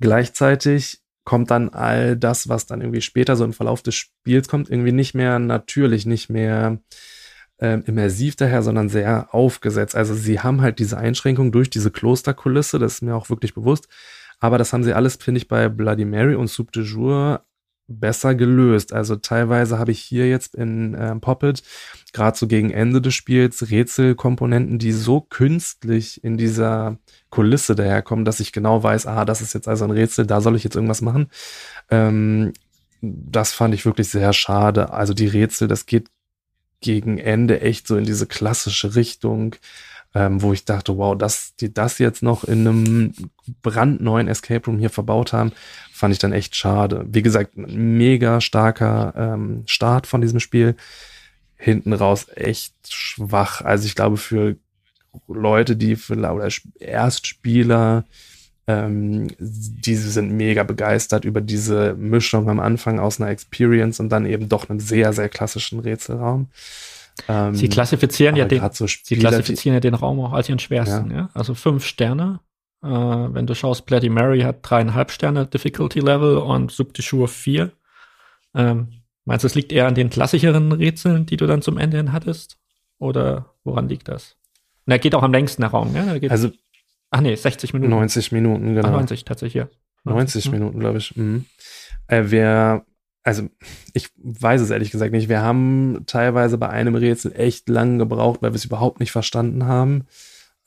gleichzeitig 0.00 1.02
kommt 1.28 1.50
dann 1.50 1.68
all 1.68 2.16
das, 2.16 2.48
was 2.48 2.64
dann 2.64 2.80
irgendwie 2.80 3.02
später 3.02 3.36
so 3.36 3.44
im 3.44 3.52
Verlauf 3.52 3.82
des 3.82 3.94
Spiels 3.94 4.48
kommt, 4.48 4.70
irgendwie 4.70 4.92
nicht 4.92 5.12
mehr 5.12 5.38
natürlich, 5.38 6.06
nicht 6.06 6.30
mehr 6.30 6.78
äh, 7.58 7.80
immersiv 7.84 8.34
daher, 8.34 8.62
sondern 8.62 8.88
sehr 8.88 9.34
aufgesetzt. 9.34 9.94
Also 9.94 10.14
sie 10.14 10.40
haben 10.40 10.62
halt 10.62 10.78
diese 10.78 10.96
Einschränkung 10.96 11.52
durch 11.52 11.68
diese 11.68 11.90
Klosterkulisse, 11.90 12.78
das 12.78 12.94
ist 12.94 13.02
mir 13.02 13.14
auch 13.14 13.28
wirklich 13.28 13.52
bewusst. 13.52 13.88
Aber 14.40 14.56
das 14.56 14.72
haben 14.72 14.84
sie 14.84 14.94
alles, 14.94 15.16
finde 15.16 15.36
ich, 15.36 15.48
bei 15.48 15.68
Bloody 15.68 16.06
Mary 16.06 16.34
und 16.34 16.48
Soup 16.48 16.72
de 16.72 16.82
Jour 16.82 17.44
besser 17.88 18.34
gelöst. 18.34 18.92
Also 18.92 19.16
teilweise 19.16 19.78
habe 19.78 19.90
ich 19.90 20.00
hier 20.00 20.28
jetzt 20.28 20.54
in 20.54 20.94
äh, 20.94 21.16
Poppet 21.16 21.62
gerade 22.12 22.36
so 22.36 22.46
gegen 22.46 22.70
Ende 22.70 23.00
des 23.00 23.14
Spiels 23.14 23.70
Rätselkomponenten, 23.70 24.78
die 24.78 24.92
so 24.92 25.20
künstlich 25.20 26.22
in 26.22 26.36
dieser 26.36 26.98
Kulisse 27.30 27.74
daherkommen, 27.74 28.24
dass 28.24 28.40
ich 28.40 28.52
genau 28.52 28.82
weiß, 28.82 29.06
ah, 29.06 29.24
das 29.24 29.40
ist 29.40 29.54
jetzt 29.54 29.68
also 29.68 29.84
ein 29.84 29.90
Rätsel, 29.90 30.26
da 30.26 30.40
soll 30.40 30.56
ich 30.56 30.64
jetzt 30.64 30.76
irgendwas 30.76 31.00
machen. 31.00 31.30
Ähm, 31.90 32.52
das 33.00 33.52
fand 33.52 33.74
ich 33.74 33.86
wirklich 33.86 34.08
sehr 34.08 34.32
schade. 34.32 34.92
Also 34.92 35.14
die 35.14 35.26
Rätsel, 35.26 35.68
das 35.68 35.86
geht 35.86 36.08
gegen 36.80 37.18
Ende 37.18 37.60
echt 37.60 37.86
so 37.86 37.96
in 37.96 38.04
diese 38.04 38.26
klassische 38.26 38.94
Richtung 38.94 39.56
ähm, 40.14 40.40
wo 40.42 40.52
ich 40.52 40.64
dachte, 40.64 40.96
wow, 40.96 41.16
dass 41.16 41.54
die 41.56 41.72
das 41.72 41.98
jetzt 41.98 42.22
noch 42.22 42.44
in 42.44 42.66
einem 42.66 43.12
brandneuen 43.62 44.28
Escape 44.28 44.66
Room 44.66 44.78
hier 44.78 44.90
verbaut 44.90 45.32
haben, 45.32 45.52
fand 45.98 46.14
ich 46.14 46.20
dann 46.20 46.32
echt 46.32 46.54
schade. 46.54 47.04
Wie 47.08 47.22
gesagt, 47.22 47.56
mega 47.56 48.40
starker 48.40 49.14
ähm, 49.16 49.64
Start 49.66 50.06
von 50.06 50.20
diesem 50.20 50.40
Spiel. 50.40 50.76
Hinten 51.56 51.92
raus 51.92 52.26
echt 52.34 52.74
schwach. 52.88 53.62
Also 53.62 53.86
ich 53.86 53.96
glaube, 53.96 54.16
für 54.16 54.56
Leute, 55.26 55.76
die 55.76 55.96
für 55.96 56.14
oder 56.14 56.48
Erstspieler, 56.78 58.04
ähm, 58.68 59.28
diese 59.38 60.10
sind 60.10 60.30
mega 60.30 60.62
begeistert 60.62 61.24
über 61.24 61.40
diese 61.40 61.94
Mischung 61.94 62.48
am 62.48 62.60
Anfang 62.60 63.00
aus 63.00 63.20
einer 63.20 63.30
Experience 63.30 63.98
und 63.98 64.10
dann 64.10 64.24
eben 64.24 64.48
doch 64.48 64.68
einem 64.68 64.78
sehr, 64.78 65.12
sehr 65.12 65.28
klassischen 65.28 65.80
Rätselraum. 65.80 66.48
Ähm, 67.26 67.54
sie 67.54 67.68
klassifizieren 67.68 68.36
ja 68.36 68.44
den, 68.44 68.62
so 68.72 68.86
sie 68.86 69.16
klassifizieren 69.16 69.74
ja 69.74 69.80
den 69.80 69.94
Raum 69.94 70.20
auch 70.20 70.32
als 70.32 70.48
ihren 70.48 70.60
schwersten, 70.60 71.10
ja. 71.10 71.16
ja? 71.16 71.30
Also 71.34 71.54
fünf 71.54 71.84
Sterne. 71.84 72.40
Äh, 72.82 72.88
wenn 72.88 73.46
du 73.46 73.54
schaust, 73.54 73.86
Bloody 73.86 74.08
Mary 74.08 74.40
hat 74.40 74.58
dreieinhalb 74.62 75.10
Sterne 75.10 75.46
Difficulty 75.46 76.00
Level 76.00 76.38
und 76.38 76.70
Sub 76.70 76.94
de 76.94 77.04
Jour 77.04 77.28
vier. 77.28 77.72
Ähm, 78.54 79.02
meinst 79.24 79.44
du, 79.44 79.46
es 79.46 79.54
liegt 79.54 79.72
eher 79.72 79.86
an 79.86 79.94
den 79.94 80.10
klassischeren 80.10 80.72
Rätseln, 80.72 81.26
die 81.26 81.36
du 81.36 81.46
dann 81.46 81.62
zum 81.62 81.78
Ende 81.78 81.96
hin 81.96 82.12
hattest? 82.12 82.58
Oder 82.98 83.54
woran 83.64 83.88
liegt 83.88 84.08
das? 84.08 84.36
Er 84.86 84.98
geht 84.98 85.14
auch 85.14 85.22
am 85.22 85.32
längsten 85.32 85.62
der 85.62 85.70
Raum, 85.70 85.94
ja? 85.94 86.04
also, 86.30 86.50
ach 87.10 87.20
nee, 87.20 87.34
60 87.34 87.74
Minuten. 87.74 87.90
90 87.90 88.32
Minuten, 88.32 88.74
genau. 88.74 88.88
Ach, 88.88 88.92
90 88.92 89.24
tatsächlich, 89.24 89.54
ja. 89.54 89.68
90, 90.04 90.46
90 90.46 90.52
Minuten, 90.52 90.80
glaube 90.80 90.98
ich. 90.98 91.14
Mhm. 91.16 91.44
Äh, 92.06 92.24
wer 92.26 92.86
also 93.28 93.48
ich 93.92 94.08
weiß 94.16 94.62
es 94.62 94.70
ehrlich 94.70 94.90
gesagt 94.90 95.12
nicht. 95.12 95.28
Wir 95.28 95.42
haben 95.42 96.04
teilweise 96.06 96.56
bei 96.56 96.70
einem 96.70 96.94
Rätsel 96.94 97.32
echt 97.34 97.68
lang 97.68 97.98
gebraucht, 97.98 98.40
weil 98.40 98.52
wir 98.52 98.56
es 98.56 98.64
überhaupt 98.64 99.00
nicht 99.00 99.12
verstanden 99.12 99.66
haben. 99.66 100.06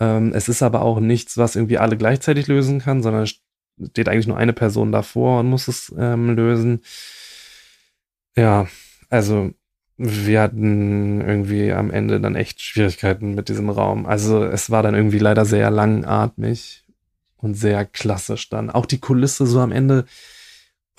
Ähm, 0.02 0.34
es 0.34 0.50
ist 0.50 0.64
aber 0.64 0.82
auch 0.82 1.00
nichts, 1.00 1.38
was 1.38 1.56
irgendwie 1.56 1.78
alle 1.78 1.96
gleichzeitig 1.96 2.48
lösen 2.48 2.80
kann, 2.80 3.04
sondern 3.04 3.28
steht 3.28 4.10
eigentlich 4.10 4.26
nur 4.26 4.38
eine 4.38 4.52
Person 4.52 4.92
davor 4.92 5.42
und 5.42 5.50
muss 5.50 5.68
es 5.68 5.94
ähm, 5.96 6.36
lösen. 6.36 6.82
Ja, 8.36 8.68
also 9.10 9.52
wir 9.98 10.42
hatten 10.42 11.22
irgendwie 11.22 11.72
am 11.72 11.92
Ende 11.92 12.20
dann 12.20 12.36
echt 12.36 12.62
Schwierigkeiten 12.62 13.36
mit 13.36 13.48
diesem 13.48 13.70
Raum. 13.70 14.08
Also 14.08 14.44
es 14.44 14.72
war 14.72 14.82
dann 14.82 14.96
irgendwie 14.96 15.20
leider 15.20 15.46
sehr 15.46 15.70
langatmig 15.70 16.84
und 17.38 17.54
sehr 17.54 17.86
klassisch 17.86 18.50
dann. 18.50 18.72
Auch 18.72 18.88
die 18.88 19.00
Kulisse 19.00 19.46
so 19.46 19.60
am 19.60 19.72
Ende 19.72 20.06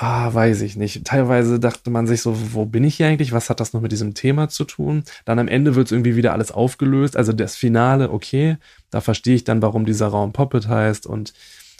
Ah, 0.03 0.34
weiß 0.34 0.62
ich 0.62 0.74
nicht. 0.74 1.05
Teilweise 1.05 1.61
dachte 1.61 1.88
man 1.88 2.09
sich 2.09 2.22
so, 2.22 2.36
wo 2.55 2.66
bin 2.66 2.82
ich 2.82 2.96
hier 2.96 3.07
eigentlich? 3.07 3.30
Was 3.30 3.48
hat 3.50 3.61
das 3.61 3.72
noch 3.72 3.80
mit 3.80 3.92
diesem 3.92 4.14
Thema 4.14 4.48
zu 4.48 4.64
tun? 4.64 5.05
Dann 5.24 5.38
am 5.38 5.46
Ende 5.46 5.76
wird 5.76 5.86
es 5.86 5.92
irgendwie 5.92 6.16
wieder 6.16 6.32
alles 6.32 6.50
aufgelöst. 6.50 7.16
Also 7.16 7.32
das 7.32 7.55
Finale, 7.55 8.11
okay, 8.11 8.57
da 8.90 9.00
verstehe 9.00 9.36
ich 9.36 9.44
dann, 9.44 9.62
warum 9.62 9.86
dieser 9.86 10.09
Raum 10.09 10.32
Poppet 10.32 10.66
heißt 10.66 11.07
und 11.07 11.32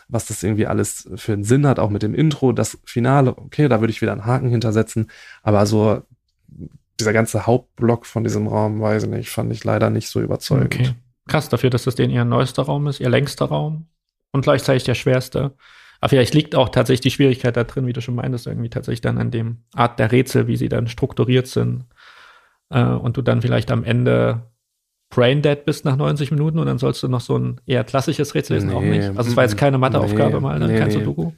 was 0.06 0.26
das 0.26 0.44
irgendwie 0.44 0.68
alles 0.68 1.08
für 1.16 1.32
einen 1.32 1.42
Sinn 1.42 1.66
hat, 1.66 1.80
auch 1.80 1.90
mit 1.90 2.04
dem 2.04 2.14
Intro. 2.14 2.52
Das 2.52 2.78
Finale, 2.84 3.36
okay, 3.36 3.66
da 3.66 3.80
würde 3.80 3.90
ich 3.90 4.02
wieder 4.02 4.12
einen 4.12 4.24
Haken 4.24 4.50
hintersetzen. 4.50 5.10
Aber 5.42 5.66
so 5.66 6.02
dieser 7.00 7.12
ganze 7.12 7.44
Hauptblock 7.46 8.06
von 8.06 8.22
diesem 8.22 8.46
Raum, 8.46 8.80
weiß 8.80 9.02
ich 9.02 9.08
nicht, 9.08 9.30
fand 9.30 9.52
ich 9.52 9.64
leider 9.64 9.90
nicht 9.90 10.08
so 10.08 10.20
überzeugend. 10.20 10.74
Okay. 10.74 10.94
Krass 11.26 11.48
dafür, 11.48 11.70
dass 11.70 11.82
das 11.82 11.96
den 11.96 12.10
ihr 12.10 12.24
neuester 12.24 12.62
Raum 12.62 12.86
ist, 12.86 13.00
ihr 13.00 13.10
längster 13.10 13.46
Raum 13.46 13.86
und 14.30 14.42
gleichzeitig 14.42 14.84
der 14.84 14.94
schwerste. 14.94 15.56
Aber 16.03 16.09
vielleicht 16.09 16.34
liegt 16.34 16.57
auch 16.57 16.68
tatsächlich 16.68 17.00
die 17.03 17.11
Schwierigkeit 17.12 17.57
da 17.57 17.62
drin, 17.62 17.86
wie 17.86 17.92
du 17.92 18.00
schon 18.00 18.16
meintest, 18.16 18.48
irgendwie 18.48 18.68
tatsächlich 18.68 19.03
dann 19.03 19.18
an 19.18 19.30
dem 19.30 19.59
Art 19.72 20.00
der 20.00 20.11
Rätsel, 20.11 20.48
wie 20.48 20.57
sie 20.57 20.68
dann 20.68 20.88
strukturiert 20.88 21.46
sind. 21.46 21.84
Äh, 22.70 22.82
und 22.82 23.16
du 23.16 23.22
dann 23.22 23.40
vielleicht 23.40 23.70
am 23.70 23.84
Ende 23.84 24.42
braindead 25.11 25.64
bist 25.64 25.84
nach 25.84 25.94
90 25.94 26.32
Minuten 26.32 26.59
und 26.59 26.66
dann 26.66 26.78
sollst 26.78 27.05
du 27.05 27.09
noch 27.09 27.20
so 27.20 27.38
ein 27.38 27.61
eher 27.66 27.84
klassisches 27.84 28.34
Rätsel 28.34 28.55
lesen, 28.57 28.70
nee, 28.70 28.74
auch 28.74 28.80
nicht. 28.82 29.16
Also 29.16 29.30
es 29.30 29.36
war 29.36 29.44
jetzt 29.44 29.57
keine 29.57 29.78
Matheaufgabe 29.78 30.34
nee, 30.34 30.40
mal, 30.40 30.59
dann 30.59 30.70
ne? 30.70 30.74
nee, 30.74 30.78
kein 30.80 30.88
nee. 30.88 30.94
Sudoku. 30.94 31.30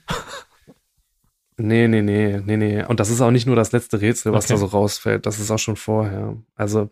Nee, 1.57 1.87
nee, 1.87 2.03
nee, 2.03 2.41
nee, 2.45 2.57
nee. 2.57 2.85
Und 2.85 3.01
das 3.01 3.11
ist 3.11 3.21
auch 3.21 3.31
nicht 3.31 3.47
nur 3.47 3.57
das 3.57 3.71
letzte 3.71 4.01
Rätsel, 4.01 4.33
was 4.33 4.47
okay. 4.47 4.55
da 4.55 4.59
so 4.59 4.67
rausfällt. 4.67 5.27
Das 5.27 5.39
ist 5.39 5.51
auch 5.51 5.59
schon 5.59 5.77
vorher. 5.77 6.37
Also, 6.57 6.91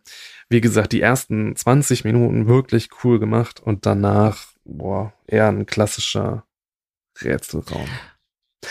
wie 0.51 0.61
gesagt, 0.61 0.93
die 0.93 1.01
ersten 1.01 1.57
20 1.57 2.05
Minuten 2.05 2.47
wirklich 2.47 2.91
cool 3.03 3.19
gemacht 3.19 3.61
und 3.61 3.87
danach, 3.87 4.49
boah, 4.65 5.15
eher 5.27 5.49
ein 5.49 5.67
klassischer 5.67 6.45
Rätselraum. 7.21 7.89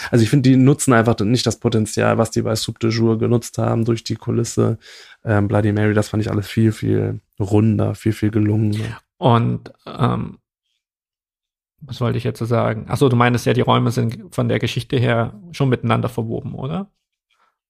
Also 0.09 0.23
ich 0.23 0.29
finde, 0.29 0.49
die 0.49 0.55
nutzen 0.55 0.93
einfach 0.93 1.19
nicht 1.19 1.45
das 1.45 1.59
Potenzial, 1.59 2.17
was 2.17 2.31
die 2.31 2.41
bei 2.41 2.55
Soup 2.55 2.79
de 2.79 2.89
Jour 2.89 3.17
genutzt 3.19 3.57
haben 3.57 3.83
durch 3.83 4.03
die 4.03 4.15
Kulisse. 4.15 4.77
Ähm, 5.25 5.47
Bloody 5.47 5.73
Mary, 5.73 5.93
das 5.93 6.09
fand 6.09 6.23
ich 6.23 6.31
alles 6.31 6.47
viel, 6.47 6.71
viel 6.71 7.19
runder, 7.39 7.93
viel, 7.95 8.13
viel 8.13 8.31
gelungener. 8.31 8.99
Und 9.17 9.73
ähm, 9.85 10.39
was 11.81 11.99
wollte 11.99 12.17
ich 12.17 12.23
jetzt 12.23 12.39
so 12.39 12.45
sagen? 12.45 12.85
Achso, 12.87 13.09
du 13.09 13.15
meinst 13.15 13.45
ja, 13.45 13.53
die 13.53 13.61
Räume 13.61 13.91
sind 13.91 14.33
von 14.33 14.47
der 14.47 14.59
Geschichte 14.59 14.97
her 14.97 15.33
schon 15.51 15.69
miteinander 15.69 16.09
verwoben, 16.09 16.53
oder? 16.53 16.89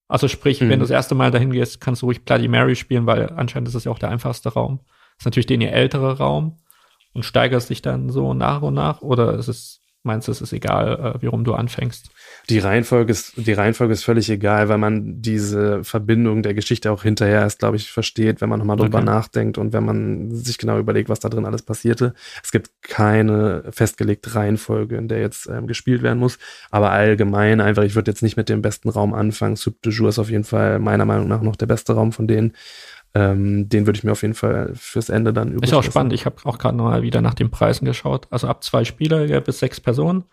Also 0.08 0.28
sprich, 0.28 0.62
mhm. 0.62 0.70
wenn 0.70 0.80
du 0.80 0.84
das 0.84 0.92
erste 0.92 1.16
Mal 1.16 1.32
dahin 1.32 1.52
gehst, 1.52 1.80
kannst 1.82 2.02
du 2.02 2.08
ruhig 2.08 2.24
Bloody 2.24 2.48
Mary 2.48 2.76
spielen, 2.76 3.06
weil 3.06 3.32
anscheinend 3.32 3.70
ist 3.70 3.76
es 3.76 3.86
ja 3.86 3.92
auch 3.92 4.00
der 4.00 4.10
einfachste 4.10 4.50
Raum. 4.50 4.82
Ist 5.18 5.26
natürlich 5.26 5.46
den 5.46 5.62
ihr 5.62 5.72
ältere 5.72 6.18
Raum 6.18 6.58
und 7.14 7.24
steigerst 7.24 7.70
dich 7.70 7.82
dann 7.82 8.10
so 8.10 8.34
nach 8.34 8.62
und 8.62 8.74
nach 8.74 9.02
oder 9.02 9.36
ist 9.36 9.48
es 9.48 9.82
meinst 10.04 10.28
du, 10.28 10.32
es 10.32 10.42
ist 10.42 10.54
egal, 10.54 11.16
äh, 11.16 11.22
wie 11.22 11.28
rum 11.28 11.44
du 11.44 11.54
anfängst? 11.54 12.10
Die 12.50 12.60
Reihenfolge 12.60 13.12
ist, 13.12 13.34
die 13.36 13.54
Reihenfolge 13.54 13.94
ist 13.94 14.04
völlig 14.04 14.30
egal, 14.30 14.70
weil 14.70 14.78
man 14.78 15.22
diese 15.22 15.84
Verbindung 15.84 16.44
der 16.44 16.54
Geschichte 16.54 16.92
auch 16.92 17.04
hinterher 17.04 17.42
erst, 17.42 17.60
glaube 17.60 17.78
ich, 17.78 17.92
versteht, 17.92 18.42
wenn 18.42 18.50
man 18.50 18.60
nochmal 18.60 18.78
drüber 18.78 19.00
okay. 19.00 19.06
nachdenkt 19.06 19.58
und 19.58 19.74
wenn 19.74 19.86
man 19.86 20.32
sich 20.32 20.58
genau 20.58 20.80
überlegt, 20.80 21.10
was 21.10 21.20
da 21.20 21.30
drin 21.30 21.46
alles 21.46 21.62
passierte. 21.62 22.14
Es 22.44 22.52
gibt 22.52 22.72
keine 22.82 23.64
festgelegte 23.72 24.36
Reihenfolge, 24.36 24.98
in 24.98 25.08
der 25.08 25.20
jetzt 25.20 25.48
ähm, 25.48 25.68
gespielt 25.68 26.02
werden 26.02 26.20
muss. 26.20 26.40
Aber 26.72 26.92
allgemein 26.92 27.62
einfach, 27.62 27.84
ich 27.84 27.96
würde 27.96 28.12
jetzt 28.12 28.24
nicht 28.24 28.38
mit 28.38 28.50
dem 28.50 28.62
besten 28.62 28.90
Raum 28.90 29.14
anfangen. 29.14 29.56
Sub 29.56 29.82
de 29.82 29.92
Jour 29.92 30.10
ist 30.10 30.20
auf 30.20 30.30
jeden 30.30 30.44
Fall 30.44 30.80
meiner 30.80 31.06
Meinung 31.06 31.28
nach 31.28 31.42
noch 31.42 31.56
der 31.56 31.68
beste 31.68 31.94
Raum 31.94 32.12
von 32.12 32.28
denen. 32.28 32.54
Ähm, 33.14 33.68
den 33.68 33.86
würde 33.86 33.98
ich 33.98 34.04
mir 34.04 34.14
auf 34.14 34.22
jeden 34.22 34.36
Fall 34.36 34.72
fürs 34.74 35.10
Ende 35.10 35.34
dann 35.34 35.50
übrigens. 35.50 35.72
Ist 35.72 35.78
auch 35.78 35.84
spannend. 35.84 36.14
Ich 36.14 36.26
habe 36.26 36.38
auch 36.46 36.58
gerade 36.58 36.78
mal 36.78 37.02
wieder 37.02 37.22
nach 37.22 37.34
den 37.34 37.52
Preisen 37.52 37.86
geschaut. 37.86 38.28
Also 38.30 38.48
ab 38.48 38.64
zwei 38.64 38.86
Spieler 38.86 39.26
ja, 39.26 39.40
bis 39.42 39.60
sechs 39.60 39.82
Personen. 39.82 40.24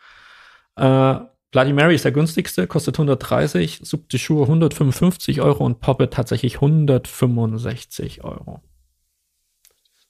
Äh, 0.77 1.17
Bloody 1.51 1.73
Mary 1.73 1.95
ist 1.95 2.05
der 2.05 2.13
günstigste, 2.13 2.67
kostet 2.67 2.97
130, 2.97 3.81
Sub 3.83 4.09
de 4.11 4.21
Jour 4.21 4.43
155 4.43 5.41
Euro 5.41 5.65
und 5.65 5.81
Poppet 5.81 6.13
tatsächlich 6.13 6.57
165 6.57 8.23
Euro. 8.23 8.63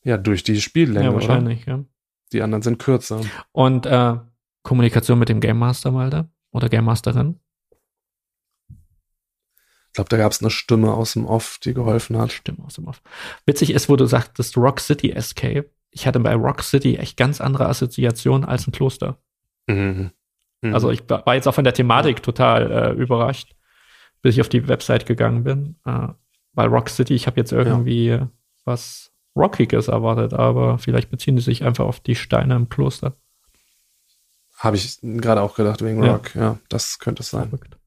Ja, 0.03 0.17
durch 0.17 0.43
die 0.43 0.61
Spiellänge. 0.61 1.07
Ja, 1.07 1.15
wahrscheinlich, 1.15 1.63
oder? 1.67 1.77
ja. 1.77 1.85
Die 2.33 2.43
anderen 2.43 2.63
sind 2.63 2.79
kürzer. 2.79 3.21
Und 3.53 3.87
äh, 3.87 4.17
Kommunikation 4.63 5.19
mit 5.19 5.29
dem 5.29 5.41
Game 5.41 5.59
Master, 5.59 5.95
Walter? 5.95 6.29
Oder 6.51 6.69
Game 6.69 6.85
Masterin? 6.85 7.39
Ich 9.99 10.01
glaube, 10.01 10.11
da 10.11 10.17
gab 10.17 10.31
es 10.31 10.41
eine 10.41 10.51
Stimme 10.51 10.95
aus 10.95 11.15
dem 11.15 11.27
Off, 11.27 11.59
die 11.59 11.75
geholfen 11.75 12.17
hat. 12.17 12.31
Stimme 12.31 12.59
aus 12.65 12.75
dem 12.75 12.87
Off. 12.87 13.03
Witzig 13.47 13.71
ist, 13.73 13.89
wo 13.89 13.97
du 13.97 14.07
sagtest 14.07 14.57
Rock 14.57 14.79
City 14.79 15.11
Escape. 15.11 15.69
Ich 15.91 16.07
hatte 16.07 16.21
bei 16.21 16.37
Rock 16.37 16.63
City 16.63 16.95
echt 16.95 17.17
ganz 17.17 17.41
andere 17.41 17.67
Assoziationen 17.67 18.45
als 18.49 18.69
ein 18.69 18.71
Kloster. 18.71 19.19
Mhm. 19.67 20.13
Mhm. 20.63 20.73
Also 20.73 20.93
ich 20.93 21.03
war 21.11 21.35
jetzt 21.35 21.49
auch 21.49 21.55
von 21.55 21.65
der 21.65 21.75
Thematik 21.75 22.23
total 22.23 22.71
äh, 22.71 22.93
überrascht, 22.93 23.57
bis 24.23 24.37
ich 24.37 24.41
auf 24.41 24.49
die 24.49 24.69
Website 24.69 25.05
gegangen 25.05 25.43
bin. 25.43 25.75
Äh, 25.85 26.11
weil 26.53 26.69
Rock 26.69 26.91
City, 26.91 27.15
ich 27.15 27.27
habe 27.27 27.41
jetzt 27.41 27.51
irgendwie 27.51 28.07
ja. 28.07 28.31
was 28.65 29.11
Rockiges 29.35 29.89
erwartet, 29.89 30.33
aber 30.33 30.79
vielleicht 30.79 31.11
beziehen 31.11 31.35
die 31.35 31.43
sich 31.43 31.65
einfach 31.65 31.87
auf 31.87 31.99
die 31.99 32.15
Steine 32.15 32.55
im 32.55 32.69
Kloster. 32.69 33.17
Habe 34.59 34.77
ich 34.77 35.01
gerade 35.03 35.43
auch 35.43 35.57
gedacht, 35.57 35.83
wegen 35.83 36.05
Rock. 36.05 36.37
Ja, 36.37 36.41
ja 36.41 36.59
das 36.69 37.01
könnte 37.01 37.23
es 37.23 37.31
sein. 37.31 37.49
Verrückt. 37.49 37.78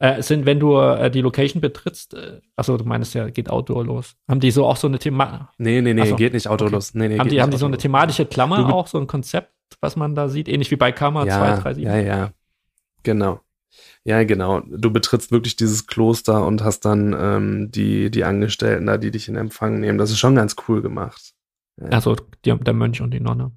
Äh, 0.00 0.22
sind, 0.22 0.44
wenn 0.44 0.58
du 0.58 0.76
äh, 0.76 1.10
die 1.10 1.20
Location 1.20 1.60
betrittst, 1.60 2.14
äh, 2.14 2.40
achso, 2.56 2.76
du 2.76 2.84
meinst 2.84 3.14
ja, 3.14 3.30
geht 3.30 3.48
Outdoor 3.48 3.84
los. 3.84 4.16
Haben 4.28 4.40
die 4.40 4.50
so 4.50 4.66
auch 4.66 4.76
so 4.76 4.88
eine 4.88 4.98
Thema? 4.98 5.52
Nee, 5.58 5.80
nee, 5.80 5.94
nee, 5.94 6.02
achso. 6.02 6.16
geht 6.16 6.32
nicht 6.32 6.48
Outdoor 6.48 6.66
okay. 6.66 6.74
los. 6.74 6.94
Nee, 6.94 7.08
nee, 7.08 7.18
haben 7.18 7.28
die, 7.28 7.40
haben 7.40 7.50
die 7.50 7.56
so 7.56 7.66
eine 7.66 7.78
thematische 7.78 8.26
Klammer 8.26 8.74
auch, 8.74 8.88
so 8.88 8.98
ein 8.98 9.06
Konzept, 9.06 9.52
was 9.80 9.94
man 9.94 10.14
da 10.14 10.28
sieht, 10.28 10.48
ähnlich 10.48 10.70
wie 10.70 10.76
bei 10.76 10.90
Karma 10.90 11.24
ja, 11.24 11.36
237? 11.36 11.84
Ja, 11.84 11.96
ja, 11.96 12.32
genau. 13.04 13.40
Ja, 14.04 14.22
genau. 14.24 14.60
Du 14.60 14.90
betrittst 14.90 15.32
wirklich 15.32 15.56
dieses 15.56 15.86
Kloster 15.86 16.44
und 16.44 16.62
hast 16.62 16.84
dann 16.84 17.16
ähm, 17.18 17.70
die, 17.70 18.10
die 18.10 18.24
Angestellten 18.24 18.86
da, 18.86 18.98
die 18.98 19.10
dich 19.10 19.28
in 19.28 19.36
Empfang 19.36 19.80
nehmen. 19.80 19.98
Das 19.98 20.10
ist 20.10 20.18
schon 20.18 20.34
ganz 20.34 20.56
cool 20.68 20.82
gemacht. 20.82 21.32
Ja. 21.80 21.88
Also 21.88 22.16
die, 22.44 22.54
der 22.54 22.74
Mönch 22.74 23.00
und 23.00 23.12
die 23.12 23.20
Nonne. 23.20 23.52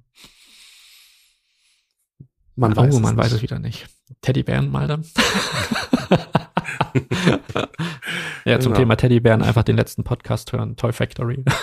Man 2.56 2.72
oh, 2.72 2.76
weiß 2.76 2.98
man 3.00 3.16
weiß 3.16 3.32
es 3.32 3.42
wieder 3.42 3.58
nicht. 3.58 3.86
Teddybären 4.22 4.70
mal 4.70 4.88
dann. 4.88 5.04
ja, 8.44 8.60
zum 8.60 8.72
genau. 8.72 8.76
Thema 8.76 8.96
Teddybären 8.96 9.42
einfach 9.42 9.62
den 9.62 9.76
letzten 9.76 10.04
Podcast 10.04 10.52
hören, 10.52 10.76
Toy 10.76 10.92
Factory. 10.92 11.44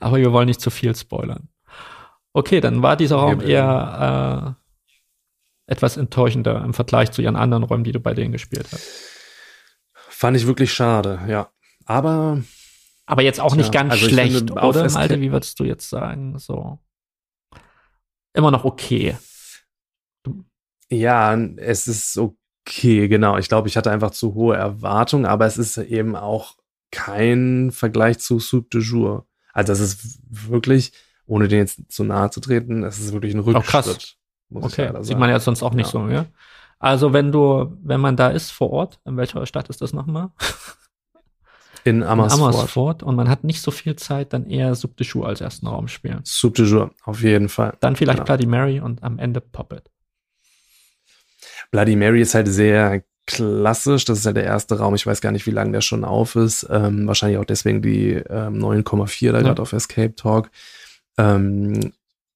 Aber 0.00 0.18
wir 0.18 0.32
wollen 0.32 0.46
nicht 0.46 0.60
zu 0.60 0.70
viel 0.70 0.94
spoilern. 0.94 1.48
Okay, 2.32 2.60
dann 2.60 2.82
war 2.82 2.96
dieser 2.96 3.16
Raum 3.16 3.40
eher 3.40 4.56
äh, 5.66 5.72
etwas 5.72 5.96
enttäuschender 5.96 6.62
im 6.64 6.74
Vergleich 6.74 7.12
zu 7.12 7.22
ihren 7.22 7.36
anderen 7.36 7.62
Räumen, 7.62 7.84
die 7.84 7.92
du 7.92 8.00
bei 8.00 8.14
denen 8.14 8.32
gespielt 8.32 8.68
hast. 8.72 8.88
Fand 9.94 10.36
ich 10.36 10.46
wirklich 10.46 10.72
schade, 10.72 11.20
ja. 11.28 11.50
Aber. 11.86 12.42
Aber 13.06 13.22
jetzt 13.22 13.40
auch 13.40 13.54
nicht 13.54 13.74
ja, 13.74 13.82
ganz 13.82 13.92
also 13.92 14.08
schlecht, 14.08 14.36
finde, 14.36 14.54
oder? 14.54 14.90
Malte, 14.90 15.20
wie 15.20 15.30
würdest 15.30 15.60
du 15.60 15.64
jetzt 15.64 15.90
sagen? 15.90 16.38
So. 16.38 16.78
Immer 18.32 18.50
noch 18.50 18.64
okay. 18.64 19.16
Ja, 20.98 21.34
es 21.34 21.86
ist 21.86 22.18
okay, 22.18 23.08
genau. 23.08 23.38
Ich 23.38 23.48
glaube, 23.48 23.68
ich 23.68 23.76
hatte 23.76 23.90
einfach 23.90 24.10
zu 24.10 24.34
hohe 24.34 24.56
Erwartungen, 24.56 25.26
aber 25.26 25.46
es 25.46 25.58
ist 25.58 25.76
eben 25.78 26.16
auch 26.16 26.56
kein 26.90 27.70
Vergleich 27.72 28.18
zu 28.18 28.38
Soup 28.38 28.70
de 28.70 28.80
Jour. 28.80 29.26
Also 29.52 29.72
es 29.72 29.80
ist 29.80 30.18
wirklich, 30.28 30.92
ohne 31.26 31.48
den 31.48 31.60
jetzt 31.60 31.80
zu 31.90 32.04
nahe 32.04 32.30
zu 32.30 32.40
treten, 32.40 32.84
es 32.84 32.98
ist 32.98 33.12
wirklich 33.12 33.34
ein 33.34 33.40
Rückschritt. 33.40 34.16
Oh, 34.50 34.60
krass. 34.60 34.78
okay, 34.78 34.92
sieht 35.02 35.18
man 35.18 35.30
ja 35.30 35.40
sonst 35.40 35.62
auch 35.62 35.74
nicht 35.74 35.92
ja. 35.92 35.92
so, 35.92 36.08
ja? 36.08 36.26
Also 36.78 37.12
wenn 37.12 37.32
du, 37.32 37.76
wenn 37.82 38.00
man 38.00 38.16
da 38.16 38.28
ist 38.28 38.50
vor 38.50 38.70
Ort, 38.70 39.00
in 39.04 39.16
welcher 39.16 39.44
Stadt 39.46 39.68
ist 39.68 39.80
das 39.80 39.92
nochmal? 39.92 40.30
In 41.84 42.02
Amersfoort. 42.02 42.40
In 42.40 42.56
Amersfoort 42.56 43.02
und 43.02 43.14
man 43.14 43.28
hat 43.28 43.44
nicht 43.44 43.60
so 43.60 43.70
viel 43.70 43.94
Zeit, 43.96 44.32
dann 44.32 44.46
eher 44.46 44.74
Soup 44.74 44.96
de 44.96 45.06
Jour 45.06 45.28
als 45.28 45.42
ersten 45.42 45.66
Raum 45.66 45.86
spielen. 45.88 46.20
Soup 46.24 46.54
de 46.54 46.64
Jour, 46.64 46.90
auf 47.04 47.22
jeden 47.22 47.50
Fall. 47.50 47.76
Dann 47.80 47.94
vielleicht 47.94 48.18
genau. 48.18 48.24
Bloody 48.24 48.46
Mary 48.46 48.80
und 48.80 49.02
am 49.02 49.18
Ende 49.18 49.42
Poppet. 49.42 49.90
Bloody 51.70 51.96
Mary 51.96 52.20
ist 52.20 52.34
halt 52.34 52.48
sehr 52.48 53.02
klassisch. 53.26 54.04
Das 54.04 54.18
ist 54.18 54.26
ja 54.26 54.32
der 54.32 54.44
erste 54.44 54.78
Raum. 54.78 54.94
Ich 54.94 55.06
weiß 55.06 55.20
gar 55.20 55.32
nicht, 55.32 55.46
wie 55.46 55.50
lange 55.50 55.72
der 55.72 55.80
schon 55.80 56.04
auf 56.04 56.36
ist. 56.36 56.66
Ähm, 56.70 57.06
wahrscheinlich 57.06 57.38
auch 57.38 57.44
deswegen 57.44 57.82
die 57.82 58.12
ähm, 58.12 58.58
9,4 58.58 59.32
da 59.32 59.38
ja. 59.38 59.44
gerade 59.44 59.62
auf 59.62 59.72
Escape 59.72 60.14
Talk. 60.14 60.50
Ähm, 61.16 61.92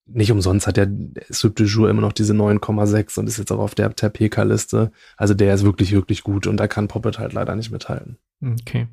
nicht 0.07 0.33
umsonst 0.33 0.67
hat 0.67 0.79
der 0.79 0.91
Sub 1.29 1.57
de 1.57 1.67
Jour 1.67 1.91
immer 1.91 2.01
noch 2.01 2.15
diese 2.15 2.33
9,6 2.33 3.19
und 3.19 3.27
ist 3.27 3.37
jetzt 3.37 3.53
auch 3.53 3.59
auf 3.59 3.75
der 3.75 3.95
Tapeka-Liste. 3.95 4.91
Also 5.17 5.35
der 5.35 5.55
ist 5.55 5.65
wirklich, 5.65 5.93
wirklich 5.93 6.23
gut 6.23 6.47
und 6.47 6.57
da 6.57 6.67
kann 6.67 6.89
Poppet 6.89 7.19
halt 7.19 7.35
leider 7.35 7.55
nicht 7.55 7.71
mithalten. 7.71 8.17
Okay. 8.43 8.89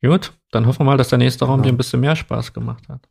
Gut, 0.00 0.32
dann 0.50 0.66
hoffen 0.66 0.80
wir 0.80 0.84
mal, 0.84 0.96
dass 0.96 1.08
der 1.08 1.18
nächste 1.18 1.44
Raum 1.44 1.56
genau. 1.56 1.64
dir 1.64 1.74
ein 1.74 1.76
bisschen 1.76 2.00
mehr 2.00 2.16
Spaß 2.16 2.52
gemacht 2.52 2.88
hat. 2.88 3.08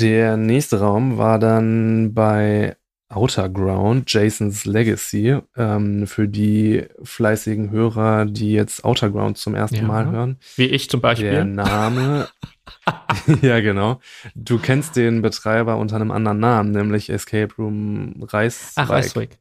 Der 0.00 0.36
nächste 0.36 0.80
Raum 0.80 1.16
war 1.18 1.38
dann 1.38 2.12
bei, 2.14 2.76
Outer 3.08 3.48
Ground, 3.48 4.12
Jason's 4.12 4.64
Legacy, 4.64 5.38
ähm, 5.56 6.06
für 6.08 6.26
die 6.28 6.84
fleißigen 7.04 7.70
Hörer, 7.70 8.26
die 8.26 8.52
jetzt 8.52 8.84
Outer 8.84 9.10
Ground 9.10 9.38
zum 9.38 9.54
ersten 9.54 9.76
Ja. 9.76 9.82
Mal 9.84 10.10
hören. 10.10 10.38
Wie 10.56 10.64
ich 10.66 10.90
zum 10.90 11.00
Beispiel. 11.00 11.30
Der 11.30 11.44
Name, 11.44 12.26
ja 13.42 13.60
genau. 13.60 14.00
Du 14.34 14.58
kennst 14.58 14.96
den 14.96 15.22
Betreiber 15.22 15.76
unter 15.76 15.96
einem 15.96 16.10
anderen 16.10 16.40
Namen, 16.40 16.72
nämlich 16.72 17.08
Escape 17.08 17.54
Room 17.56 18.24
Reiswijk. 18.26 18.72
Ach, 18.74 18.90
Reiswick. 18.90 19.38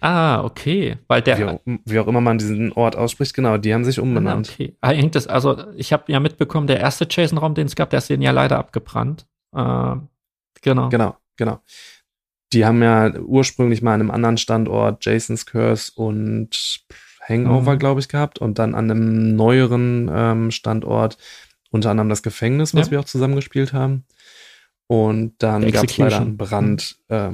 Ah, 0.00 0.44
okay. 0.44 0.98
Weil 1.08 1.22
der. 1.22 1.38
Wie 1.38 1.44
auch, 1.44 1.60
wie 1.84 1.98
auch 1.98 2.06
immer 2.06 2.20
man 2.20 2.38
diesen 2.38 2.70
Ort 2.72 2.94
ausspricht, 2.96 3.34
genau, 3.34 3.56
die 3.58 3.74
haben 3.74 3.84
sich 3.84 3.98
Ah, 3.98 4.02
umbenannt. 4.02 4.48
okay. 4.52 4.76
Ah, 4.80 4.90
hängt 4.90 5.16
das, 5.16 5.26
also 5.26 5.56
ich 5.74 5.92
habe 5.92 6.04
ja 6.12 6.20
mitbekommen, 6.20 6.66
der 6.68 6.78
erste 6.78 7.06
Jason-Raum, 7.10 7.54
den 7.54 7.66
es 7.66 7.74
gab, 7.74 7.90
der 7.90 7.98
ist 7.98 8.08
denen 8.08 8.22
ja 8.22 8.30
leider 8.30 8.58
abgebrannt. 8.58 9.26
Äh, 9.56 9.96
genau. 10.62 10.88
Genau, 10.90 11.16
genau. 11.36 11.60
Die 12.52 12.64
haben 12.64 12.82
ja 12.82 13.12
ursprünglich 13.18 13.82
mal 13.82 13.94
an 13.94 14.00
einem 14.00 14.10
anderen 14.10 14.36
Standort 14.38 15.04
Jason's 15.04 15.46
Curse 15.46 15.92
und 15.96 16.80
Hangover, 17.28 17.74
Mhm. 17.74 17.78
glaube 17.78 18.00
ich, 18.00 18.08
gehabt 18.08 18.38
und 18.38 18.58
dann 18.58 18.74
an 18.74 18.90
einem 18.90 19.34
neueren 19.34 20.08
ähm, 20.12 20.50
Standort 20.52 21.18
unter 21.70 21.90
anderem 21.90 22.08
das 22.08 22.22
Gefängnis, 22.22 22.74
was 22.74 22.86
Ja. 22.86 22.90
wir 22.92 23.00
auch 23.00 23.04
zusammengespielt 23.04 23.72
haben. 23.72 24.04
Und 24.86 25.34
dann 25.42 25.72
gab 25.72 25.84
es 25.86 25.98
leider 25.98 26.20
einen 26.20 26.36
Brand, 26.36 26.98
äh, 27.08 27.30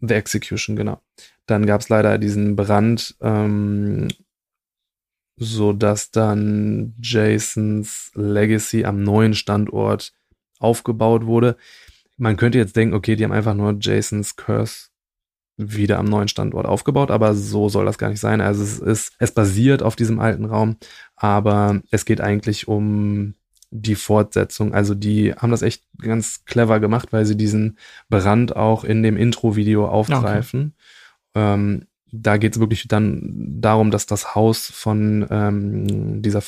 The 0.00 0.14
Execution, 0.14 0.74
genau. 0.74 1.00
Dann 1.46 1.64
gab 1.64 1.80
es 1.80 1.88
leider 1.88 2.18
diesen 2.18 2.56
Brand, 2.56 3.16
ähm, 3.20 4.08
so 5.36 5.72
dass 5.72 6.10
dann 6.10 6.94
Jasons 7.00 8.10
Legacy 8.14 8.84
am 8.84 9.02
neuen 9.04 9.34
Standort 9.34 10.12
aufgebaut 10.58 11.26
wurde. 11.26 11.56
Man 12.16 12.36
könnte 12.36 12.58
jetzt 12.58 12.76
denken, 12.76 12.94
okay, 12.94 13.16
die 13.16 13.24
haben 13.24 13.32
einfach 13.32 13.54
nur 13.54 13.76
Jasons 13.80 14.36
Curse 14.36 14.88
wieder 15.56 15.98
am 15.98 16.06
neuen 16.06 16.28
Standort 16.28 16.66
aufgebaut, 16.66 17.10
aber 17.10 17.34
so 17.34 17.68
soll 17.68 17.84
das 17.84 17.98
gar 17.98 18.10
nicht 18.10 18.20
sein. 18.20 18.40
Also 18.40 18.62
es 18.62 18.78
ist, 18.78 19.12
es 19.18 19.32
basiert 19.32 19.82
auf 19.82 19.96
diesem 19.96 20.20
alten 20.20 20.44
Raum, 20.44 20.76
aber 21.16 21.80
es 21.90 22.04
geht 22.04 22.20
eigentlich 22.20 22.68
um 22.68 23.34
die 23.70 23.96
Fortsetzung. 23.96 24.72
Also 24.72 24.94
die 24.94 25.34
haben 25.34 25.50
das 25.50 25.62
echt 25.62 25.82
ganz 25.98 26.44
clever 26.44 26.80
gemacht, 26.80 27.08
weil 27.12 27.26
sie 27.26 27.36
diesen 27.36 27.76
Brand 28.08 28.56
auch 28.56 28.84
in 28.84 29.02
dem 29.02 29.16
Intro-Video 29.16 29.88
aufgreifen. 29.88 30.74
Ähm, 31.34 31.86
da 32.10 32.36
geht 32.38 32.54
es 32.54 32.60
wirklich 32.60 32.88
dann 32.88 33.60
darum, 33.60 33.90
dass 33.90 34.06
das 34.06 34.34
Haus 34.34 34.70
von 34.70 35.26
ähm, 35.30 36.22
dieser, 36.22 36.42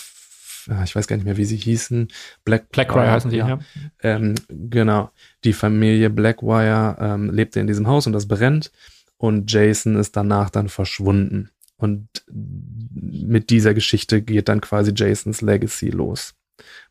ich 0.84 0.94
weiß 0.94 1.06
gar 1.06 1.16
nicht 1.16 1.24
mehr, 1.24 1.36
wie 1.36 1.44
sie 1.44 1.56
hießen, 1.56 2.08
Black 2.44 2.70
Blackbriar 2.70 3.10
heißen 3.10 3.30
die, 3.30 3.38
ja. 3.38 3.48
ja. 3.48 3.58
Ähm, 4.02 4.34
genau. 4.48 5.10
Die 5.44 5.52
Familie 5.52 6.10
Blackwire 6.10 6.96
ähm, 7.00 7.30
lebte 7.30 7.60
in 7.60 7.66
diesem 7.66 7.86
Haus 7.86 8.06
und 8.06 8.12
das 8.12 8.28
brennt. 8.28 8.70
Und 9.16 9.50
Jason 9.52 9.96
ist 9.96 10.16
danach 10.16 10.50
dann 10.50 10.68
verschwunden. 10.68 11.50
Und 11.76 12.08
mit 12.30 13.50
dieser 13.50 13.74
Geschichte 13.74 14.22
geht 14.22 14.48
dann 14.48 14.60
quasi 14.60 14.92
Jasons 14.94 15.40
Legacy 15.40 15.88
los. 15.88 16.34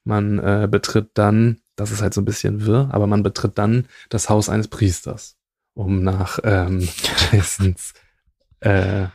Man 0.03 0.39
äh, 0.39 0.67
betritt 0.69 1.11
dann, 1.13 1.59
das 1.75 1.91
ist 1.91 2.01
halt 2.01 2.13
so 2.13 2.21
ein 2.21 2.25
bisschen 2.25 2.65
wirr, 2.65 2.89
aber 2.91 3.07
man 3.07 3.23
betritt 3.23 3.57
dann 3.57 3.85
das 4.09 4.29
Haus 4.29 4.49
eines 4.49 4.67
Priesters, 4.67 5.37
um 5.75 6.03
nach 6.03 6.39
ähm, 6.43 6.87
Jasons, 7.31 7.93
äh, 8.61 9.07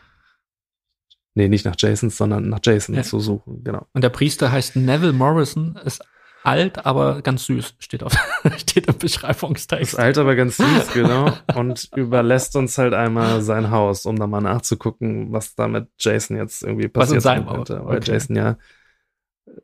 nee, 1.34 1.48
nicht 1.48 1.64
nach 1.64 1.76
Jasons, 1.78 2.16
sondern 2.16 2.48
nach 2.48 2.60
Jason 2.62 2.94
Ja. 2.94 3.02
zu 3.02 3.20
suchen, 3.20 3.62
genau. 3.64 3.86
Und 3.92 4.02
der 4.02 4.08
Priester 4.10 4.50
heißt 4.52 4.76
Neville 4.76 5.12
Morrison, 5.12 5.78
ist 5.84 6.02
alt, 6.44 6.84
aber 6.84 7.22
ganz 7.22 7.46
süß, 7.46 7.76
steht 7.78 8.02
auf, 8.02 8.12
steht 8.58 8.86
im 8.86 8.98
Beschreibungstext. 8.98 9.94
Ist 9.94 9.98
alt, 9.98 10.18
aber 10.18 10.34
ganz 10.36 10.58
süß, 10.58 10.92
genau. 10.92 11.32
Und 11.54 11.88
überlässt 11.96 12.54
uns 12.56 12.76
halt 12.76 12.92
einmal 12.92 13.40
sein 13.40 13.70
Haus, 13.70 14.04
um 14.04 14.18
da 14.18 14.26
mal 14.26 14.42
nachzugucken, 14.42 15.32
was 15.32 15.54
da 15.54 15.68
mit 15.68 15.88
Jason 15.98 16.36
jetzt 16.36 16.62
irgendwie 16.62 16.84
Was 16.92 17.10
in 17.10 17.16
passiert 17.18 17.22
sein 17.22 17.38
seinem 17.38 17.48
Haus, 17.50 17.68
könnte. 17.68 17.84
Weil 17.86 17.96
okay. 17.98 18.12
Jason 18.12 18.36
ja 18.36 18.58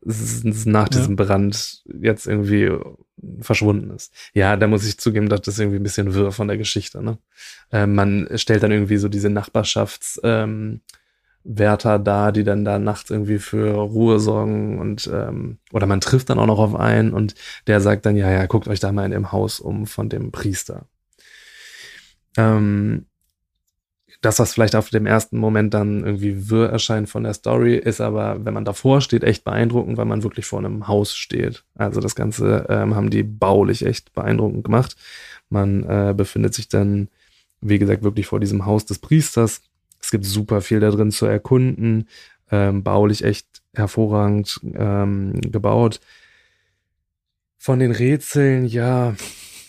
nach 0.03 0.83
Ja. 0.83 0.89
diesem 0.89 1.15
Brand 1.15 1.83
jetzt 2.01 2.25
irgendwie 2.27 2.71
verschwunden 3.41 3.91
ist. 3.91 4.13
Ja, 4.33 4.55
da 4.55 4.67
muss 4.67 4.85
ich 4.87 4.97
zugeben, 4.97 5.29
dass 5.29 5.41
das 5.41 5.59
irgendwie 5.59 5.77
ein 5.77 5.83
bisschen 5.83 6.13
wirr 6.13 6.31
von 6.31 6.47
der 6.47 6.57
Geschichte. 6.57 7.03
Ne? 7.03 7.17
Äh, 7.71 7.85
man 7.87 8.27
stellt 8.35 8.63
dann 8.63 8.71
irgendwie 8.71 8.97
so 8.97 9.07
diese 9.07 9.29
Nachbarschafts... 9.29 10.19
Ähm, 10.23 10.81
Wärter 11.43 11.99
da, 11.99 12.31
die 12.31 12.43
dann 12.43 12.65
da 12.65 12.79
nachts 12.79 13.09
irgendwie 13.09 13.39
für 13.39 13.73
Ruhe 13.73 14.19
sorgen 14.19 14.79
und 14.79 15.09
ähm, 15.11 15.57
oder 15.71 15.87
man 15.87 16.01
trifft 16.01 16.29
dann 16.29 16.39
auch 16.39 16.47
noch 16.47 16.59
auf 16.59 16.75
einen 16.75 17.13
und 17.13 17.35
der 17.67 17.81
sagt 17.81 18.05
dann, 18.05 18.15
ja, 18.15 18.29
ja, 18.31 18.45
guckt 18.45 18.67
euch 18.67 18.79
da 18.79 18.91
mal 18.91 19.05
in 19.05 19.11
dem 19.11 19.31
Haus 19.31 19.59
um 19.59 19.87
von 19.87 20.09
dem 20.09 20.31
Priester. 20.31 20.85
Ähm, 22.37 23.05
das, 24.21 24.37
was 24.37 24.53
vielleicht 24.53 24.75
auf 24.75 24.89
dem 24.89 25.07
ersten 25.07 25.37
Moment 25.37 25.73
dann 25.73 26.03
irgendwie 26.05 26.49
wirr 26.49 26.69
erscheint 26.69 27.09
von 27.09 27.23
der 27.23 27.33
Story, 27.33 27.75
ist 27.75 28.01
aber, 28.01 28.45
wenn 28.45 28.53
man 28.53 28.65
davor 28.65 29.01
steht, 29.01 29.23
echt 29.23 29.43
beeindruckend, 29.43 29.97
weil 29.97 30.05
man 30.05 30.21
wirklich 30.21 30.45
vor 30.45 30.59
einem 30.59 30.87
Haus 30.87 31.15
steht. 31.15 31.63
Also 31.75 32.01
das 32.01 32.15
Ganze 32.15 32.67
ähm, 32.69 32.95
haben 32.95 33.09
die 33.09 33.23
baulich 33.23 33.83
echt 33.83 34.13
beeindruckend 34.13 34.63
gemacht. 34.63 34.95
Man 35.49 35.83
äh, 35.83 36.13
befindet 36.15 36.53
sich 36.53 36.69
dann, 36.69 37.09
wie 37.61 37.79
gesagt, 37.79 38.03
wirklich 38.03 38.27
vor 38.27 38.39
diesem 38.39 38.65
Haus 38.65 38.85
des 38.85 38.99
Priesters. 38.99 39.63
Es 40.11 40.19
gibt 40.19 40.25
super 40.25 40.59
viel 40.59 40.81
da 40.81 40.91
drin 40.91 41.09
zu 41.09 41.25
erkunden, 41.25 42.09
ähm, 42.51 42.83
baulich 42.83 43.23
echt 43.23 43.47
hervorragend 43.73 44.59
ähm, 44.73 45.39
gebaut. 45.39 46.01
Von 47.57 47.79
den 47.79 47.93
Rätseln, 47.93 48.65
ja, 48.65 49.15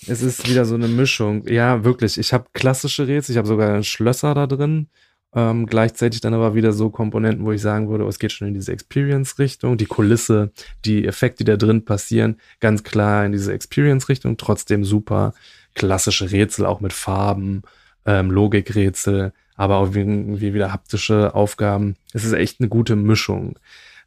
es 0.09 0.21
ist 0.21 0.51
wieder 0.51 0.65
so 0.65 0.75
eine 0.75 0.89
Mischung. 0.89 1.47
Ja, 1.47 1.85
wirklich. 1.85 2.19
Ich 2.19 2.33
habe 2.33 2.47
klassische 2.55 3.07
Rätsel, 3.07 3.35
ich 3.35 3.39
habe 3.39 3.47
sogar 3.47 3.85
Schlösser 3.85 4.35
da 4.35 4.49
drin. 4.49 4.89
Ähm, 5.33 5.67
gleichzeitig 5.67 6.21
dann 6.21 6.35
aber 6.35 6.57
wieder 6.57 6.73
so 6.73 6.91
Komponenten, 6.91 7.47
wo 7.47 7.53
ich 7.53 7.63
sagen 7.63 7.89
würde, 7.89 8.05
oh, 8.05 8.09
es 8.09 8.19
geht 8.19 8.33
schon 8.33 8.49
in 8.49 8.55
diese 8.55 8.73
Experience-Richtung. 8.73 9.77
Die 9.77 9.87
Kulisse, 9.87 10.51
die 10.85 11.07
Effekte, 11.07 11.45
die 11.45 11.53
da 11.53 11.57
drin 11.57 11.85
passieren, 11.85 12.41
ganz 12.59 12.83
klar 12.83 13.25
in 13.25 13.31
diese 13.31 13.53
Experience-Richtung. 13.53 14.39
Trotzdem 14.39 14.85
super 14.85 15.35
klassische 15.77 16.33
Rätsel, 16.33 16.67
auch 16.67 16.81
mit 16.81 16.93
Farben, 16.93 17.63
ähm, 18.07 18.31
Logikrätsel, 18.31 19.33
aber 19.55 19.77
auch 19.77 19.95
irgendwie 19.95 20.55
wieder 20.55 20.73
haptische 20.73 21.35
Aufgaben. 21.35 21.97
Es 22.13 22.25
ist 22.25 22.33
echt 22.33 22.61
eine 22.61 22.69
gute 22.69 22.97
Mischung. 22.97 23.59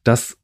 Das 0.04 0.38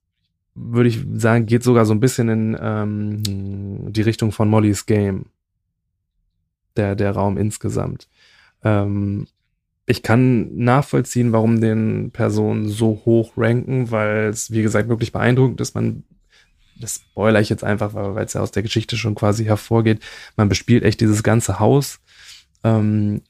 würde 0.54 0.90
ich 0.90 1.00
sagen, 1.16 1.46
geht 1.46 1.64
sogar 1.64 1.86
so 1.86 1.94
ein 1.94 2.00
bisschen 2.00 2.30
in 2.30 2.58
ähm, 2.62 3.92
die 3.94 4.02
Richtung 4.02 4.32
von 4.32 4.50
Molly's 4.50 4.86
Game. 4.86 5.28
Der, 6.78 6.96
der 6.96 7.12
Raum 7.12 7.38
insgesamt. 7.38 8.08
Ähm, 8.64 9.28
ich 9.86 10.04
kann 10.04 10.56
nachvollziehen, 10.56 11.34
warum 11.34 11.60
den 11.60 12.12
Personen 12.12 12.70
so 12.70 13.02
hoch 13.04 13.34
ranken, 13.36 13.92
weil 13.92 14.30
es, 14.30 14.52
wie 14.52 14.62
gesagt, 14.62 14.88
wirklich 14.88 15.12
beeindruckend 15.12 15.60
ist. 15.60 15.76
Man, 15.76 16.04
das 16.80 16.96
spoiler 16.96 17.42
ich 17.42 17.50
jetzt 17.50 17.64
einfach, 17.64 17.94
weil 17.94 18.24
es 18.24 18.34
ja 18.34 18.42
aus 18.42 18.52
der 18.52 18.64
Geschichte 18.64 18.96
schon 18.96 19.16
quasi 19.16 19.44
hervorgeht. 19.44 20.02
Man 20.38 20.48
bespielt 20.48 20.84
echt 20.84 21.02
dieses 21.02 21.24
ganze 21.24 21.60
Haus. 21.60 22.00
Ähm, 22.64 23.22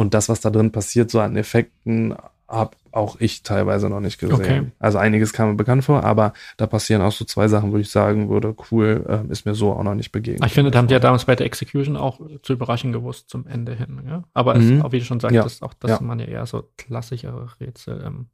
und 0.00 0.14
das, 0.14 0.28
was 0.28 0.40
da 0.40 0.50
drin 0.50 0.72
passiert, 0.72 1.10
so 1.10 1.20
an 1.20 1.36
Effekten, 1.36 2.14
habe 2.48 2.76
auch 2.90 3.20
ich 3.20 3.44
teilweise 3.44 3.88
noch 3.88 4.00
nicht 4.00 4.18
gesehen. 4.18 4.34
Okay. 4.34 4.62
Also 4.80 4.98
einiges 4.98 5.32
kam 5.32 5.50
mir 5.50 5.54
bekannt 5.54 5.84
vor, 5.84 6.02
aber 6.02 6.32
da 6.56 6.66
passieren 6.66 7.00
auch 7.02 7.12
so 7.12 7.24
zwei 7.24 7.46
Sachen, 7.46 7.70
wo 7.72 7.76
ich 7.76 7.88
sagen 7.90 8.28
würde, 8.28 8.56
cool, 8.72 9.06
ähm, 9.08 9.30
ist 9.30 9.46
mir 9.46 9.54
so 9.54 9.72
auch 9.72 9.84
noch 9.84 9.94
nicht 9.94 10.10
begegnet. 10.10 10.44
Ich 10.46 10.52
finde, 10.54 10.72
da 10.72 10.78
haben 10.78 10.88
die 10.88 10.94
ja 10.94 10.98
damals 10.98 11.24
bei 11.26 11.36
der 11.36 11.46
Execution 11.46 11.96
auch 11.96 12.18
zu 12.42 12.52
überraschen 12.54 12.90
gewusst 12.92 13.30
zum 13.30 13.46
Ende 13.46 13.76
hin. 13.76 14.02
Ja? 14.04 14.24
Aber 14.34 14.56
es, 14.56 14.64
Mhm. 14.64 14.82
auch 14.82 14.90
wie 14.90 14.98
du 14.98 15.04
schon 15.04 15.20
sagtest, 15.20 15.62
auch 15.62 15.74
das 15.74 15.92
Ja. 15.92 16.00
man 16.00 16.18
ja 16.18 16.24
eher 16.26 16.46
so 16.46 16.68
klassischere 16.76 17.48
Rätsel, 17.60 18.02
ähm, 18.04 18.26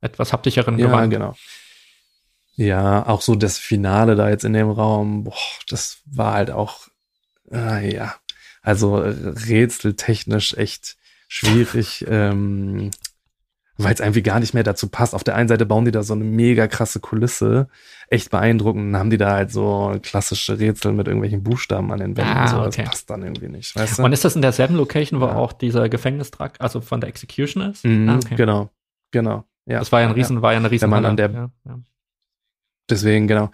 etwas 0.00 0.32
haptischeren 0.32 0.76
Ja, 0.76 0.86
Gewand. 0.88 1.12
genau. 1.12 1.34
Ja, 2.56 3.06
auch 3.06 3.20
so 3.20 3.36
das 3.36 3.56
Finale 3.58 4.16
da 4.16 4.28
jetzt 4.28 4.44
in 4.44 4.52
dem 4.52 4.70
Raum, 4.70 5.22
boah, 5.24 5.34
das 5.68 5.98
war 6.06 6.34
halt 6.34 6.50
auch, 6.50 6.88
äh, 7.52 7.94
ja, 7.94 8.14
also 8.62 8.96
rätseltechnisch 8.96 10.54
echt 10.54 10.96
schwierig, 11.30 12.04
ähm, 12.08 12.90
weil 13.78 13.94
es 13.94 14.00
irgendwie 14.00 14.22
gar 14.22 14.40
nicht 14.40 14.52
mehr 14.52 14.64
dazu 14.64 14.88
passt. 14.88 15.14
Auf 15.14 15.24
der 15.24 15.36
einen 15.36 15.48
Seite 15.48 15.64
bauen 15.64 15.84
die 15.86 15.90
da 15.92 16.02
so 16.02 16.12
eine 16.12 16.24
mega 16.24 16.66
krasse 16.66 17.00
Kulisse, 17.00 17.68
echt 18.08 18.30
beeindruckend, 18.30 18.92
dann 18.92 19.00
haben 19.00 19.10
die 19.10 19.16
da 19.16 19.30
halt 19.32 19.52
so 19.52 19.96
klassische 20.02 20.58
Rätsel 20.58 20.92
mit 20.92 21.06
irgendwelchen 21.06 21.42
Buchstaben 21.42 21.90
an 21.92 22.00
den 22.00 22.16
Wänden. 22.16 22.36
Ah, 22.36 22.48
so, 22.48 22.58
okay. 22.62 22.82
Das 22.82 22.90
passt 22.90 23.10
dann 23.10 23.22
irgendwie 23.22 23.48
nicht, 23.48 23.74
weißt 23.76 23.98
du? 24.00 24.02
Und 24.02 24.12
ist 24.12 24.24
das 24.24 24.34
in 24.36 24.42
derselben 24.42 24.74
Location, 24.74 25.20
wo 25.20 25.26
Ja. 25.26 25.36
auch 25.36 25.52
dieser 25.52 25.88
Gefängnistrakt, 25.88 26.60
also 26.60 26.80
von 26.80 27.00
der 27.00 27.08
Execution 27.08 27.70
ist? 27.70 27.84
Mhm, 27.84 28.08
Ah, 28.08 28.16
okay. 28.16 28.34
Genau, 28.34 28.68
genau. 29.12 29.44
Ja. 29.66 29.78
Das 29.78 29.92
war 29.92 30.00
ja 30.00 30.06
ein 30.08 30.10
Ja. 30.10 30.14
riesen, 30.16 30.42
war 30.42 30.52
ja 30.52 30.58
eine 30.58 30.70
riesen 30.70 30.82
Wenn 30.82 30.90
man 30.90 31.06
an 31.06 31.16
der- 31.16 31.30
ja, 31.30 31.50
ja. 31.64 31.78
Deswegen, 32.90 33.28
genau. 33.28 33.50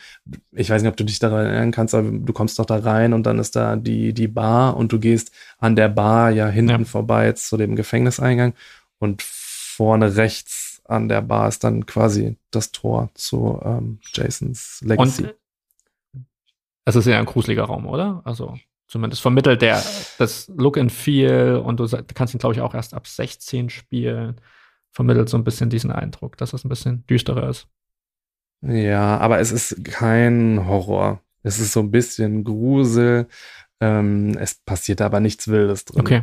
Ich 0.53 0.71
weiß 0.71 0.83
nicht, 0.83 0.91
ob 0.91 0.97
du 0.97 1.05
dich 1.05 1.19
daran 1.19 1.47
erinnern 1.47 1.71
kannst, 1.73 1.95
aber 1.95 2.11
du 2.11 2.33
kommst 2.33 2.59
doch 2.59 2.65
da 2.67 2.77
rein 2.79 3.13
und 3.13 3.25
dann 3.25 3.39
ist 3.39 3.55
da 3.55 3.77
die, 3.77 4.13
die 4.13 4.29
Bar 4.29 4.77
und 4.77 4.93
du 4.93 4.99
gehst 4.99 5.31
an 5.59 5.77
der 5.77 5.89
Bar 5.89 6.31
ja 6.31 6.49
hinten 6.49 6.71
Ja. 6.81 6.85
vorbei 6.85 7.33
zu 7.33 7.57
dem 7.57 7.77
Gefängniseingang 7.77 8.55
und 8.99 9.23
vorne 9.23 10.17
rechts 10.17 10.81
an 10.87 11.09
der 11.09 11.21
Bar 11.21 11.49
ist 11.49 11.65
dann 11.65 11.85
quasi 11.87 12.37
das 12.51 12.73
Tor 12.73 13.11
zu 13.15 13.61
ähm, 13.65 13.99
Jasons 14.15 14.81
Legacy. 14.85 15.25
Und 15.25 15.35
es 16.85 16.97
ist 16.97 17.07
ja 17.07 17.19
ein 17.19 17.27
gruseliger 17.27 17.65
Raum, 17.65 17.87
oder? 17.87 18.23
Also 18.25 18.57
Zumindest 18.89 19.21
vermittelt 19.21 19.63
der 19.63 19.83
das 20.19 20.47
Look 20.57 20.79
and 20.79 20.93
Feel 20.93 21.61
und 21.65 21.81
du 21.81 21.89
kannst 22.15 22.35
ihn, 22.35 22.39
glaube 22.39 22.55
ich, 22.55 22.61
auch 22.61 22.73
erst 22.73 22.95
ab 22.95 23.09
16 23.09 23.69
spielen. 23.69 24.41
Vermittelt 24.93 25.29
so 25.29 25.37
ein 25.37 25.43
bisschen 25.43 25.71
diesen 25.71 25.91
Eindruck, 25.91 26.37
dass 26.37 26.53
es 26.53 26.65
ein 26.65 26.69
bisschen 26.69 27.05
düsterer 27.09 27.51
ist. 27.51 27.67
Ja, 28.67 29.19
aber 29.19 29.39
es 29.41 29.53
ist 29.53 29.85
kein 29.85 30.67
Horror. 30.67 31.21
Es 31.43 31.61
ist 31.61 31.73
so 31.73 31.81
ein 31.81 31.91
bisschen 31.91 32.45
Grusel. 32.45 33.29
Ähm, 33.81 34.37
es 34.39 34.55
passiert 34.55 35.01
aber 35.01 35.21
nichts 35.21 35.49
Wildes 35.49 35.85
drin. 35.85 36.01
Okay. 36.01 36.23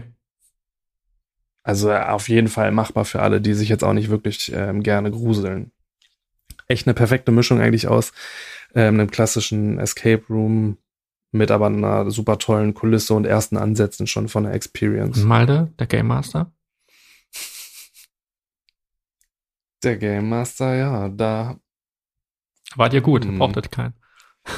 Also 1.63 1.93
auf 1.93 2.27
jeden 2.27 2.49
Fall 2.49 2.71
machbar 2.71 3.05
für 3.05 3.21
alle, 3.21 3.39
die 3.39 3.53
sich 3.53 3.69
jetzt 3.69 3.83
auch 3.83 3.93
nicht 3.93 4.09
wirklich 4.09 4.51
ähm, 4.53 4.83
gerne 4.83 5.11
gruseln. 5.11 5.71
Echt 6.67 6.87
eine 6.87 6.93
perfekte 6.93 7.31
Mischung 7.31 7.61
eigentlich 7.61 7.87
aus 7.87 8.11
ähm, 8.75 8.95
einem 8.95 9.11
klassischen 9.11 9.79
Escape 9.79 10.23
Room 10.29 10.77
mit 11.31 11.51
aber 11.51 11.67
einer 11.67 12.11
super 12.11 12.37
tollen 12.37 12.73
Kulisse 12.73 13.13
und 13.13 13.25
ersten 13.25 13.57
Ansätzen 13.57 14.07
schon 14.07 14.27
von 14.27 14.43
der 14.43 14.53
Experience. 14.53 15.23
Malde, 15.23 15.71
der 15.79 15.87
Game 15.87 16.07
Master? 16.07 16.51
Der 19.83 19.97
Game 19.97 20.29
Master, 20.29 20.75
ja, 20.75 21.09
da. 21.09 21.59
Wart 22.76 22.93
ihr 22.93 23.01
gut, 23.01 23.26
Hm. 23.26 23.38
brauchtet 23.38 23.71
keinen. 23.71 23.93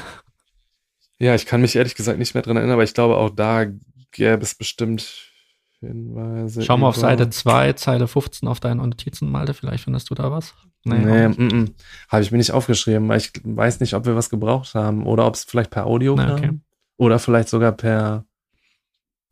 Ja, 1.18 1.34
ich 1.34 1.46
kann 1.46 1.62
mich 1.62 1.78
ehrlich 1.78 1.96
gesagt 1.96 2.20
nicht 2.20 2.34
mehr 2.34 2.44
dran 2.44 2.58
erinnern, 2.58 2.74
aber 2.74 2.84
ich 2.84 2.94
glaube 2.94 3.16
auch 3.16 3.30
da 3.30 3.68
gäbe 4.12 4.42
es 4.44 4.54
bestimmt 4.54 5.32
Hinweise. 5.80 6.62
Schau 6.62 6.78
mal 6.78 6.90
auf 6.90 6.98
Seite 6.98 7.30
2, 7.30 7.72
Zeile 7.74 8.10
15 8.10 8.50
auf 8.50 8.60
deinen 8.60 8.78
Notizen, 8.78 9.32
Malte, 9.32 9.54
vielleicht 9.54 9.86
findest 9.86 10.10
du 10.10 10.16
da 10.16 10.30
was. 10.30 10.54
Nee, 10.84 11.28
nicht. 11.30 11.40
mm, 11.40 11.44
mm. 11.58 11.76
habe 12.10 12.22
ich 12.22 12.32
mir 12.32 12.38
nicht 12.38 12.52
aufgeschrieben, 12.52 13.08
weil 13.08 13.20
ich 13.20 13.32
weiß 13.44 13.80
nicht, 13.80 13.94
ob 13.94 14.06
wir 14.06 14.18
was 14.18 14.30
gebraucht 14.30 14.76
haben 14.76 15.06
oder 15.08 15.26
ob 15.26 15.36
es 15.36 15.46
vielleicht 15.46 15.70
per 15.72 15.86
Audio 15.86 16.16
Na, 16.18 16.34
okay. 16.34 16.52
oder 16.98 17.18
vielleicht 17.18 17.48
sogar 17.48 17.72
per 17.72 18.26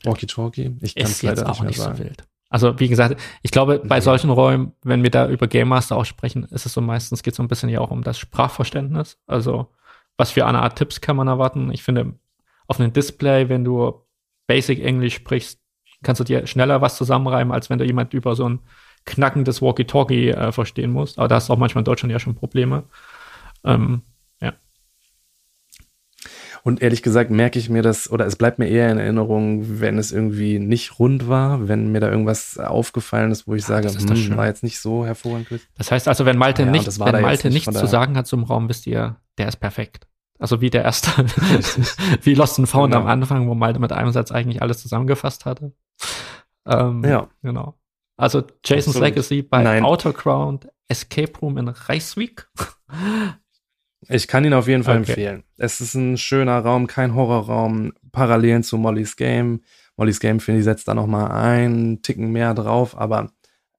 Walkie-Talkie. 0.05 0.77
Ich 0.81 0.95
kann 0.95 1.03
es 1.05 1.11
ist 1.11 1.21
jetzt 1.21 1.37
leider 1.39 1.49
auch 1.49 1.61
nicht 1.61 1.61
mehr 1.61 1.67
nicht 1.67 1.77
so 1.77 1.83
sagen. 1.83 1.99
wild. 1.99 2.23
Also, 2.53 2.79
wie 2.79 2.87
gesagt, 2.87 3.19
ich 3.41 3.49
glaube, 3.49 3.81
bei 3.83 3.99
solchen 3.99 4.29
Räumen, 4.29 4.73
wenn 4.83 5.01
wir 5.01 5.09
da 5.09 5.27
über 5.27 5.47
Game 5.47 5.69
Master 5.69 5.97
auch 5.97 6.05
sprechen, 6.05 6.43
ist 6.43 6.67
es 6.67 6.73
so 6.73 6.81
meistens 6.81 7.23
geht 7.23 7.33
so 7.33 7.41
ein 7.41 7.47
bisschen 7.47 7.67
ja 7.67 7.79
auch 7.79 7.89
um 7.89 8.03
das 8.03 8.19
Sprachverständnis. 8.19 9.17
Also, 9.25 9.71
was 10.17 10.29
für 10.29 10.45
eine 10.45 10.61
Art 10.61 10.77
Tipps 10.77 11.01
kann 11.01 11.15
man 11.15 11.27
erwarten? 11.27 11.71
Ich 11.71 11.81
finde, 11.81 12.13
auf 12.67 12.79
einem 12.79 12.93
Display, 12.93 13.49
wenn 13.49 13.63
du 13.63 14.05
Basic 14.45 14.83
Englisch 14.85 15.15
sprichst, 15.15 15.61
kannst 16.03 16.19
du 16.19 16.23
dir 16.25 16.45
schneller 16.45 16.79
was 16.79 16.95
zusammenreimen, 16.95 17.51
als 17.51 17.71
wenn 17.71 17.79
du 17.79 17.85
jemand 17.85 18.13
über 18.13 18.35
so 18.35 18.47
ein 18.47 18.59
knackendes 19.05 19.63
Walkie-Talkie 19.63 20.29
äh, 20.29 20.51
verstehen 20.51 20.91
musst. 20.91 21.17
Aber 21.17 21.27
da 21.27 21.35
hast 21.37 21.49
du 21.49 21.53
auch 21.53 21.57
manchmal 21.57 21.81
in 21.81 21.85
Deutschland 21.85 22.11
ja 22.11 22.19
schon 22.19 22.35
Probleme. 22.35 22.83
Ähm, 23.63 24.03
Und 26.65 26.81
ehrlich 26.81 27.03
gesagt 27.03 27.29
merke 27.29 27.59
ich 27.59 27.69
mir 27.69 27.81
das, 27.81 28.09
oder 28.09 28.25
es 28.25 28.37
bleibt 28.37 28.57
mir 28.57 28.67
eher 28.69 28.89
in 28.89 28.97
Erinnerung, 28.97 29.81
wenn 29.81 29.97
es 29.97 30.13
irgendwie 30.13 30.59
nicht 30.59 30.97
rund 30.97 31.27
war, 31.27 31.67
wenn 31.67 31.91
mir 31.91 31.99
da 31.99 32.09
irgendwas 32.09 32.57
aufgefallen 32.57 33.31
ist, 33.31 33.47
wo 33.47 33.53
ich 33.53 33.65
sage, 33.65 33.83
das 33.83 33.97
das 33.97 34.17
hm, 34.17 34.37
war 34.37 34.45
jetzt 34.45 34.63
nicht 34.63 34.79
so 34.79 35.05
hervorragend. 35.05 35.59
Das 35.77 35.91
heißt 35.91 36.07
also, 36.07 36.25
wenn 36.25 36.37
Malte 36.37 36.63
Ja, 36.63 36.71
nicht, 36.71 36.87
wenn 36.99 37.21
Malte 37.21 37.49
nicht, 37.49 37.67
nichts 37.67 37.79
zu 37.79 37.85
sagen 37.85 38.15
hat 38.15 38.27
zum 38.27 38.43
Raum, 38.45 38.69
wisst 38.69 38.87
ihr, 38.87 39.17
der 39.37 39.49
ist 39.49 39.57
perfekt. 39.57 40.07
Also 40.39 40.61
wie 40.61 40.69
der 40.69 40.83
erste, 40.83 41.09
wie 42.21 42.33
Lost 42.33 42.59
and 42.59 42.69
Found 42.69 42.93
Genau. 42.93 43.03
am 43.03 43.09
Anfang, 43.09 43.49
wo 43.49 43.55
Malte 43.55 43.79
mit 43.79 43.91
einem 43.91 44.13
Satz 44.13 44.31
eigentlich 44.31 44.61
alles 44.61 44.81
zusammengefasst 44.81 45.45
hatte. 45.45 45.73
Ähm, 46.65 47.03
Ja. 47.03 47.27
Genau. 47.41 47.75
Also 48.15 48.43
Jason's 48.63 48.95
Absolut. 48.95 49.09
Legacy 49.09 49.41
bei 49.41 49.63
Nein. 49.63 49.83
Outer 49.83 50.13
Ground, 50.13 50.69
Escape 50.87 51.37
Room 51.41 51.57
in 51.57 51.67
Reiswijk. 51.67 52.49
Ich 54.09 54.27
kann 54.27 54.45
ihn 54.45 54.53
auf 54.53 54.67
jeden 54.67 54.83
Fall 54.83 54.99
Okay. 54.99 55.11
empfehlen. 55.11 55.43
Es 55.57 55.81
ist 55.81 55.95
ein 55.95 56.17
schöner 56.17 56.59
Raum, 56.59 56.87
kein 56.87 57.15
Horrorraum, 57.15 57.93
Parallelen 58.11 58.63
zu 58.63 58.77
Molly's 58.77 59.15
Game. 59.15 59.61
Molly's 59.97 60.19
Game, 60.19 60.39
finde 60.39 60.59
ich, 60.59 60.65
setzt 60.65 60.87
da 60.87 60.93
noch 60.93 61.07
mal 61.07 61.27
einen 61.27 62.01
Ticken 62.01 62.31
mehr 62.31 62.53
drauf, 62.53 62.97
aber 62.97 63.31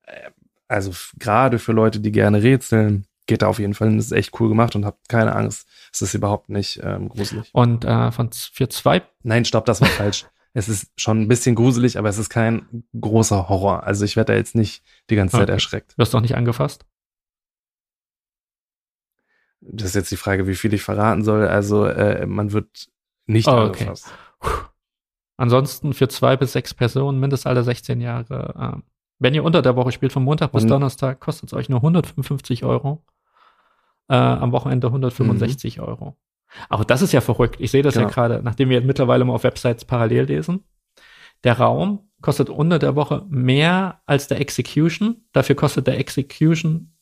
äh, 0.07 0.31
also 0.69 0.93
gerade 1.19 1.59
für 1.59 1.73
Leute, 1.73 2.01
die 2.01 2.13
gerne 2.13 2.43
rätseln, 2.43 3.07
geht 3.27 3.43
da 3.43 3.47
auf 3.49 3.59
jeden 3.59 3.75
Fall 3.75 3.89
hin. 3.89 3.97
Das 3.97 4.07
ist 4.07 4.13
echt 4.13 4.39
cool 4.41 4.49
gemacht 4.49 4.77
und 4.77 4.85
habt 4.85 5.09
keine 5.09 5.35
Angst. 5.35 5.67
Es 5.93 6.03
ist 6.03 6.15
überhaupt 6.15 6.49
nicht 6.51 6.81
ähm, 6.83 7.09
gruselig. 7.09 7.49
Und 7.53 7.85
äh, 7.85 8.11
von, 8.13 8.31
für 8.33 8.69
zwei, 8.69 9.03
Nein, 9.23 9.45
stopp, 9.45 9.65
das 9.67 9.81
war 9.81 9.89
falsch. 9.89 10.27
Es 10.57 10.69
ist 10.69 10.93
schon 10.97 11.23
ein 11.23 11.27
bisschen 11.27 11.57
gruselig, 11.57 11.99
aber 11.99 12.09
es 12.09 12.17
ist 12.17 12.29
kein 12.31 12.85
großer 13.01 13.49
Horror. 13.49 13.83
Also 13.83 14.05
ich 14.05 14.15
werde 14.15 14.33
da 14.35 14.37
jetzt 14.39 14.55
nicht 14.55 14.85
die 15.11 15.17
ganze 15.17 15.33
Zeit 15.33 15.43
Okay. 15.49 15.53
erschreckt. 15.55 15.99
wirst 15.99 16.15
du 16.15 16.19
auch 16.19 16.23
nicht 16.23 16.37
angefasst. 16.37 16.85
Das 19.67 19.89
ist 19.89 19.95
jetzt 19.95 20.11
die 20.11 20.17
Frage, 20.17 20.47
wie 20.47 20.55
viel 20.55 20.73
ich 20.75 20.83
verraten 20.83 21.23
soll. 21.25 21.47
Also 21.49 21.87
äh, 21.87 22.27
man 22.27 22.53
wird 22.53 22.89
nicht 23.27 23.49
Oh, 23.49 23.63
okay. 23.63 23.91
Ansonsten 25.37 25.95
für 25.95 26.09
zwei 26.09 26.37
bis 26.37 26.53
sechs 26.53 26.75
Personen, 26.75 27.19
Mindestalter 27.19 27.65
16 27.65 28.01
Jahre. 28.01 28.55
Ähm, 28.59 28.83
wenn 29.19 29.35
ihr 29.35 29.43
unter 29.45 29.63
der 29.63 29.75
Woche 29.77 29.91
spielt, 29.93 30.13
von 30.13 30.23
Montag 30.23 30.53
bis 30.53 30.63
Und- 30.65 30.71
Donnerstag, 30.71 31.21
kostet 31.21 31.49
es 31.49 31.55
euch 31.55 31.69
nur 31.69 31.81
155 31.81 32.65
Euro. 32.65 33.05
Äh, 34.09 34.15
am 34.17 34.53
Wochenende 34.53 34.89
165 34.89 35.81
Euro. 35.81 36.17
Aber 36.69 36.85
das 36.85 37.03
ist 37.03 37.13
ja 37.13 37.21
verrückt. 37.21 37.57
Ich 37.59 37.71
sehe 37.71 37.83
das 37.83 37.95
ja 37.95 38.03
Genau. 38.03 38.13
gerade, 38.13 38.41
nachdem 38.45 38.69
wir 38.69 38.81
mittlerweile 38.83 39.25
mal 39.25 39.33
auf 39.35 39.45
Websites 39.45 39.85
parallel 39.85 40.25
lesen. 40.27 40.63
Der 41.43 41.59
Raum 41.59 42.11
kostet 42.21 42.49
unter 42.49 42.79
der 42.79 42.95
Woche 42.97 43.25
mehr 43.29 44.03
als 44.07 44.29
der 44.29 44.41
Execution. 44.41 45.25
Dafür 45.33 45.57
kostet 45.57 45.87
der 45.87 45.99
Execution. 45.99 46.94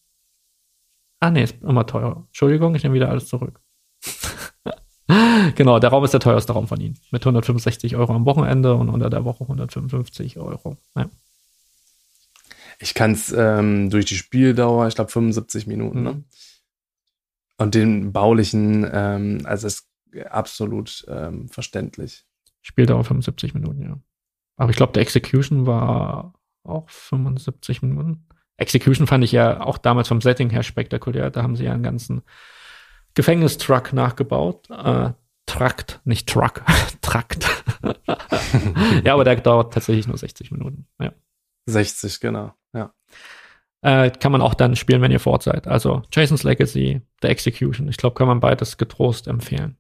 Ah, 1.23 1.31
nee, 1.31 1.45
ist 1.45 1.63
immer 1.63 1.87
teurer. 1.87 2.25
Entschuldigung, 2.27 2.75
ich 2.75 2.83
nehme 2.83 2.97
wieder 2.97 3.09
alles 3.09 3.29
zurück. 3.29 3.61
genau, 5.55 5.79
der 5.79 5.91
Raum 5.91 6.03
ist 6.03 6.13
der 6.13 6.19
teuerste 6.19 6.53
Raum 6.53 6.67
von 6.67 6.81
ihnen. 6.81 6.99
Mit 7.13 7.23
165 7.23 7.95
Euro 7.95 8.13
am 8.13 8.27
Wochenende 8.27 8.75
und 8.75 8.89
unter 8.89 9.09
der 9.09 9.25
Woche 9.25 9.45
155 9.45 10.39
Euro. 10.39 10.79
Ja. 10.97 11.09
Ich 12.81 12.95
kann 12.95 13.13
es 13.13 13.33
ähm, 13.33 13.89
durch 13.89 14.07
die 14.07 14.17
Spieldauer, 14.17 14.89
ich 14.89 14.97
glaube 14.97 15.13
75 15.13 15.69
Minuten, 15.69 15.99
Mhm. 15.99 16.05
ne? 16.05 16.25
Und 17.57 17.77
den 17.77 18.13
baulichen, 18.13 18.85
ähm, 18.93 19.43
also 19.45 19.69
es 19.69 19.87
ist 20.11 20.27
absolut 20.27 21.05
ähm, 21.07 21.49
verständlich. 21.49 22.25
Spieldauer 22.63 23.05
75 23.05 23.55
Minuten, 23.55 23.81
ja. 23.83 23.97
Aber 24.57 24.71
ich 24.71 24.77
glaube, 24.77 24.93
der 24.93 25.03
Execution 25.03 25.67
war 25.67 26.35
auch 26.65 26.91
75 26.91 27.83
Minuten. 27.83 28.27
Execution 28.57 29.07
fand 29.07 29.25
ich 29.25 29.33
ja 29.33 29.61
auch 29.61 29.79
damals 29.79 30.09
vom 30.09 30.21
Setting 30.21 30.51
her 30.51 30.63
spektakulär. 30.63 31.31
Da 31.31 31.43
haben 31.43 31.57
sie 31.57 31.65
ja 31.65 31.73
einen 31.73 31.83
ganzen 31.83 32.23
Gefängnistruck 33.15 33.93
nachgebaut. 33.93 34.71
Äh, 34.71 35.13
Trakt, 35.47 36.01
nicht 36.05 36.29
Truck, 36.29 36.63
Trakt. 37.03 37.47
ja, 39.05 39.15
aber 39.15 39.25
der 39.25 39.37
dauert 39.37 39.75
tatsächlich 39.75 40.07
nur 40.07 40.17
60 40.17 40.51
Minuten. 40.53 40.87
Ja. 41.01 41.13
60, 41.67 42.21
genau. 42.21 42.55
Ja. 42.73 42.95
Äh, 43.83 44.11
kann 44.11 44.33
man 44.33 44.41
auch 44.41 44.55
dann 44.55 44.77
spielen, 44.77 45.03
wenn 45.03 45.11
ihr 45.11 45.21
vor 45.21 45.33
Ort 45.33 45.43
seid. 45.43 45.67
Also 45.67 46.03
Jason's 46.13 46.45
Legacy, 46.45 47.03
The 47.21 47.29
Execution. 47.29 47.89
Ich 47.89 47.97
glaube, 47.97 48.15
kann 48.15 48.29
man 48.29 48.41
beides 48.41 48.77
getrost 48.79 49.27
empfehlen. 49.27 49.77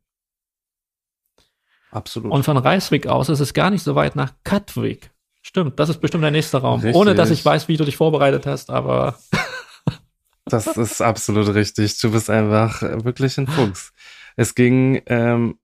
Absolut. 1.92 2.32
Und 2.32 2.42
von 2.42 2.56
Reiswijk 2.56 3.06
aus 3.06 3.28
ist 3.28 3.40
es 3.40 3.54
gar 3.54 3.70
nicht 3.70 3.82
so 3.82 3.94
weit 3.94 4.16
nach 4.16 4.32
Katwijk. 4.44 5.11
Stimmt, 5.52 5.78
das 5.78 5.90
ist 5.90 6.00
bestimmt 6.00 6.24
der 6.24 6.30
nächste 6.30 6.56
Raum. 6.58 6.80
Richtig. 6.80 6.96
Ohne 6.96 7.14
dass 7.14 7.28
ich 7.30 7.44
weiß, 7.44 7.68
wie 7.68 7.76
du 7.76 7.84
dich 7.84 7.96
vorbereitet 7.98 8.46
hast, 8.46 8.70
aber 8.70 9.18
Das 10.46 10.66
ist 10.66 11.00
absolut 11.00 11.54
richtig. 11.54 11.98
Du 11.98 12.10
bist 12.10 12.28
einfach 12.30 12.82
äh, 12.82 13.04
wirklich 13.04 13.36
ein 13.38 13.46
Fuchs. 13.46 13.92
Es 14.36 14.54
ging 14.54 15.00
ähm, 15.06 15.58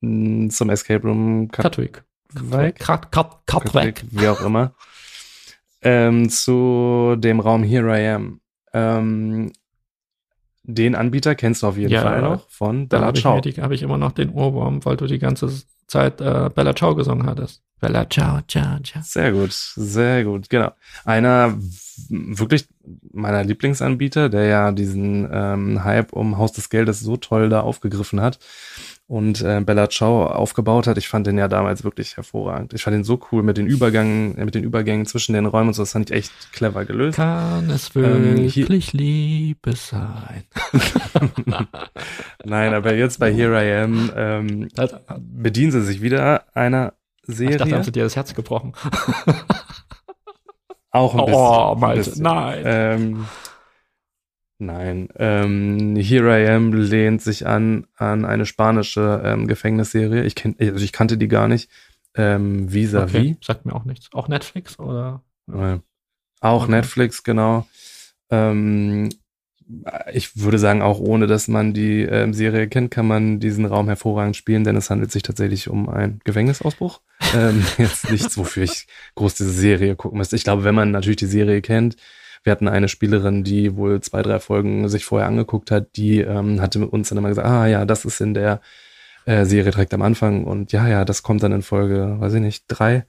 zum 0.00 0.70
Escape 0.70 1.06
Room 1.06 1.48
Katwijk. 1.50 2.04
Katwijk, 2.34 2.78
Kat, 2.78 3.10
Kat, 3.12 3.38
Katwijk. 3.46 4.04
wie 4.10 4.28
auch 4.28 4.40
immer, 4.42 4.74
ähm, 5.82 6.28
zu 6.28 7.14
dem 7.16 7.40
Raum 7.40 7.62
Here 7.62 7.88
I 7.98 8.08
Am. 8.08 8.40
Ähm, 8.74 9.52
den 10.64 10.94
Anbieter 10.94 11.34
kennst 11.34 11.62
du 11.62 11.68
auf 11.68 11.78
jeden 11.78 11.90
Ja, 11.90 12.02
Fall 12.02 12.20
noch 12.20 12.50
von 12.50 12.88
habe 12.92 13.16
ich, 13.16 13.22
Ciao. 13.22 13.36
mir 13.36 13.40
die- 13.40 13.54
hab 13.62 13.70
ich 13.70 13.82
immer 13.82 13.96
noch 13.96 14.12
den 14.12 14.28
Ohrwurm, 14.30 14.84
weil 14.84 14.96
du 14.98 15.06
die 15.06 15.18
ganze 15.18 15.50
Zeit 15.88 16.20
äh, 16.20 16.50
Bella 16.54 16.74
Ciao 16.74 16.94
gesungen 16.94 17.26
hattest. 17.26 17.62
Bella 17.80 18.08
Ciao, 18.08 18.40
Ciao, 18.46 18.78
Ciao. 18.82 19.02
Sehr 19.02 19.32
gut, 19.32 19.52
sehr 19.52 20.24
gut, 20.24 20.48
genau. 20.48 20.72
Einer 21.04 21.56
wirklich 22.08 22.68
meiner 23.12 23.44
Lieblingsanbieter, 23.44 24.28
der 24.28 24.44
ja 24.44 24.72
diesen 24.72 25.28
ähm, 25.32 25.84
Hype 25.84 26.12
um 26.12 26.38
Haus 26.38 26.52
des 26.52 26.70
Geldes 26.70 27.00
so 27.00 27.16
toll 27.16 27.48
da 27.48 27.60
aufgegriffen 27.60 28.20
hat 28.20 28.38
und 29.06 29.40
äh, 29.40 29.60
Bella 29.60 29.88
Ciao 29.88 30.26
aufgebaut 30.26 30.86
hat. 30.86 30.98
Ich 30.98 31.08
fand 31.08 31.26
den 31.26 31.38
ja 31.38 31.48
damals 31.48 31.82
wirklich 31.84 32.16
hervorragend. 32.16 32.74
Ich 32.74 32.82
fand 32.82 32.94
den 32.94 33.04
so 33.04 33.18
cool 33.32 33.42
mit 33.42 33.56
den 33.56 33.66
Übergängen, 33.66 34.36
mit 34.44 34.54
den 34.54 34.64
Übergängen 34.64 35.06
zwischen 35.06 35.32
den 35.32 35.46
Räumen 35.46 35.68
und 35.68 35.74
so. 35.74 35.82
Das 35.82 35.92
fand 35.92 36.10
ich 36.10 36.16
echt 36.16 36.52
clever 36.52 36.84
gelöst. 36.84 37.16
Kann 37.16 37.70
es 37.70 37.90
Ähm, 37.96 38.36
wirklich 38.36 38.92
Liebe 38.92 39.74
sein? 39.74 40.44
Nein, 42.44 42.74
aber 42.74 42.94
jetzt 42.94 43.18
bei 43.18 43.32
Here 43.32 43.64
I 43.64 43.82
Am 43.82 44.10
ähm, 44.14 44.68
bedienen 45.18 45.72
sie 45.72 45.82
sich 45.82 46.02
wieder 46.02 46.44
einer 46.54 46.92
Ich 47.26 47.36
Serie. 47.36 47.56
dachte, 47.56 47.74
haben 47.74 47.82
sie 47.84 47.92
dir 47.92 48.04
das 48.04 48.16
Herz 48.16 48.34
gebrochen. 48.34 48.72
auch 50.98 51.14
ein 51.14 51.24
bisschen. 51.24 51.40
Oh, 51.40 51.74
Malte, 51.76 52.04
bisschen. 52.10 52.22
nein. 52.22 52.62
Ähm, 52.64 53.26
Nein, 54.60 55.08
ähm, 55.14 55.94
Here 55.94 56.44
I 56.44 56.48
Am 56.48 56.72
lehnt 56.72 57.22
sich 57.22 57.46
an 57.46 57.86
an 57.94 58.24
eine 58.24 58.44
spanische 58.44 59.22
ähm, 59.24 59.46
Gefängnisserie. 59.46 60.24
Ich 60.24 60.34
kenn, 60.34 60.56
also 60.58 60.84
ich 60.84 60.92
kannte 60.92 61.16
die 61.16 61.28
gar 61.28 61.46
nicht. 61.46 61.70
Ähm, 62.16 62.72
Vis-a-vis. 62.72 63.14
Okay, 63.14 63.36
sagt 63.40 63.66
mir 63.66 63.74
auch 63.74 63.84
nichts. 63.84 64.12
Auch 64.12 64.26
Netflix 64.26 64.76
oder? 64.80 65.22
Auch 66.40 66.64
okay. 66.64 66.70
Netflix, 66.72 67.22
genau. 67.22 67.68
Ähm, 68.30 69.10
ich 70.12 70.36
würde 70.36 70.58
sagen, 70.58 70.80
auch 70.80 70.98
ohne 70.98 71.26
dass 71.26 71.48
man 71.48 71.74
die 71.74 72.02
ähm, 72.02 72.32
Serie 72.32 72.68
kennt, 72.68 72.90
kann 72.90 73.06
man 73.06 73.38
diesen 73.38 73.66
Raum 73.66 73.86
hervorragend 73.88 74.36
spielen, 74.36 74.64
denn 74.64 74.76
es 74.76 74.88
handelt 74.88 75.12
sich 75.12 75.22
tatsächlich 75.22 75.68
um 75.68 75.88
einen 75.88 76.20
Gefängnisausbruch. 76.24 77.00
ähm, 77.34 77.64
jetzt 77.76 78.10
nichts, 78.10 78.38
wofür 78.38 78.62
ich 78.62 78.86
groß 79.14 79.34
diese 79.34 79.50
Serie 79.50 79.96
gucken 79.96 80.18
müsste. 80.18 80.36
Ich 80.36 80.44
glaube, 80.44 80.64
wenn 80.64 80.74
man 80.74 80.90
natürlich 80.90 81.18
die 81.18 81.26
Serie 81.26 81.60
kennt, 81.60 81.96
wir 82.44 82.52
hatten 82.52 82.68
eine 82.68 82.88
Spielerin, 82.88 83.44
die 83.44 83.76
wohl 83.76 84.00
zwei, 84.00 84.22
drei 84.22 84.38
Folgen 84.38 84.88
sich 84.88 85.04
vorher 85.04 85.28
angeguckt 85.28 85.70
hat, 85.70 85.96
die 85.96 86.20
ähm, 86.20 86.60
hatte 86.60 86.78
mit 86.78 86.92
uns 86.92 87.08
dann 87.08 87.18
immer 87.18 87.28
gesagt, 87.28 87.46
ah 87.46 87.66
ja, 87.66 87.84
das 87.84 88.04
ist 88.04 88.20
in 88.20 88.32
der 88.32 88.60
äh, 89.26 89.44
Serie 89.44 89.72
direkt 89.72 89.92
am 89.92 90.02
Anfang 90.02 90.44
und 90.44 90.72
ja, 90.72 90.88
ja, 90.88 91.04
das 91.04 91.22
kommt 91.22 91.42
dann 91.42 91.52
in 91.52 91.62
Folge, 91.62 92.16
weiß 92.18 92.34
ich 92.34 92.40
nicht, 92.40 92.64
drei. 92.68 93.04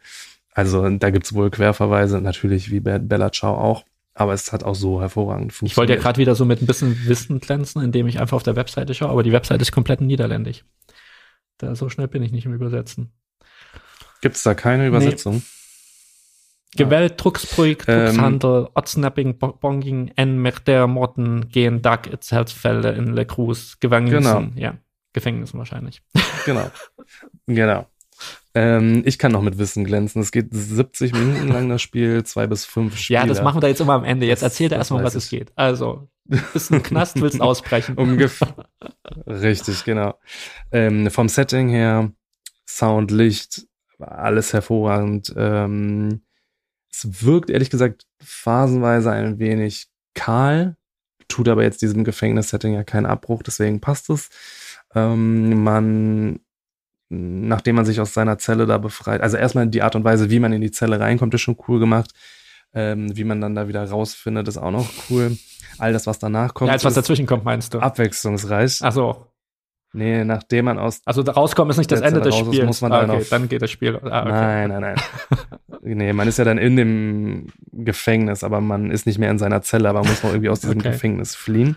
Also 0.54 0.90
da 0.90 1.10
gibt's 1.10 1.34
wohl 1.34 1.52
Querverweise, 1.52 2.20
natürlich 2.20 2.72
wie 2.72 2.82
bei 2.82 3.00
Bella 3.00 3.32
Ciao 3.32 3.56
auch. 3.56 3.86
Aber 4.20 4.34
es 4.34 4.52
hat 4.52 4.66
auch 4.66 4.76
so 4.76 5.00
hervorragend 5.00 5.54
funktioniert. 5.54 5.72
Ich 5.72 5.78
wollte 5.78 5.94
ja 5.94 6.00
gerade 6.00 6.20
wieder 6.20 6.36
so 6.36 6.44
mit 6.44 6.62
ein 6.62 6.66
bisschen 6.66 7.08
Wissen 7.08 7.40
glänzen, 7.40 7.82
indem 7.82 8.06
ich 8.06 8.20
einfach 8.20 8.36
auf 8.36 8.44
der 8.44 8.58
Webseite 8.58 8.94
schaue, 8.94 9.12
aber 9.12 9.24
die 9.24 9.32
Webseite 9.32 9.62
ist 9.62 9.72
komplett 9.72 10.02
niederländisch. 10.02 10.66
Da 11.58 11.74
so 11.74 11.88
schnell 11.88 12.10
bin 12.10 12.22
ich 12.22 12.34
nicht 12.34 12.46
im 12.46 12.54
Übersetzen. 12.54 13.14
Gibt's 14.22 14.44
da 14.44 14.56
keine 14.56 14.88
Übersetzung? 14.88 15.36
Nee. 15.36 16.84
Gewalt, 16.84 17.14
Drucksprojekt, 17.16 17.88
Druckshandel, 17.88 18.66
ähm, 18.66 18.72
Otsnapping, 18.76 19.40
Bonging, 19.40 20.12
en 20.18 20.38
Merder, 20.42 20.88
Morten, 20.88 21.48
gehen 21.48 21.82
Duck, 21.82 22.08
Etzelsfälle 22.08 22.92
in 22.92 23.14
Le 23.14 23.26
Cruz, 23.26 23.78
Gefängnissen, 23.80 24.54
genau. 24.54 24.62
ja, 24.62 24.78
Gefängnissen 25.14 25.58
wahrscheinlich. 25.58 26.02
Genau, 26.46 26.70
genau. 27.48 27.88
Ähm, 28.56 29.04
ich 29.06 29.20
kann 29.20 29.32
noch 29.32 29.42
mit 29.42 29.58
Wissen 29.58 29.84
glänzen. 29.84 30.22
Es 30.22 30.32
geht 30.32 30.48
70 30.52 31.14
Minuten 31.14 31.50
lang 31.50 31.70
das 31.70 31.82
Spiel, 31.82 32.24
zwei 32.24 32.48
bis 32.48 32.66
fünf 32.66 32.98
Spiele. 32.98 33.20
Ja, 33.20 33.26
das 33.26 33.42
machen 33.42 33.58
wir 33.58 33.62
da 33.62 33.68
jetzt 33.68 33.82
immer 33.82 33.94
am 33.94 34.04
Ende. 34.04 34.26
Jetzt 34.26 34.42
erzählt 34.42 34.72
er 34.72 34.80
erstmal, 34.80 35.04
was 35.04 35.16
ich. 35.16 35.26
es 35.26 35.30
geht. 35.30 35.52
Also, 35.56 36.10
bist 36.26 36.72
ein 36.72 36.84
Knast, 36.84 37.22
willst 37.22 37.42
ausbrechen. 37.42 37.96
Ungefähr. 37.98 38.56
Richtig, 39.28 39.84
genau. 39.84 40.20
Ähm, 40.72 41.10
vom 41.12 41.30
Setting 41.30 41.70
her, 41.70 42.12
Sound, 42.68 43.12
Licht, 43.12 43.68
alles 44.00 44.54
hervorragend. 44.54 45.34
Ähm, 45.36 46.22
es 46.92 47.26
wirkt 47.26 47.50
ehrlich 47.50 47.70
gesagt 47.70 48.06
phasenweise 48.22 49.12
ein 49.12 49.40
wenig 49.40 49.88
kahl, 50.16 50.76
tut 51.28 51.48
aber 51.48 51.64
jetzt 51.64 51.82
diesem 51.82 52.04
Gefängnissetting 52.04 52.74
ja 52.74 52.84
keinen 52.84 53.06
Abbruch, 53.06 53.44
deswegen 53.44 53.80
passt 53.80 54.10
es. 54.10 54.30
Ähm, 54.96 55.64
man, 55.64 56.40
nachdem 57.10 57.76
man 57.76 57.86
sich 57.86 58.00
aus 58.00 58.14
seiner 58.14 58.38
Zelle 58.38 58.66
da 58.66 58.78
befreit, 58.78 59.22
also 59.22 59.38
erstmal 59.38 59.68
die 59.68 59.82
Art 59.82 59.96
und 59.96 60.04
Weise, 60.04 60.30
wie 60.30 60.40
man 60.40 60.54
in 60.54 60.62
die 60.62 60.72
Zelle 60.72 61.00
reinkommt, 61.00 61.34
ist 61.34 61.42
schon 61.42 61.58
cool 61.68 61.80
gemacht. 61.80 62.12
Ähm, 62.72 63.16
wie 63.18 63.24
man 63.24 63.42
dann 63.42 63.56
da 63.56 63.68
wieder 63.68 63.84
rausfindet, 63.84 64.48
ist 64.48 64.58
auch 64.58 64.70
noch 64.70 64.88
cool. 65.10 65.36
All 65.80 65.92
das, 65.92 66.06
was 66.06 66.20
danach 66.20 66.54
kommt. 66.54 66.68
Ja, 66.68 66.74
alles, 66.74 66.86
was 66.86 66.94
dazwischen 66.94 67.26
kommt, 67.26 67.44
meinst 67.44 67.74
du? 67.74 67.80
Abwechslungsreich. 67.80 68.80
Ach 68.84 68.92
so. 68.92 69.26
Nee, 69.92 70.24
nachdem 70.24 70.66
man 70.66 70.78
aus. 70.78 71.02
Also 71.06 71.22
rauskommen 71.24 71.72
ist 71.72 71.78
nicht 71.78 71.92
das 71.92 72.02
Ende 72.02 72.22
des 72.22 72.36
Spiels. 72.38 72.66
Muss 72.66 72.82
man 72.82 72.92
ah, 72.92 73.04
okay, 73.12 73.26
dann 73.30 73.50
geht 73.50 73.64
das 73.64 73.72
Spiel. 73.72 74.00
Ah, 74.04 74.22
okay. 74.22 74.32
Nein, 74.32 74.70
nein, 74.70 74.82
nein. 74.82 74.96
nee, 75.98 76.14
man 76.14 76.28
ist 76.28 76.38
ja 76.38 76.46
dann 76.46 76.60
in 76.60 76.76
dem 76.76 77.48
Gefängnis, 77.72 78.44
aber 78.44 78.62
man 78.62 78.92
ist 78.92 79.08
nicht 79.08 79.18
mehr 79.18 79.32
in 79.32 79.40
seiner 79.40 79.64
Zelle, 79.64 79.90
aber 79.90 80.04
muss 80.04 80.22
noch 80.22 80.30
irgendwie 80.30 80.50
aus 80.50 80.60
diesem 80.60 80.78
okay. 80.78 80.92
Gefängnis 80.92 81.34
fliehen. 81.34 81.76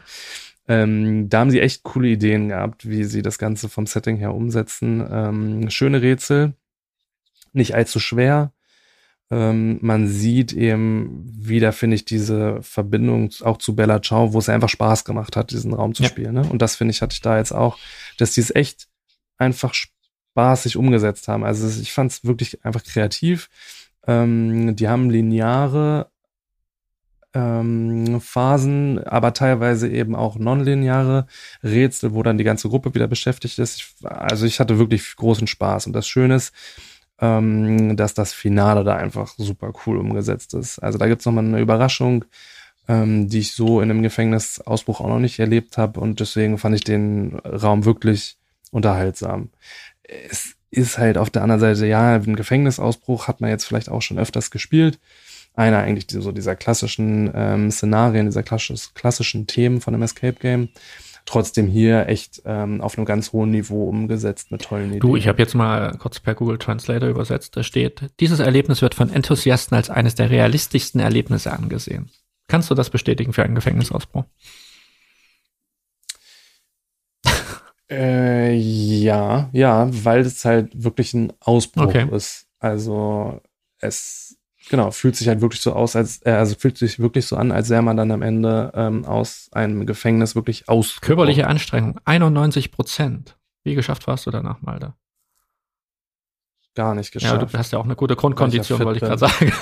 Ähm, 0.69 1.29
da 1.29 1.41
haben 1.41 1.51
sie 1.51 1.61
echt 1.61 1.83
coole 1.83 2.09
Ideen 2.09 2.49
gehabt, 2.49 2.89
wie 2.89 3.05
sie 3.05 3.23
das 3.23 3.39
Ganze 3.39 3.69
vom 3.69 3.87
Setting 3.87 4.17
her 4.17 4.35
umsetzen. 4.35 5.05
Ähm, 5.11 5.71
schöne 5.71 6.03
Rätsel, 6.03 6.55
nicht 7.53 7.75
allzu 7.75 7.99
schwer. 7.99 8.53
Ähm, 9.31 9.79
man 9.81 10.09
sieht 10.09 10.53
eben 10.53 11.25
wieder, 11.25 11.73
finde 11.73 11.97
ich, 11.97 12.05
diese 12.05 12.63
Verbindung 12.63 13.31
auch 13.41 13.57
zu 13.57 13.75
Bella 13.75 14.03
Ciao, 14.03 14.35
wo 14.35 14.39
es 14.39 14.51
einfach 14.51 14.69
Spaß 14.69 15.05
gemacht 15.05 15.37
hat, 15.37 15.51
diesen 15.51 15.73
Raum 15.73 15.95
zu 15.95 16.03
ja. 16.03 16.09
spielen. 16.11 16.35
Ne? 16.35 16.47
Und 16.49 16.61
das, 16.61 16.77
finde 16.77 16.93
ich, 16.93 17.01
hatte 17.01 17.15
ich 17.15 17.23
da 17.23 17.39
jetzt 17.39 17.53
auch, 17.53 17.79
dass 18.19 18.33
die 18.33 18.41
es 18.41 18.55
echt 18.55 18.89
einfach 19.39 19.73
spaßig 19.75 20.77
umgesetzt 20.77 21.29
haben. 21.29 21.45
Also 21.45 21.67
ich 21.81 21.93
fand 21.93 22.13
es 22.13 22.25
wirklich 22.25 22.65
einfach 22.65 22.85
kreativ. 22.85 23.49
Ähm, 24.07 24.77
die 24.77 24.89
haben 24.89 25.09
lineare 25.09 26.12
ähm, 27.35 28.21
Phasen, 28.21 29.03
aber 29.05 29.33
teilweise 29.33 29.89
eben 29.89 30.15
auch 30.15 30.37
nonlineare 30.37 31.27
Rätsel, 31.63 32.15
wo 32.15 32.23
dann 32.23 32.39
die 32.39 32.45
ganze 32.45 32.69
Gruppe 32.69 32.95
wieder 32.95 33.09
beschäftigt 33.09 33.59
ist. 33.59 33.77
Ich, 33.81 34.07
also 34.07 34.47
ich 34.47 34.61
hatte 34.61 34.79
wirklich 34.79 35.17
großen 35.17 35.47
Spaß. 35.47 35.87
Und 35.87 35.95
das 35.95 36.07
Schöne 36.07 36.37
ist, 36.37 36.53
ähm, 37.21 37.97
dass 37.97 38.15
das 38.15 38.33
Finale 38.33 38.85
da 38.85 38.97
einfach 38.97 39.35
super 39.39 39.73
cool 39.87 39.99
umgesetzt 39.99 40.55
ist. 40.55 40.79
Also 40.81 40.99
da 40.99 41.07
gibt's 41.07 41.25
noch 41.25 41.33
mal 41.33 41.45
eine 41.45 41.61
Überraschung, 41.61 42.25
ähm, 42.89 43.29
die 43.29 43.39
ich 43.39 43.53
so 43.53 43.81
in 43.81 43.91
einem 43.91 44.03
Gefängnisausbruch 44.03 45.01
auch 45.01 45.09
noch 45.09 45.21
nicht 45.21 45.39
erlebt 45.39 45.79
habe 45.79 46.01
und 46.01 46.21
deswegen 46.21 46.59
fand 46.59 46.75
ich 46.75 46.85
den 46.85 47.37
Raum 47.39 47.85
wirklich 47.85 48.37
unterhaltsam. 48.73 49.51
Es 50.03 50.57
ist 50.71 50.99
halt 50.99 51.19
auf 51.19 51.31
der 51.31 51.43
anderen 51.43 51.61
Seite, 51.61 51.87
ja, 51.87 52.17
ein 52.17 52.35
Gefängnisausbruch 52.35 53.29
hat 53.29 53.41
man 53.41 53.51
jetzt 53.51 53.65
vielleicht 53.65 53.89
auch 53.89 54.03
schon 54.03 54.19
öfters 54.19 54.51
gespielt. 54.51 54.99
Einer 55.55 55.79
eigentlich 55.79 56.07
so 56.09 56.33
dieser 56.33 56.57
klassischen 56.57 57.31
ähm, 57.35 57.71
Szenarien, 57.71 58.27
dieser 58.27 58.43
klassischen 58.43 59.47
Themen 59.47 59.81
von 59.81 59.95
einem 59.95 60.03
Escape 60.03 60.39
Game 60.41 60.69
trotzdem 61.25 61.69
hier 61.69 62.09
echt 62.09 62.43
ähm, 62.45 62.81
auf 62.81 62.97
einem 62.97 63.05
ganz 63.05 63.33
hohen 63.33 63.51
Niveau 63.51 63.89
umgesetzt 63.89 64.51
mit 64.51 64.63
tollen 64.63 64.89
Ideen. 64.89 65.01
Du, 65.01 65.17
ich 65.17 65.29
habe 65.29 65.39
jetzt 65.41 65.55
mal 65.55 65.97
kurz 65.99 66.21
per 66.21 66.35
Google 66.35 66.59
Translator 66.59 67.09
übersetzt. 67.09 67.57
Da 67.57 67.63
steht, 67.63 68.11
dieses 68.21 68.41
Erlebnis 68.41 68.83
wird 68.83 68.95
von 68.95 69.11
Enthusiasten 69.11 69.77
als 69.77 69.91
eines 69.91 70.15
der 70.15 70.31
realistischsten 70.31 71.01
Erlebnisse 71.01 71.53
angesehen. 71.53 72.11
Kannst 72.49 72.71
du 72.71 72.75
das 72.75 72.91
bestätigen 72.91 73.33
für 73.33 73.45
einen 73.45 73.55
Gefängnisausbruch? 73.55 74.25
äh, 77.91 78.55
ja, 78.55 79.49
ja, 79.53 79.89
weil 79.91 80.21
es 80.21 80.45
halt 80.45 80.83
wirklich 80.83 81.15
ein 81.15 81.33
Ausbruch 81.41 81.85
okay. 81.85 82.09
ist. 82.11 82.47
Also 82.59 83.41
es 83.79 84.39
Genau, 84.73 84.91
fühlt 84.91 85.17
sich 85.17 85.29
halt 85.29 85.43
wirklich 85.43 85.61
so 85.61 85.75
aus, 85.75 85.97
als 85.97 86.25
äh, 86.25 86.31
also 86.31 86.55
fühlt 86.55 86.79
sich 86.79 86.99
wirklich 86.99 87.27
so 87.27 87.37
an, 87.37 87.53
als 87.53 87.69
sähe 87.69 87.83
man 87.83 87.99
dann 87.99 88.11
am 88.11 88.23
Ende 88.23 88.73
ähm, 88.75 89.05
aus 89.05 89.51
einem 89.53 89.85
Gefängnis 89.85 90.35
wirklich 90.35 90.67
aus. 90.71 90.99
Körperliche 91.03 91.47
Anstrengung, 91.47 92.01
91 92.07 92.73
Prozent. 92.73 93.37
Wie 93.65 93.75
geschafft 93.75 94.07
warst 94.07 94.25
du 94.25 94.31
danach, 94.31 94.63
Malda? 94.63 94.97
Gar 96.75 96.95
nicht 96.95 97.13
geschafft. 97.13 97.35
Ja, 97.35 97.47
du 97.47 97.59
hast 97.59 97.71
ja 97.75 97.81
auch 97.81 97.85
eine 97.85 97.97
gute 97.97 98.17
Grundkondition, 98.17 98.83
wollte 98.83 98.97
ich 98.97 99.05
gerade 99.05 99.19
sagen. 99.19 99.53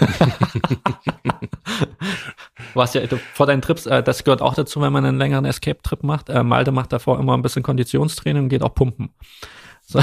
hast 2.76 2.94
ja 2.94 3.00
vor 3.34 3.46
deinen 3.46 3.62
Trips, 3.62 3.86
äh, 3.86 4.04
das 4.04 4.22
gehört 4.22 4.42
auch 4.42 4.54
dazu, 4.54 4.80
wenn 4.80 4.92
man 4.92 5.04
einen 5.04 5.18
längeren 5.18 5.44
Escape-Trip 5.44 6.04
macht. 6.04 6.28
Äh, 6.28 6.44
Malte 6.44 6.70
macht 6.70 6.92
davor 6.92 7.18
immer 7.18 7.36
ein 7.36 7.42
bisschen 7.42 7.64
Konditionstraining 7.64 8.44
und 8.44 8.48
geht 8.48 8.62
auch 8.62 8.76
pumpen. 8.76 9.10
So. 9.82 9.98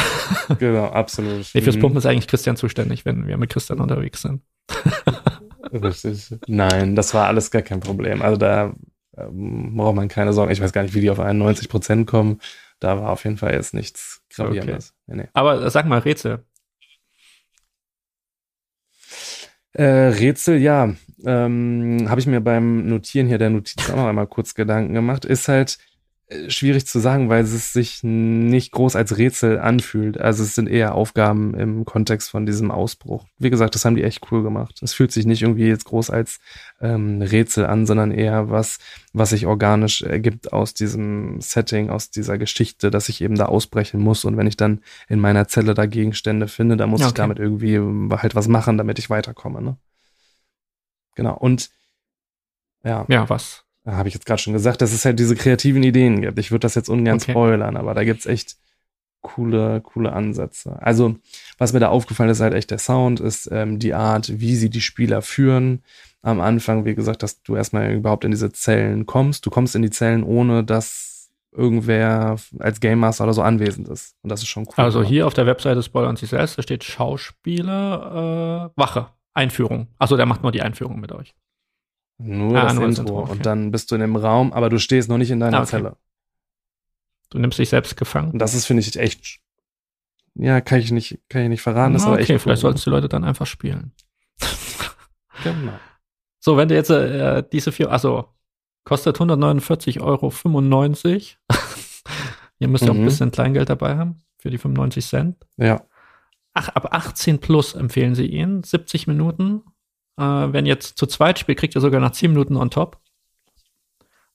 Genau, 0.60 0.88
absolut. 0.88 1.46
Nee, 1.54 1.62
fürs 1.62 1.78
mhm. 1.78 1.80
Pumpen 1.80 1.98
ist 2.00 2.06
eigentlich 2.06 2.28
Christian 2.28 2.58
zuständig, 2.58 3.06
wenn 3.06 3.26
wir 3.26 3.38
mit 3.38 3.50
Christian 3.50 3.80
unterwegs 3.80 4.22
sind. 4.22 4.42
Richtig. 5.74 6.36
Nein, 6.48 6.96
das 6.96 7.14
war 7.14 7.28
alles 7.28 7.52
gar 7.52 7.62
kein 7.62 7.80
Problem. 7.80 8.22
Also 8.22 8.38
da 8.38 8.74
ähm, 9.18 9.76
braucht 9.76 9.96
man 9.96 10.08
keine 10.08 10.34
Sorgen. 10.34 10.52
Ich 10.52 10.62
weiß 10.62 10.74
gar 10.74 10.84
nicht, 10.84 10.94
wie 10.94 11.02
die 11.02 11.10
auf 11.10 11.20
91 11.20 11.70
Prozent 11.70 12.08
kommen. 12.08 12.40
Da 12.80 13.02
war 13.02 13.10
auf 13.10 13.24
jeden 13.24 13.38
Fall 13.38 13.54
jetzt 13.54 13.74
nichts 13.74 14.22
Gravierendes. 14.34 14.94
Okay. 15.08 15.18
Nee, 15.18 15.24
nee. 15.24 15.30
Aber 15.34 15.70
sag 15.70 15.86
mal, 15.88 16.00
Rätsel. 16.00 16.46
Äh, 19.74 19.84
Rätsel, 19.84 20.58
ja. 20.58 20.94
Ähm, 21.26 22.06
Habe 22.08 22.20
ich 22.22 22.28
mir 22.28 22.42
beim 22.42 22.88
Notieren 22.88 23.28
hier 23.28 23.38
der 23.38 23.50
Notiz 23.50 23.90
auch 23.90 23.96
noch 23.96 24.08
einmal 24.08 24.28
kurz 24.28 24.54
Gedanken 24.54 24.94
gemacht. 24.94 25.26
Ist 25.26 25.48
halt, 25.48 25.78
schwierig 26.50 26.86
zu 26.86 27.00
sagen, 27.00 27.30
weil 27.30 27.44
es 27.46 27.72
sich 27.72 28.04
nicht 28.04 28.74
groß 28.74 28.98
als 28.98 29.18
Rätsel 29.18 29.60
anfühlt. 29.60 30.20
Also 30.20 30.44
es 30.44 30.56
sind 30.56 30.68
eher 30.68 30.94
Aufgaben 30.94 31.54
im 31.54 31.86
Kontext 31.86 32.30
von 32.30 32.46
diesem 32.46 32.70
Ausbruch. 32.70 33.26
Wie 33.38 33.50
gesagt, 33.50 33.76
das 33.76 33.86
haben 33.86 33.96
die 33.96 34.04
echt 34.04 34.30
cool 34.30 34.44
gemacht. 34.44 34.82
Es 34.82 34.94
fühlt 34.94 35.14
sich 35.14 35.26
nicht 35.26 35.42
irgendwie 35.42 35.68
jetzt 35.68 35.86
groß 35.86 36.10
als 36.10 36.40
ähm, 36.82 37.22
Rätsel 37.22 37.66
an, 37.66 37.86
sondern 37.86 38.12
eher 38.12 38.50
was, 38.50 38.80
was 39.14 39.30
sich 39.30 39.46
organisch 39.46 40.02
ergibt 40.02 40.52
aus 40.52 40.74
diesem 40.74 41.40
Setting, 41.40 41.90
aus 41.90 42.10
dieser 42.10 42.38
Geschichte, 42.38 42.92
dass 42.92 43.08
ich 43.08 43.22
eben 43.22 43.36
da 43.36 43.46
ausbrechen 43.46 44.02
muss. 44.02 44.26
Und 44.26 44.36
wenn 44.36 44.48
ich 44.48 44.58
dann 44.58 44.82
in 45.08 45.22
meiner 45.22 45.48
Zelle 45.48 45.76
da 45.76 45.86
Gegenstände 45.86 46.50
finde, 46.50 46.76
dann 46.76 46.90
muss 46.90 47.02
okay. 47.02 47.08
ich 47.08 47.14
damit 47.14 47.40
irgendwie 47.40 47.76
ähm, 47.76 48.12
halt 48.12 48.36
was 48.36 48.50
machen, 48.50 48.78
damit 48.78 49.00
ich 49.00 49.10
weiterkomme. 49.10 49.62
Ne? 49.62 49.78
Genau. 51.16 51.38
Und 51.38 51.70
ja. 52.84 53.06
Ja, 53.08 53.30
was? 53.30 53.64
Habe 53.96 54.10
ich 54.10 54.14
jetzt 54.14 54.26
gerade 54.26 54.42
schon 54.42 54.54
gesagt, 54.54 54.82
dass 54.82 54.94
es 54.94 55.06
halt 55.06 55.20
diese 55.20 55.36
kreativen 55.36 55.84
Ideen 55.84 56.22
gibt. 56.22 56.38
Ich 56.40 56.52
würde 56.52 56.62
das 56.62 56.76
jetzt 56.76 56.90
ungern 56.90 57.18
okay. 57.18 57.32
spoilern, 57.32 57.78
aber 57.78 57.94
da 57.94 58.04
gibt's 58.04 58.26
echt 58.26 58.58
coole, 59.22 59.82
coole 59.82 60.14
Ansätze. 60.14 60.82
Also, 60.82 61.16
was 61.58 61.74
mir 61.74 61.80
da 61.80 61.90
aufgefallen 61.90 62.30
ist, 62.30 62.40
halt 62.40 62.54
echt 62.54 62.72
der 62.72 62.80
Sound, 62.80 63.20
ist 63.20 63.50
ähm, 63.52 63.80
die 63.80 63.94
Art, 63.94 64.40
wie 64.40 64.56
sie 64.56 64.70
die 64.70 64.82
Spieler 64.82 65.22
führen. 65.22 65.84
Am 66.22 66.42
Anfang, 66.42 66.86
wie 66.86 66.96
gesagt, 66.96 67.24
dass 67.24 67.42
du 67.44 67.56
erstmal 67.56 67.94
überhaupt 67.94 68.26
in 68.26 68.32
diese 68.32 68.52
Zellen 68.52 69.06
kommst. 69.06 69.46
Du 69.46 69.50
kommst 69.50 69.76
in 69.76 69.82
die 69.82 69.90
Zellen, 69.90 70.24
ohne 70.24 70.64
dass 70.64 71.30
irgendwer 71.52 72.38
als 72.60 72.80
Game 72.80 73.00
Master 73.00 73.24
oder 73.24 73.34
so 73.34 73.42
anwesend 73.42 73.88
ist. 73.88 74.16
Und 74.22 74.32
das 74.32 74.42
ist 74.42 74.48
schon 74.48 74.66
cool. 74.66 74.74
Also 74.84 75.04
hier 75.04 75.26
auf 75.26 75.34
der 75.34 75.46
Webseite 75.46 75.82
Spoiler 75.82 76.10
und 76.10 76.20
sich 76.20 76.30
selbst, 76.30 76.58
da 76.58 76.62
steht 76.62 76.84
Schauspieler, 76.84 78.72
äh, 78.76 78.80
Wache, 78.80 79.08
Einführung. 79.34 79.88
Also 79.98 80.18
der 80.18 80.26
macht 80.26 80.44
nur 80.44 80.52
die 80.52 80.62
Einführung 80.62 81.00
mit 81.00 81.12
euch. 81.12 81.34
Nur 82.18 82.58
ah, 82.58 82.64
das 82.64 82.74
nur 82.74 82.86
Intro. 82.86 83.02
Intro 83.02 83.20
okay. 83.20 83.32
Und 83.32 83.46
dann 83.46 83.72
bist 83.72 83.92
du 83.92 83.96
in 83.96 84.02
dem 84.02 84.16
Raum, 84.16 84.54
aber 84.54 84.70
du 84.70 84.80
stehst 84.80 85.10
noch 85.10 85.18
nicht 85.18 85.32
in 85.32 85.40
deiner 85.40 85.58
ah, 85.58 85.62
okay. 85.62 85.70
Zelle. 85.70 85.98
Du 87.30 87.40
nimmst 87.40 87.60
dich 87.60 87.70
selbst 87.70 87.98
gefangen. 87.98 88.32
Und 88.32 88.40
das 88.40 88.54
ist, 88.54 88.66
finde 88.66 88.82
ich, 88.82 88.98
echt. 88.98 89.40
Ja, 90.36 90.62
kann 90.62 90.80
ich 90.80 90.92
nicht, 90.92 91.20
kann 91.30 91.44
ich 91.44 91.50
nicht 91.50 91.62
verraten. 91.62 91.94
Das 91.94 92.04
okay, 92.04 92.12
aber 92.12 92.20
echt 92.20 92.28
vielleicht 92.28 92.48
cool. 92.48 92.58
sollten 92.58 92.82
die 92.84 92.90
Leute 92.90 93.10
dann 93.10 93.24
einfach 93.24 93.46
spielen. 93.46 93.92
genau. 95.44 95.74
So, 96.40 96.58
wenn 96.58 96.70
du 96.70 96.76
jetzt 96.76 96.90
äh, 96.90 97.44
diese 97.52 97.72
vier, 97.72 97.92
also 97.92 98.26
kostet 98.84 99.18
149,95 99.18 100.02
Euro. 100.02 100.32
Ihr 102.60 102.68
müsst 102.68 102.86
ja 102.86 102.94
mhm. 102.94 103.00
auch 103.00 103.02
ein 103.02 103.06
bisschen 103.06 103.32
Kleingeld 103.32 103.70
dabei 103.70 103.98
haben 103.98 104.24
für 104.38 104.50
die 104.50 104.58
95 104.58 105.06
Cent. 105.06 105.46
Ja. 105.58 105.84
Ach, 106.54 106.70
ab 106.70 106.94
18 106.94 107.40
plus 107.40 107.74
empfehlen 107.74 108.16
sie 108.16 108.28
ihn. 108.28 108.64
70 108.64 109.08
Minuten. 109.08 109.64
Äh, 110.18 110.22
wenn 110.22 110.66
jetzt 110.66 110.98
zu 110.98 111.06
zweit 111.06 111.40
spielt, 111.40 111.60
kriegt 111.60 111.76
ihr 111.76 111.82
sogar 111.82 112.02
nach 112.02 112.12
10 112.12 112.32
Minuten 112.32 112.58
on 112.58 112.70
top. 112.70 113.00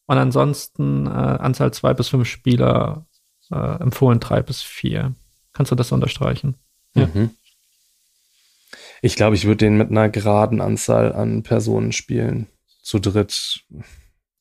Und 0.07 0.19
ansonsten 0.19 1.07
äh, 1.07 1.11
Anzahl 1.11 1.73
zwei 1.73 1.95
bis 1.95 2.09
fünf 2.09 2.29
Spieler 2.29 3.07
äh, 3.51 3.81
empfohlen 3.81 4.21
drei 4.21 4.43
bis 4.43 4.63
vier. 4.63 5.15
Kannst 5.53 5.71
du 5.73 5.77
das 5.77 5.93
unterstreichen? 5.93 6.57
Ja. 6.95 7.07
Mhm. 7.07 7.31
Ich 9.01 9.17
glaube, 9.17 9.35
ich 9.37 9.45
würde 9.45 9.59
den 9.59 9.77
mit 9.77 9.91
einer 9.91 10.09
geraden 10.09 10.61
Anzahl 10.61 11.13
an 11.13 11.43
Personen 11.43 11.93
spielen. 11.93 12.47
Zu 12.83 12.99
dritt, 12.99 13.65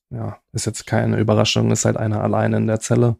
ja, 0.10 0.39
ist 0.52 0.66
jetzt 0.66 0.86
keine 0.86 1.20
Überraschung, 1.20 1.72
ist 1.72 1.86
halt 1.86 1.98
einer 1.98 2.22
alleine 2.22 2.58
in 2.58 2.68
der 2.68 2.80
Zelle. 2.80 3.18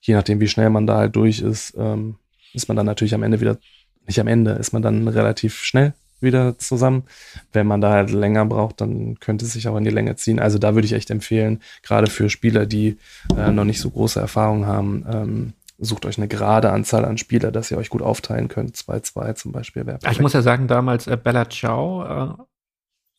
Je 0.00 0.14
nachdem, 0.14 0.40
wie 0.40 0.48
schnell 0.48 0.70
man 0.70 0.86
da 0.86 0.96
halt 0.96 1.14
durch 1.14 1.40
ist, 1.40 1.74
ähm, 1.76 2.16
ist 2.52 2.68
man 2.68 2.76
dann 2.76 2.86
natürlich 2.86 3.14
am 3.14 3.22
Ende 3.22 3.40
wieder, 3.40 3.58
nicht 4.06 4.20
am 4.20 4.26
Ende, 4.26 4.52
ist 4.52 4.72
man 4.72 4.82
dann 4.82 5.08
relativ 5.08 5.62
schnell 5.62 5.94
wieder 6.22 6.58
zusammen. 6.58 7.04
Wenn 7.52 7.66
man 7.66 7.80
da 7.80 7.92
halt 7.92 8.10
länger 8.10 8.44
braucht, 8.44 8.80
dann 8.80 9.18
könnte 9.20 9.44
es 9.44 9.52
sich 9.52 9.68
auch 9.68 9.76
in 9.76 9.84
die 9.84 9.90
Länge 9.90 10.16
ziehen. 10.16 10.40
Also 10.40 10.58
da 10.58 10.74
würde 10.74 10.86
ich 10.86 10.92
echt 10.92 11.10
empfehlen, 11.10 11.60
gerade 11.82 12.08
für 12.08 12.30
Spieler, 12.30 12.66
die 12.66 12.98
äh, 13.36 13.50
noch 13.50 13.64
nicht 13.64 13.80
so 13.80 13.90
große 13.90 14.20
Erfahrung 14.20 14.66
haben, 14.66 15.04
ähm, 15.10 15.52
sucht 15.78 16.06
euch 16.06 16.16
eine 16.16 16.28
gerade 16.28 16.70
Anzahl 16.70 17.04
an 17.04 17.18
Spieler, 17.18 17.50
dass 17.50 17.70
ihr 17.70 17.78
euch 17.78 17.90
gut 17.90 18.02
aufteilen 18.02 18.48
könnt. 18.48 18.76
2-2 18.76 19.34
zum 19.34 19.52
Beispiel 19.52 19.84
wäre 19.86 19.98
Ich 20.10 20.20
muss 20.20 20.32
ja 20.32 20.42
sagen, 20.42 20.68
damals 20.68 21.06
äh, 21.06 21.16
Bella 21.16 21.48
Ciao, 21.50 22.04
äh, 22.04 22.42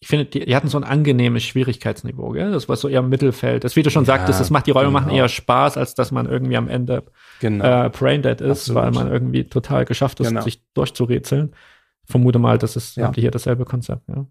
ich 0.04 0.08
finde, 0.08 0.26
die, 0.26 0.46
die, 0.46 0.54
hatten 0.54 0.68
so 0.68 0.78
ein 0.78 0.84
angenehmes 0.84 1.44
Schwierigkeitsniveau, 1.44 2.32
gell? 2.32 2.52
Das 2.52 2.68
war 2.68 2.76
so 2.76 2.90
eher 2.90 3.00
im 3.00 3.08
Mittelfeld. 3.08 3.64
Das, 3.64 3.78
wie 3.78 3.84
du 3.84 3.90
schon 3.90 4.04
ja, 4.04 4.08
sagtest, 4.08 4.38
das 4.38 4.50
macht 4.50 4.68
die 4.68 4.72
Räume 4.72 4.88
genau. 4.88 5.00
machen 5.00 5.12
eher 5.12 5.30
Spaß, 5.30 5.78
als 5.78 5.96
dass 5.96 6.12
man 6.12 6.26
irgendwie 6.26 6.58
am 6.58 6.68
Ende 6.68 7.04
genau. 7.40 7.86
äh, 7.86 7.90
Braindead 7.90 8.42
ist, 8.42 8.70
Absolut. 8.70 8.84
weil 8.84 8.92
man 8.92 9.10
irgendwie 9.10 9.46
total 9.46 9.86
geschafft 9.86 10.20
ist, 10.20 10.28
genau. 10.28 10.42
sich 10.42 10.62
durchzurätseln 10.74 11.54
vermute 12.06 12.40
mal, 12.40 12.58
das 12.58 12.76
ist, 12.76 12.98
ja. 12.98 13.12
hier 13.14 13.32
dasselbe 13.32 13.66
Konzept, 13.66 14.08
ja. 14.10 14.26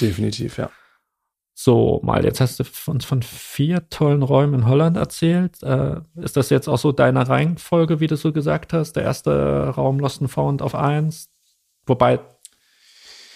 Definitiv, 0.00 0.58
ja. 0.58 0.70
So, 1.54 2.00
mal, 2.04 2.24
jetzt 2.24 2.40
hast 2.40 2.60
du 2.60 2.64
uns 2.86 3.04
von 3.04 3.20
vier 3.20 3.88
tollen 3.90 4.22
Räumen 4.22 4.54
in 4.54 4.66
Holland 4.66 4.96
erzählt. 4.96 5.60
Äh, 5.64 5.96
ist 6.14 6.36
das 6.36 6.50
jetzt 6.50 6.68
auch 6.68 6.78
so 6.78 6.92
deine 6.92 7.28
Reihenfolge, 7.28 7.98
wie 7.98 8.06
du 8.06 8.16
so 8.16 8.32
gesagt 8.32 8.72
hast? 8.72 8.92
Der 8.92 9.02
erste 9.02 9.68
Raum 9.70 9.98
Lost 9.98 10.20
and 10.20 10.30
Found 10.30 10.62
auf 10.62 10.76
eins, 10.76 11.30
wobei 11.84 12.20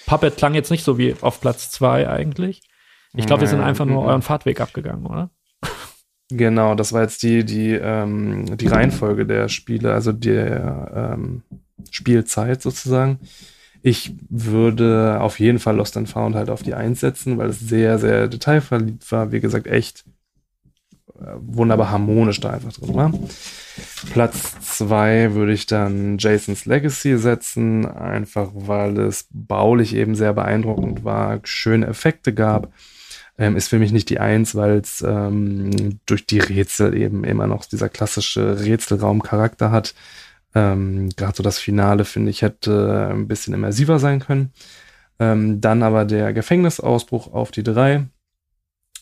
Puppet 0.07 0.37
klang 0.37 0.55
jetzt 0.55 0.71
nicht 0.71 0.85
so 0.85 0.99
wie 0.99 1.17
auf 1.21 1.41
Platz 1.41 1.71
zwei 1.73 2.09
eigentlich. 2.09 2.63
Ich 3.15 3.27
glaube, 3.27 3.43
wir 3.43 3.49
sind 3.49 3.61
einfach 3.61 3.85
nur 3.85 4.05
euren 4.05 4.23
Fahrtweg 4.23 4.61
abgegangen, 4.61 5.07
oder? 5.07 5.31
Genau, 6.31 6.75
das 6.75 6.93
war 6.93 7.03
jetzt 7.03 7.23
die, 7.23 7.45
die, 7.45 7.73
ähm, 7.73 8.57
die 8.57 8.69
Reihenfolge 8.69 9.27
der 9.27 9.49
Spiele, 9.49 9.93
also 9.93 10.13
der 10.13 11.17
ähm, 11.17 11.43
Spielzeit 11.91 12.63
sozusagen. 12.63 13.19
Ich 13.83 14.15
würde 14.29 15.19
auf 15.21 15.41
jeden 15.41 15.59
Fall 15.59 15.77
Lost 15.77 15.97
and 15.97 16.09
Found 16.09 16.37
halt 16.37 16.51
auf 16.51 16.63
die 16.63 16.75
Eins 16.75 17.01
setzen, 17.01 17.37
weil 17.39 17.51
es 17.51 17.59
sehr, 17.59 17.99
sehr 17.99 18.29
detailverliebt 18.29 19.11
war. 19.11 19.33
Wie 19.33 19.41
gesagt, 19.41 19.67
echt 19.67 20.05
äh, 21.21 21.35
wunderbar 21.41 21.91
harmonisch 21.91 22.41
da 22.41 22.51
einfach 22.51 22.73
drin 22.73 22.95
war. 22.95 23.13
Platz 24.13 24.61
zwei 24.61 25.35
würde 25.35 25.53
ich 25.53 25.67
dann 25.67 26.19
Jason's 26.19 26.65
Legacy 26.65 27.19
setzen, 27.19 27.87
einfach 27.87 28.51
weil 28.55 28.99
es 29.01 29.27
baulich 29.33 29.95
eben 29.95 30.15
sehr 30.15 30.33
beeindruckend 30.33 31.05
war, 31.05 31.41
schöne 31.45 31.87
Effekte 31.87 32.33
gab. 32.33 32.73
Ähm, 33.39 33.57
ist 33.57 33.69
für 33.69 33.79
mich 33.79 33.93
nicht 33.93 34.11
die 34.11 34.21
Eins, 34.21 34.55
weil 34.55 34.79
es 34.79 35.03
ähm, 35.07 35.99
durch 36.07 36.27
die 36.27 36.39
Rätsel 36.39 36.95
eben 36.95 37.25
immer 37.25 37.47
noch 37.47 37.65
dieser 37.65 37.89
klassische 37.89 38.61
Rätselraum-Charakter 38.61 39.71
hat. 39.71 39.95
Ähm, 40.55 41.11
Gerade 41.17 41.37
so 41.37 41.43
das 41.43 41.59
Finale, 41.59 42.05
finde 42.05 42.31
ich, 42.31 42.43
hätte 42.43 43.09
ein 43.13 43.29
bisschen 43.29 43.55
immersiver 43.55 43.99
sein 43.99 44.21
können. 44.21 44.53
Ähm, 45.19 45.61
dann 45.61 45.83
aber 45.83 46.05
der 46.05 46.33
Gefängnisausbruch 46.33 47.33
auf 47.33 47.51
die 47.51 47.63
drei, 47.63 48.07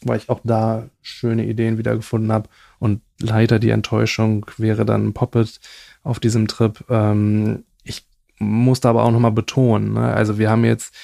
weil 0.02 0.18
ich 0.18 0.28
auch 0.28 0.40
da 0.44 0.88
schöne 1.02 1.46
Ideen 1.46 1.78
wiedergefunden 1.78 2.32
habe. 2.32 2.48
Und 2.78 3.02
leider 3.20 3.58
die 3.58 3.70
Enttäuschung 3.70 4.46
wäre 4.58 4.84
dann 4.84 5.12
Poppet 5.12 5.60
auf 6.02 6.20
diesem 6.20 6.48
Trip. 6.48 6.84
Ähm, 6.88 7.64
ich 7.84 8.06
muss 8.38 8.80
da 8.80 8.90
aber 8.90 9.04
auch 9.04 9.12
nochmal 9.12 9.32
betonen, 9.32 9.94
ne? 9.94 10.12
also 10.12 10.38
wir 10.38 10.50
haben 10.50 10.64
jetzt 10.64 10.94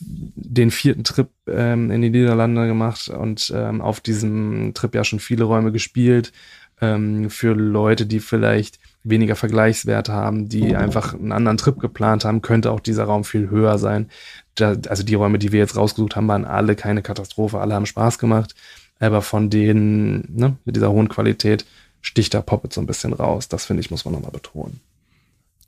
den 0.00 0.70
vierten 0.70 1.04
Trip 1.04 1.28
ähm, 1.48 1.90
in 1.90 2.02
die 2.02 2.10
Niederlande 2.10 2.66
gemacht 2.66 3.08
und 3.08 3.52
ähm, 3.54 3.80
auf 3.80 4.00
diesem 4.00 4.72
Trip 4.74 4.94
ja 4.94 5.04
schon 5.04 5.20
viele 5.20 5.44
Räume 5.44 5.72
gespielt. 5.72 6.32
Ähm, 6.80 7.30
für 7.30 7.54
Leute, 7.54 8.06
die 8.06 8.20
vielleicht 8.20 8.78
weniger 9.04 9.36
Vergleichswerte 9.36 10.12
haben, 10.12 10.48
die 10.48 10.76
einfach 10.76 11.14
einen 11.14 11.32
anderen 11.32 11.56
Trip 11.56 11.78
geplant 11.78 12.24
haben, 12.24 12.42
könnte 12.42 12.70
auch 12.72 12.80
dieser 12.80 13.04
Raum 13.04 13.24
viel 13.24 13.48
höher 13.50 13.78
sein. 13.78 14.10
Da, 14.54 14.74
also 14.88 15.02
die 15.02 15.14
Räume, 15.14 15.38
die 15.38 15.52
wir 15.52 15.60
jetzt 15.60 15.76
rausgesucht 15.76 16.16
haben, 16.16 16.28
waren 16.28 16.44
alle 16.44 16.76
keine 16.76 17.02
Katastrophe, 17.02 17.60
alle 17.60 17.74
haben 17.74 17.86
Spaß 17.86 18.18
gemacht. 18.18 18.54
Aber 18.98 19.22
von 19.22 19.50
denen, 19.50 20.26
ne, 20.34 20.56
mit 20.64 20.76
dieser 20.76 20.90
hohen 20.90 21.08
Qualität, 21.08 21.64
sticht 22.00 22.34
da 22.34 22.42
Poppet 22.42 22.72
so 22.72 22.80
ein 22.80 22.86
bisschen 22.86 23.12
raus. 23.12 23.48
Das 23.48 23.66
finde 23.66 23.80
ich, 23.80 23.90
muss 23.90 24.04
man 24.04 24.14
nochmal 24.14 24.32
betonen. 24.32 24.80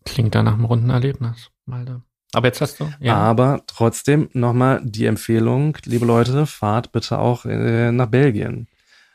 Klingt 0.05 0.35
da 0.35 0.43
nach 0.43 0.55
einem 0.55 0.65
runden 0.65 0.91
Erlebnis, 0.91 1.51
Malde. 1.67 2.03
Aber 2.33 2.47
jetzt 2.47 2.61
hast 2.61 2.81
du. 2.81 2.93
Ja. 3.01 3.17
Aber 3.17 3.63
trotzdem 3.67 4.29
nochmal 4.33 4.81
die 4.85 5.07
Empfehlung, 5.07 5.77
liebe 5.85 6.07
Leute, 6.07 6.47
fahrt 6.47 6.93
bitte 6.93 7.19
auch 7.19 7.45
äh, 7.45 7.91
nach 7.93 8.07
Belgien. 8.07 8.69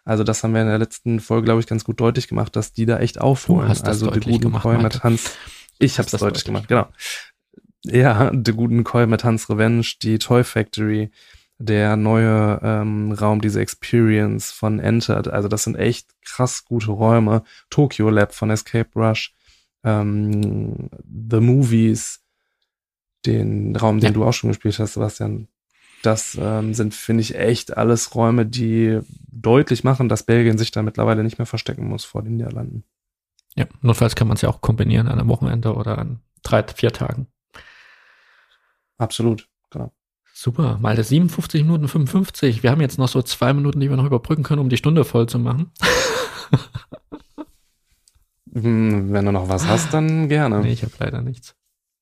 Also 0.06 0.24
das 0.24 0.44
haben 0.44 0.54
wir 0.54 0.62
in 0.62 0.68
der 0.68 0.78
letzten 0.78 1.20
Folge, 1.20 1.46
glaube 1.46 1.60
ich, 1.60 1.68
ganz 1.68 1.84
gut 1.84 2.00
deutlich 2.00 2.28
gemacht, 2.28 2.56
dass 2.56 2.72
die 2.72 2.86
da 2.86 3.00
echt 3.00 3.20
aufholen. 3.20 3.68
also 3.68 4.12
die 4.12 4.20
guten 4.20 4.44
gemacht, 4.44 4.62
Koi 4.62 4.78
mit 4.78 5.04
Hans. 5.04 5.36
Ich 5.80 5.98
habe 5.98 6.06
es 6.06 6.12
deutlich, 6.12 6.22
deutlich 6.22 6.44
gemacht, 6.46 6.68
genau. 6.68 6.88
Ja, 7.84 8.32
die 8.32 8.54
guten 8.54 8.84
Koi 8.84 9.08
mit 9.08 9.24
Hans 9.24 9.50
Revenge, 9.50 9.86
die 10.02 10.20
Toy 10.20 10.44
Factory, 10.44 11.12
der 11.58 11.96
neue 11.96 12.60
ähm, 12.64 13.12
Raum, 13.14 13.42
diese 13.42 13.62
Experience 13.62 14.52
von 14.52 14.80
Entered. 14.80 15.28
Also 15.28 15.48
das 15.48 15.64
sind 15.64 15.76
echt 15.76 16.10
krass 16.24 16.66
gute 16.66 16.92
Räume. 16.92 17.44
Tokyo 17.70 18.10
Lab 18.10 18.34
von 18.34 18.52
Escape 18.52 18.90
Rush, 18.96 19.34
ähm, 19.84 20.90
The 21.30 21.40
Movies, 21.40 22.22
den 23.26 23.76
Raum, 23.76 24.00
den 24.00 24.08
ja. 24.08 24.14
du 24.14 24.24
auch 24.24 24.34
schon 24.34 24.50
gespielt 24.50 24.78
hast, 24.78 24.94
Sebastian. 24.94 25.48
Das 26.06 26.38
ähm, 26.40 26.74
sind, 26.74 26.94
finde 26.94 27.22
ich, 27.22 27.36
echt 27.36 27.76
alles 27.76 28.14
Räume, 28.14 28.46
die 28.46 29.00
deutlich 29.28 29.84
machen, 29.84 30.10
dass 30.10 30.24
Belgien 30.24 30.58
sich 30.58 30.72
da 30.72 30.84
mittlerweile 30.84 31.24
nicht 31.24 31.38
mehr 31.38 31.46
verstecken 31.46 31.88
muss 31.88 32.06
vor 32.06 32.22
den 32.22 32.38
Niederlanden. 32.38 32.84
Ja, 33.56 33.66
notfalls 33.82 34.16
kann 34.16 34.28
man 34.28 34.36
es 34.36 34.42
ja 34.42 34.50
auch 34.50 34.62
kombinieren 34.62 35.08
an 35.08 35.20
einem 35.20 35.30
Wochenende 35.30 35.74
oder 35.74 35.98
an 35.98 36.20
drei, 36.44 36.64
vier 36.64 36.92
Tagen. 36.92 37.28
Absolut, 38.98 39.50
genau. 39.70 39.92
Super, 40.34 40.78
mal 40.80 41.02
57 41.02 41.64
Minuten 41.64 41.88
55. 41.88 42.62
Wir 42.62 42.72
haben 42.72 42.82
jetzt 42.82 43.00
noch 43.00 43.08
so 43.08 43.22
zwei 43.22 43.54
Minuten, 43.54 43.80
die 43.80 43.90
wir 43.90 43.98
noch 43.98 44.06
überbrücken 44.06 44.44
können, 44.44 44.62
um 44.62 44.70
die 44.70 44.78
Stunde 44.78 45.06
voll 45.06 45.28
zu 45.28 45.40
machen. 45.40 45.72
Hm, 48.54 49.12
wenn 49.12 49.26
du 49.26 49.34
noch 49.34 49.50
was 49.50 49.68
hast, 49.68 49.94
dann 49.94 50.30
gerne. 50.30 50.62
Nee, 50.62 50.72
ich 50.72 50.84
habe 50.84 50.94
leider 51.00 51.22
nichts. 51.22 51.56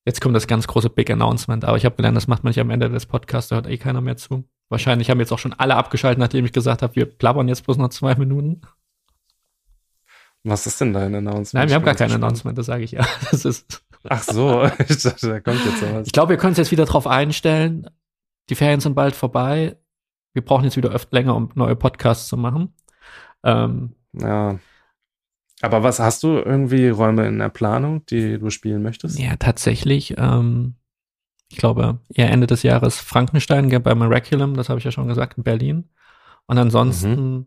Jetzt 0.04 0.20
kommt 0.20 0.36
das 0.36 0.46
ganz 0.46 0.66
große 0.66 0.90
Big 0.90 1.10
Announcement, 1.10 1.64
aber 1.64 1.76
ich 1.76 1.84
habe 1.84 1.96
gelernt, 1.96 2.16
das 2.16 2.26
macht 2.26 2.44
man 2.44 2.50
nicht 2.50 2.60
am 2.60 2.70
Ende 2.70 2.90
des 2.90 3.06
Podcasts, 3.06 3.48
da 3.48 3.56
hört 3.56 3.66
eh 3.66 3.78
keiner 3.78 4.00
mehr 4.00 4.16
zu. 4.16 4.44
Wahrscheinlich 4.68 5.10
haben 5.10 5.20
jetzt 5.20 5.32
auch 5.32 5.38
schon 5.38 5.54
alle 5.54 5.76
abgeschaltet, 5.76 6.18
nachdem 6.18 6.44
ich 6.44 6.52
gesagt 6.52 6.82
habe, 6.82 6.94
wir 6.96 7.06
plappern 7.06 7.48
jetzt 7.48 7.64
bloß 7.64 7.78
noch 7.78 7.88
zwei 7.88 8.14
Minuten. 8.14 8.60
Was 10.42 10.66
ist 10.66 10.80
denn 10.80 10.92
dein 10.92 11.14
Announcement? 11.14 11.54
Nein, 11.54 11.68
wir 11.68 11.76
haben 11.76 11.84
gar 11.84 11.94
kein 11.94 12.12
Announcement, 12.12 12.58
das 12.58 12.66
sage 12.66 12.84
ich 12.84 12.92
ja. 12.92 13.06
Das 13.30 13.46
ist 13.46 13.84
Ach 14.08 14.22
so, 14.22 14.64
ich 14.88 15.02
dachte, 15.02 15.28
da 15.28 15.40
kommt 15.40 15.64
jetzt 15.64 15.82
was. 15.82 16.06
Ich 16.06 16.12
glaube, 16.12 16.30
wir 16.30 16.36
können 16.36 16.50
uns 16.50 16.58
jetzt 16.58 16.70
wieder 16.70 16.84
drauf 16.84 17.06
einstellen. 17.06 17.88
Die 18.50 18.54
Ferien 18.54 18.80
sind 18.80 18.94
bald 18.94 19.16
vorbei. 19.16 19.76
Wir 20.34 20.44
brauchen 20.44 20.64
jetzt 20.64 20.76
wieder 20.76 20.90
öfter 20.90 21.16
länger, 21.16 21.34
um 21.34 21.50
neue 21.54 21.76
Podcasts 21.76 22.28
zu 22.28 22.36
machen. 22.36 22.74
Ähm, 23.42 23.94
ja. 24.12 24.58
Aber 25.60 25.82
was 25.82 25.98
hast 25.98 26.22
du 26.22 26.38
irgendwie 26.38 26.88
Räume 26.88 27.26
in 27.26 27.38
der 27.38 27.48
Planung, 27.48 28.04
die 28.06 28.38
du 28.38 28.50
spielen 28.50 28.82
möchtest? 28.82 29.18
Ja, 29.18 29.36
tatsächlich. 29.36 30.14
Ähm, 30.18 30.74
ich 31.50 31.58
glaube, 31.58 32.00
eher 32.12 32.30
Ende 32.30 32.46
des 32.46 32.62
Jahres 32.62 32.98
Frankenstein 32.98 33.68
bei 33.82 33.94
Miraculum, 33.94 34.54
das 34.54 34.68
habe 34.68 34.78
ich 34.78 34.84
ja 34.84 34.90
schon 34.90 35.08
gesagt, 35.08 35.38
in 35.38 35.44
Berlin. 35.44 35.88
Und 36.46 36.58
ansonsten, 36.58 37.32
mhm. 37.32 37.46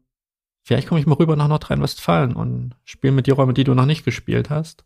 vielleicht 0.64 0.88
komme 0.88 1.00
ich 1.00 1.06
mal 1.06 1.16
rüber 1.16 1.36
nach 1.36 1.48
Nordrhein-Westfalen 1.48 2.36
und 2.36 2.76
spiele 2.86 3.14
mit 3.14 3.28
die 3.28 3.32
Räume, 3.32 3.54
die 3.54 3.64
du 3.64 3.74
noch 3.74 3.86
nicht 3.86 4.06
gespielt 4.06 4.50
hast. 4.50 4.86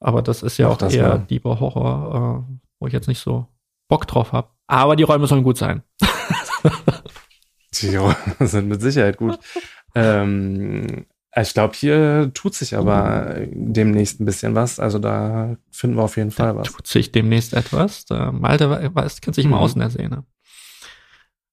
Aber 0.00 0.22
das 0.22 0.42
ist 0.42 0.58
ja 0.58 0.68
Ach, 0.68 0.82
auch 0.82 0.90
eher 0.90 1.08
mal. 1.08 1.26
lieber 1.28 1.60
Horror, 1.60 2.46
äh, 2.48 2.54
wo 2.78 2.86
ich 2.86 2.92
jetzt 2.92 3.08
nicht 3.08 3.20
so 3.20 3.46
Bock 3.88 4.06
drauf 4.06 4.32
habe. 4.32 4.48
Aber 4.66 4.96
die 4.96 5.02
Räume 5.02 5.26
sollen 5.26 5.44
gut 5.44 5.58
sein. 5.58 5.82
die 7.74 7.96
Räume 7.96 8.16
sind 8.40 8.68
mit 8.68 8.80
Sicherheit 8.80 9.16
gut. 9.16 9.38
ähm, 9.94 11.06
ich 11.42 11.54
glaube, 11.54 11.74
hier 11.74 12.30
tut 12.32 12.54
sich 12.54 12.76
aber 12.76 13.36
demnächst 13.50 14.20
ein 14.20 14.24
bisschen 14.24 14.54
was. 14.54 14.78
Also 14.78 14.98
da 14.98 15.56
finden 15.70 15.96
wir 15.96 16.02
auf 16.02 16.16
jeden 16.16 16.30
Fall 16.30 16.52
da 16.52 16.56
was. 16.56 16.68
Tut 16.68 16.86
sich 16.86 17.10
demnächst 17.10 17.54
etwas. 17.54 18.04
Da 18.04 18.30
Malte 18.30 18.94
weiß, 18.94 19.20
kennt 19.20 19.34
sich 19.34 19.44
immer 19.44 19.56
mhm. 19.56 19.62
aus 19.62 19.74
in 19.74 19.80
der 19.80 19.90
Szene. 19.90 20.24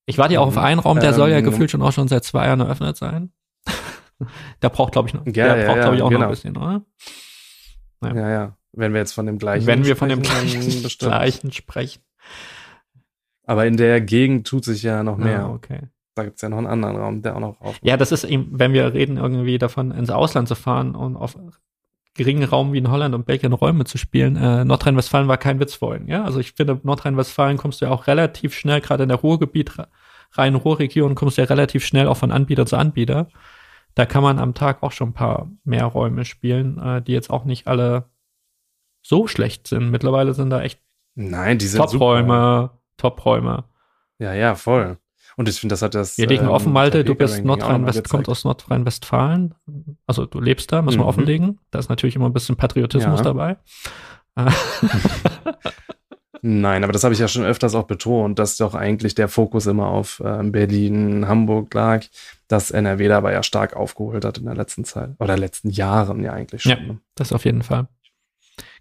Ich 0.06 0.18
warte 0.18 0.36
ja 0.36 0.40
auch 0.40 0.48
auf 0.48 0.58
einen 0.58 0.80
Raum, 0.80 1.00
der 1.00 1.10
ähm, 1.10 1.16
soll 1.16 1.30
ja 1.30 1.38
ähm, 1.38 1.46
gefühlt 1.46 1.72
schon 1.72 1.82
auch 1.82 1.94
schon 1.94 2.08
seit 2.08 2.24
zwei 2.24 2.46
Jahren 2.46 2.60
eröffnet 2.60 2.98
sein. 2.98 3.32
der 4.62 4.70
braucht, 4.70 4.94
glaube 4.94 5.08
ich, 5.08 5.14
noch. 5.14 5.26
Ja, 5.26 5.56
der 5.56 5.58
ja, 5.58 5.66
braucht, 5.66 5.78
ja, 5.78 5.84
glaube 5.84 5.96
ich, 5.96 6.02
auch 6.04 6.10
genau. 6.10 6.20
noch 6.22 6.28
ein 6.28 6.32
bisschen, 6.32 6.58
oder? 6.58 6.82
Ja. 8.04 8.16
ja, 8.16 8.30
ja. 8.30 8.58
Wenn 8.74 8.94
wir 8.94 9.00
jetzt 9.00 9.14
von 9.14 9.26
dem 9.26 9.38
gleichen 9.38 9.68
Wenn 9.68 9.86
wir 9.86 9.96
von 9.96 10.10
dem 10.10 10.22
gleichen, 10.22 10.88
gleichen 11.00 11.52
sprechen. 11.52 12.02
Aber 13.46 13.66
in 13.66 13.78
der 13.78 14.00
Gegend 14.02 14.48
tut 14.48 14.64
sich 14.64 14.84
ja 14.84 15.04
noch 15.04 15.18
mehr. 15.18 15.46
Ah, 15.46 15.50
okay. 15.50 15.90
Da 16.16 16.24
gibt's 16.24 16.42
ja 16.42 16.50
noch 16.50 16.58
einen 16.58 16.68
anderen 16.68 16.98
Raum, 16.98 17.22
der 17.22 17.36
auch 17.36 17.40
noch 17.40 17.62
auf. 17.62 17.80
Ja, 17.82 17.98
das 17.98 18.12
ist 18.12 18.24
eben, 18.24 18.50
wenn 18.52 18.74
wir 18.74 18.94
reden, 18.94 19.18
irgendwie 19.18 19.58
davon, 19.58 19.92
ins 19.92 20.10
Ausland 20.10 20.48
zu 20.48 20.56
fahren 20.56 20.96
und 20.96 21.16
auf 21.16 21.38
geringen 22.14 22.44
Raum 22.44 22.74
wie 22.74 22.80
in 22.80 22.92
Holland 22.92 23.16
und 23.16 23.26
Belgien 23.26 23.54
Räume 23.54 23.86
zu 23.86 23.98
spielen. 23.98 24.36
Äh, 24.36 24.66
Nordrhein-Westfalen 24.66 25.28
war 25.28 25.38
kein 25.38 25.60
Witz 25.60 25.76
vorhin, 25.76 26.08
ja. 26.08 26.24
Also 26.24 26.40
ich 26.40 26.52
finde, 26.52 26.80
Nordrhein-Westfalen 26.84 27.58
kommst 27.58 27.80
du 27.80 27.86
ja 27.86 27.92
auch 27.92 28.08
relativ 28.08 28.54
schnell, 28.54 28.82
gerade 28.82 29.04
in 29.04 29.10
der 29.10 29.20
Ruhrgebiet, 29.20 29.72
Rhein-Ruhr-Region, 30.34 31.16
kommst 31.16 31.38
du 31.38 31.42
ja 31.42 31.48
relativ 31.48 31.86
schnell 31.86 32.08
auch 32.08 32.18
von 32.18 32.32
Anbieter 32.32 32.66
zu 32.66 32.78
Anbieter. 32.78 33.28
Da 33.96 34.06
kann 34.06 34.24
man 34.24 34.40
am 34.40 34.54
Tag 34.54 34.84
auch 34.84 34.92
schon 34.92 35.10
ein 35.10 35.14
paar 35.14 35.50
mehr 35.64 35.86
Räume 35.86 36.26
spielen, 36.26 36.78
äh, 36.78 37.02
die 37.02 37.14
jetzt 37.14 37.30
auch 37.30 37.46
nicht 37.46 37.68
alle 37.68 38.10
so 39.02 39.28
schlecht 39.28 39.68
sind. 39.68 39.90
Mittlerweile 39.90 40.34
sind 40.34 40.50
da 40.50 40.62
echt 40.62 40.82
Nein, 41.16 41.58
die 41.58 41.68
sind 41.68 41.80
Top-Räume, 41.80 42.72
Top-Räume. 42.98 43.66
Ja, 44.20 44.34
ja, 44.34 44.56
voll. 44.56 44.98
Und 45.38 45.50
ich 45.50 45.60
finde, 45.60 45.74
das 45.74 45.82
hat 45.82 45.96
das. 45.96 46.18
Wir 46.18 46.28
legen 46.28 46.46
ähm, 46.46 46.52
offen, 46.52 46.74
Malte, 46.74 47.04
du 47.04 47.16
bist 47.16 47.44
Nordrhein-West, 47.44 48.10
kommst 48.10 48.30
aus 48.30 48.44
Nordrhein-Westfalen. 48.44 49.56
Also 50.06 50.26
du 50.26 50.40
lebst 50.40 50.72
da, 50.72 50.82
muss 50.82 50.96
man 50.96 51.06
mhm. 51.06 51.10
offenlegen. 51.10 51.60
Da 51.72 51.80
ist 51.80 51.90
natürlich 51.90 52.16
immer 52.16 52.28
ein 52.28 52.34
bisschen 52.34 52.56
Patriotismus 52.56 53.20
ja. 53.20 53.24
dabei. 53.24 53.58
Nein, 56.44 56.84
aber 56.84 56.92
das 56.92 57.04
habe 57.04 57.14
ich 57.14 57.20
ja 57.20 57.28
schon 57.28 57.44
öfters 57.44 57.76
auch 57.76 57.84
betont, 57.84 58.40
dass 58.40 58.58
doch 58.58 58.74
eigentlich 58.74 59.14
der 59.14 59.28
Fokus 59.28 59.68
immer 59.68 59.88
auf 59.88 60.20
äh, 60.22 60.44
Berlin, 60.44 61.28
Hamburg 61.28 61.72
lag, 61.74 62.04
dass 62.48 62.72
NRW 62.72 63.08
dabei 63.08 63.34
ja 63.34 63.44
stark 63.44 63.76
aufgeholt 63.76 64.26
hat 64.26 64.40
in 64.40 64.46
der 64.46 64.56
letzten 64.56 64.84
Zeit. 64.84 65.12
Oder 65.20 65.38
letzten 65.38 65.70
Jahren 65.70 66.24
ja 66.24 66.34
eigentlich 66.34 66.64
schon. 66.64 66.72
Ja, 66.72 66.80
ne? 66.80 67.00
das 67.14 67.32
auf 67.32 67.46
jeden 67.46 67.62
Fall. 67.62 67.88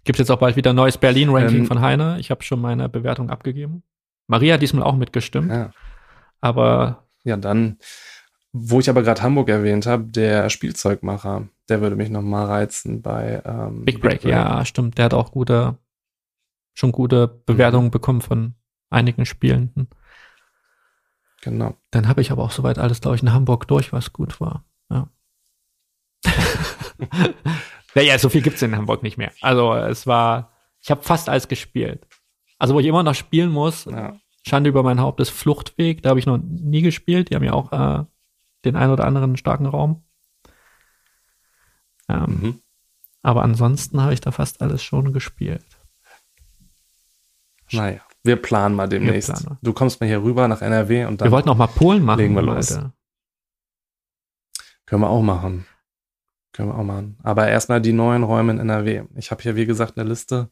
Gibt 0.03 0.17
jetzt 0.17 0.31
auch 0.31 0.39
bald 0.39 0.55
wieder 0.55 0.71
ein 0.71 0.75
neues 0.75 0.97
Berlin-Ranking 0.97 1.59
ähm, 1.59 1.65
von 1.67 1.81
Heine. 1.81 2.17
Ich 2.19 2.31
habe 2.31 2.43
schon 2.43 2.59
meine 2.59 2.89
Bewertung 2.89 3.29
abgegeben. 3.29 3.83
Maria 4.27 4.55
hat 4.55 4.61
diesmal 4.63 4.83
auch 4.83 4.95
mitgestimmt. 4.95 5.51
Ja. 5.51 5.71
Aber. 6.41 7.07
Ja, 7.23 7.37
dann, 7.37 7.77
wo 8.51 8.79
ich 8.79 8.89
aber 8.89 9.03
gerade 9.03 9.21
Hamburg 9.21 9.49
erwähnt 9.49 9.85
habe, 9.85 10.03
der 10.05 10.49
Spielzeugmacher, 10.49 11.47
der 11.69 11.81
würde 11.81 11.95
mich 11.95 12.09
noch 12.09 12.21
mal 12.21 12.45
reizen 12.45 13.01
bei 13.01 13.41
ähm, 13.45 13.85
Big, 13.85 14.01
Break. 14.01 14.13
Big 14.13 14.21
Break. 14.23 14.33
Ja, 14.33 14.65
stimmt. 14.65 14.97
Der 14.97 15.05
hat 15.05 15.13
auch 15.13 15.31
gute, 15.31 15.77
schon 16.73 16.91
gute 16.91 17.27
Bewertungen 17.27 17.87
mhm. 17.87 17.91
bekommen 17.91 18.21
von 18.21 18.55
einigen 18.89 19.25
Spielenden. 19.25 19.87
Genau. 21.41 21.75
Dann 21.89 22.07
habe 22.07 22.21
ich 22.21 22.31
aber 22.31 22.43
auch 22.43 22.51
soweit 22.51 22.77
alles, 22.77 23.01
glaube 23.01 23.15
ich, 23.15 23.23
in 23.23 23.33
Hamburg 23.33 23.67
durch, 23.67 23.91
was 23.91 24.13
gut 24.13 24.39
war. 24.39 24.63
Ja. 24.89 25.09
naja, 27.95 28.19
so 28.19 28.29
viel 28.29 28.41
gibt's 28.41 28.61
in 28.61 28.75
Hamburg 28.75 29.01
nicht 29.01 29.17
mehr. 29.17 29.31
Also 29.41 29.73
es 29.73 30.05
war, 30.05 30.51
ich 30.81 30.91
habe 30.91 31.01
fast 31.01 31.29
alles 31.29 31.47
gespielt. 31.47 32.07
Also 32.59 32.75
wo 32.75 32.79
ich 32.79 32.85
immer 32.85 33.01
noch 33.01 33.15
spielen 33.15 33.49
muss, 33.49 33.85
ja. 33.85 34.19
Schande 34.43 34.69
über 34.69 34.83
mein 34.83 34.99
Haupt 34.99 35.19
ist 35.19 35.29
Fluchtweg, 35.29 36.01
da 36.01 36.09
habe 36.09 36.19
ich 36.19 36.25
noch 36.25 36.37
nie 36.37 36.81
gespielt. 36.81 37.29
Die 37.29 37.35
haben 37.35 37.43
ja 37.43 37.53
auch 37.53 37.71
äh, 37.71 38.05
den 38.65 38.75
ein 38.75 38.89
oder 38.89 39.05
anderen 39.05 39.37
starken 39.37 39.65
Raum. 39.65 40.03
Ähm, 42.09 42.39
mhm. 42.41 42.61
Aber 43.21 43.43
ansonsten 43.43 44.01
habe 44.01 44.13
ich 44.13 44.21
da 44.21 44.31
fast 44.31 44.61
alles 44.61 44.83
schon 44.83 45.13
gespielt. 45.13 45.65
Naja, 47.71 48.01
wir 48.23 48.35
planen 48.35 48.75
mal 48.75 48.89
demnächst. 48.89 49.29
Planen 49.29 49.45
mal. 49.47 49.57
Du 49.61 49.73
kommst 49.73 50.01
mal 50.01 50.07
hier 50.07 50.23
rüber 50.23 50.47
nach 50.47 50.61
NRW 50.61 51.05
und 51.05 51.21
dann. 51.21 51.27
Wir 51.27 51.31
wollten 51.31 51.49
auch 51.49 51.57
mal 51.57 51.67
Polen 51.67 52.03
machen. 52.03 52.19
Legen 52.19 52.35
wir 52.35 52.41
los. 52.41 52.71
Alter. 52.71 52.93
Können 54.85 55.03
wir 55.03 55.09
auch 55.09 55.21
machen. 55.21 55.65
Können 56.51 56.69
wir 56.69 56.77
auch 56.77 56.83
machen. 56.83 57.17
Aber 57.23 57.47
erstmal 57.47 57.79
die 57.79 57.93
neuen 57.93 58.23
Räume 58.23 58.51
in 58.51 58.59
NRW. 58.59 59.03
Ich 59.15 59.31
habe 59.31 59.41
hier, 59.41 59.55
wie 59.55 59.65
gesagt, 59.65 59.97
eine 59.97 60.09
Liste 60.09 60.49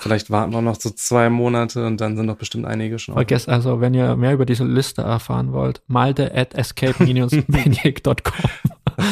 Vielleicht 0.00 0.30
warten 0.30 0.52
wir 0.54 0.62
noch 0.62 0.80
so 0.80 0.88
zwei 0.88 1.28
Monate 1.28 1.86
und 1.86 2.00
dann 2.00 2.16
sind 2.16 2.26
doch 2.26 2.38
bestimmt 2.38 2.64
einige 2.64 2.98
schon. 2.98 3.14
Vergesst 3.14 3.50
also, 3.50 3.82
wenn 3.82 3.92
ihr 3.92 4.16
mehr 4.16 4.32
über 4.32 4.46
diese 4.46 4.64
Liste 4.64 5.02
erfahren 5.02 5.52
wollt, 5.52 5.82
malte 5.88 6.34
at 6.34 6.54
escape-maniac.com. 6.54 8.50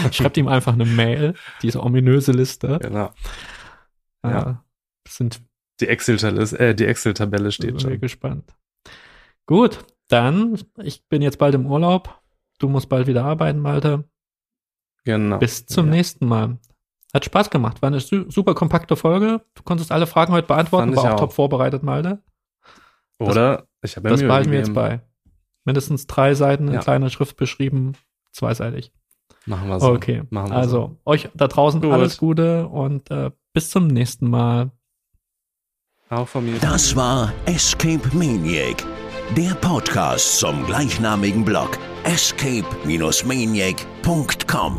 Schreibt 0.12 0.38
ihm 0.38 0.48
einfach 0.48 0.72
eine 0.72 0.86
Mail, 0.86 1.34
diese 1.60 1.82
ominöse 1.82 2.32
Liste. 2.32 2.78
Genau. 2.80 3.12
Äh, 4.22 4.30
ja. 4.30 4.64
Sind 5.06 5.42
die 5.80 5.88
Excel-Tabelle 5.88 6.58
äh, 6.58 6.74
die 6.74 6.86
Excel 6.86 7.12
-Tabelle 7.12 7.52
steht 7.52 7.82
schon. 7.82 7.90
Bin 7.90 8.00
gespannt. 8.00 8.54
Gut, 9.44 9.84
dann, 10.08 10.58
ich 10.82 11.06
bin 11.08 11.20
jetzt 11.20 11.38
bald 11.38 11.54
im 11.54 11.66
Urlaub. 11.66 12.18
Du 12.58 12.70
musst 12.70 12.88
bald 12.88 13.06
wieder 13.06 13.24
arbeiten, 13.26 13.58
Malte. 13.58 14.04
Genau. 15.04 15.36
Bis 15.36 15.66
zum 15.66 15.86
ja. 15.88 15.92
nächsten 15.92 16.26
Mal. 16.26 16.56
Hat 17.14 17.24
Spaß 17.24 17.50
gemacht. 17.50 17.80
War 17.80 17.88
eine 17.88 18.00
super 18.00 18.54
kompakte 18.54 18.96
Folge. 18.96 19.40
Du 19.54 19.62
konntest 19.62 19.92
alle 19.92 20.06
Fragen 20.06 20.32
heute 20.32 20.46
beantworten, 20.46 20.94
war 20.94 21.04
auch, 21.04 21.10
auch, 21.12 21.20
top 21.20 21.32
vorbereitet, 21.32 21.82
Malte. 21.82 22.22
Oder? 23.18 23.66
Das, 23.80 23.90
ich 23.90 23.96
habe 23.96 24.08
ja 24.08 24.14
Das 24.14 24.22
behalten 24.22 24.50
wir 24.50 24.58
jetzt 24.58 24.74
bei. 24.74 25.00
Mindestens 25.64 26.06
drei 26.06 26.34
Seiten 26.34 26.68
in 26.68 26.74
ja. 26.74 26.80
kleiner 26.80 27.10
Schrift 27.10 27.36
beschrieben, 27.36 27.94
zweiseitig. 28.32 28.92
Machen 29.46 29.68
wir 29.68 29.80
so. 29.80 29.92
Okay. 29.92 30.22
Wir 30.30 30.52
also, 30.52 30.70
so. 30.70 30.96
euch 31.04 31.28
da 31.34 31.48
draußen 31.48 31.80
Gut. 31.80 31.92
alles 31.92 32.18
Gute 32.18 32.68
und 32.68 33.10
äh, 33.10 33.30
bis 33.52 33.70
zum 33.70 33.86
nächsten 33.86 34.28
Mal. 34.28 34.70
Auch 36.10 36.28
von 36.28 36.44
mir. 36.44 36.58
Das 36.60 36.94
war 36.96 37.32
Escape 37.46 38.02
Maniac, 38.12 38.84
der 39.36 39.54
Podcast 39.54 40.38
zum 40.38 40.66
gleichnamigen 40.66 41.44
Blog 41.44 41.78
escape-maniac.com. 42.04 44.78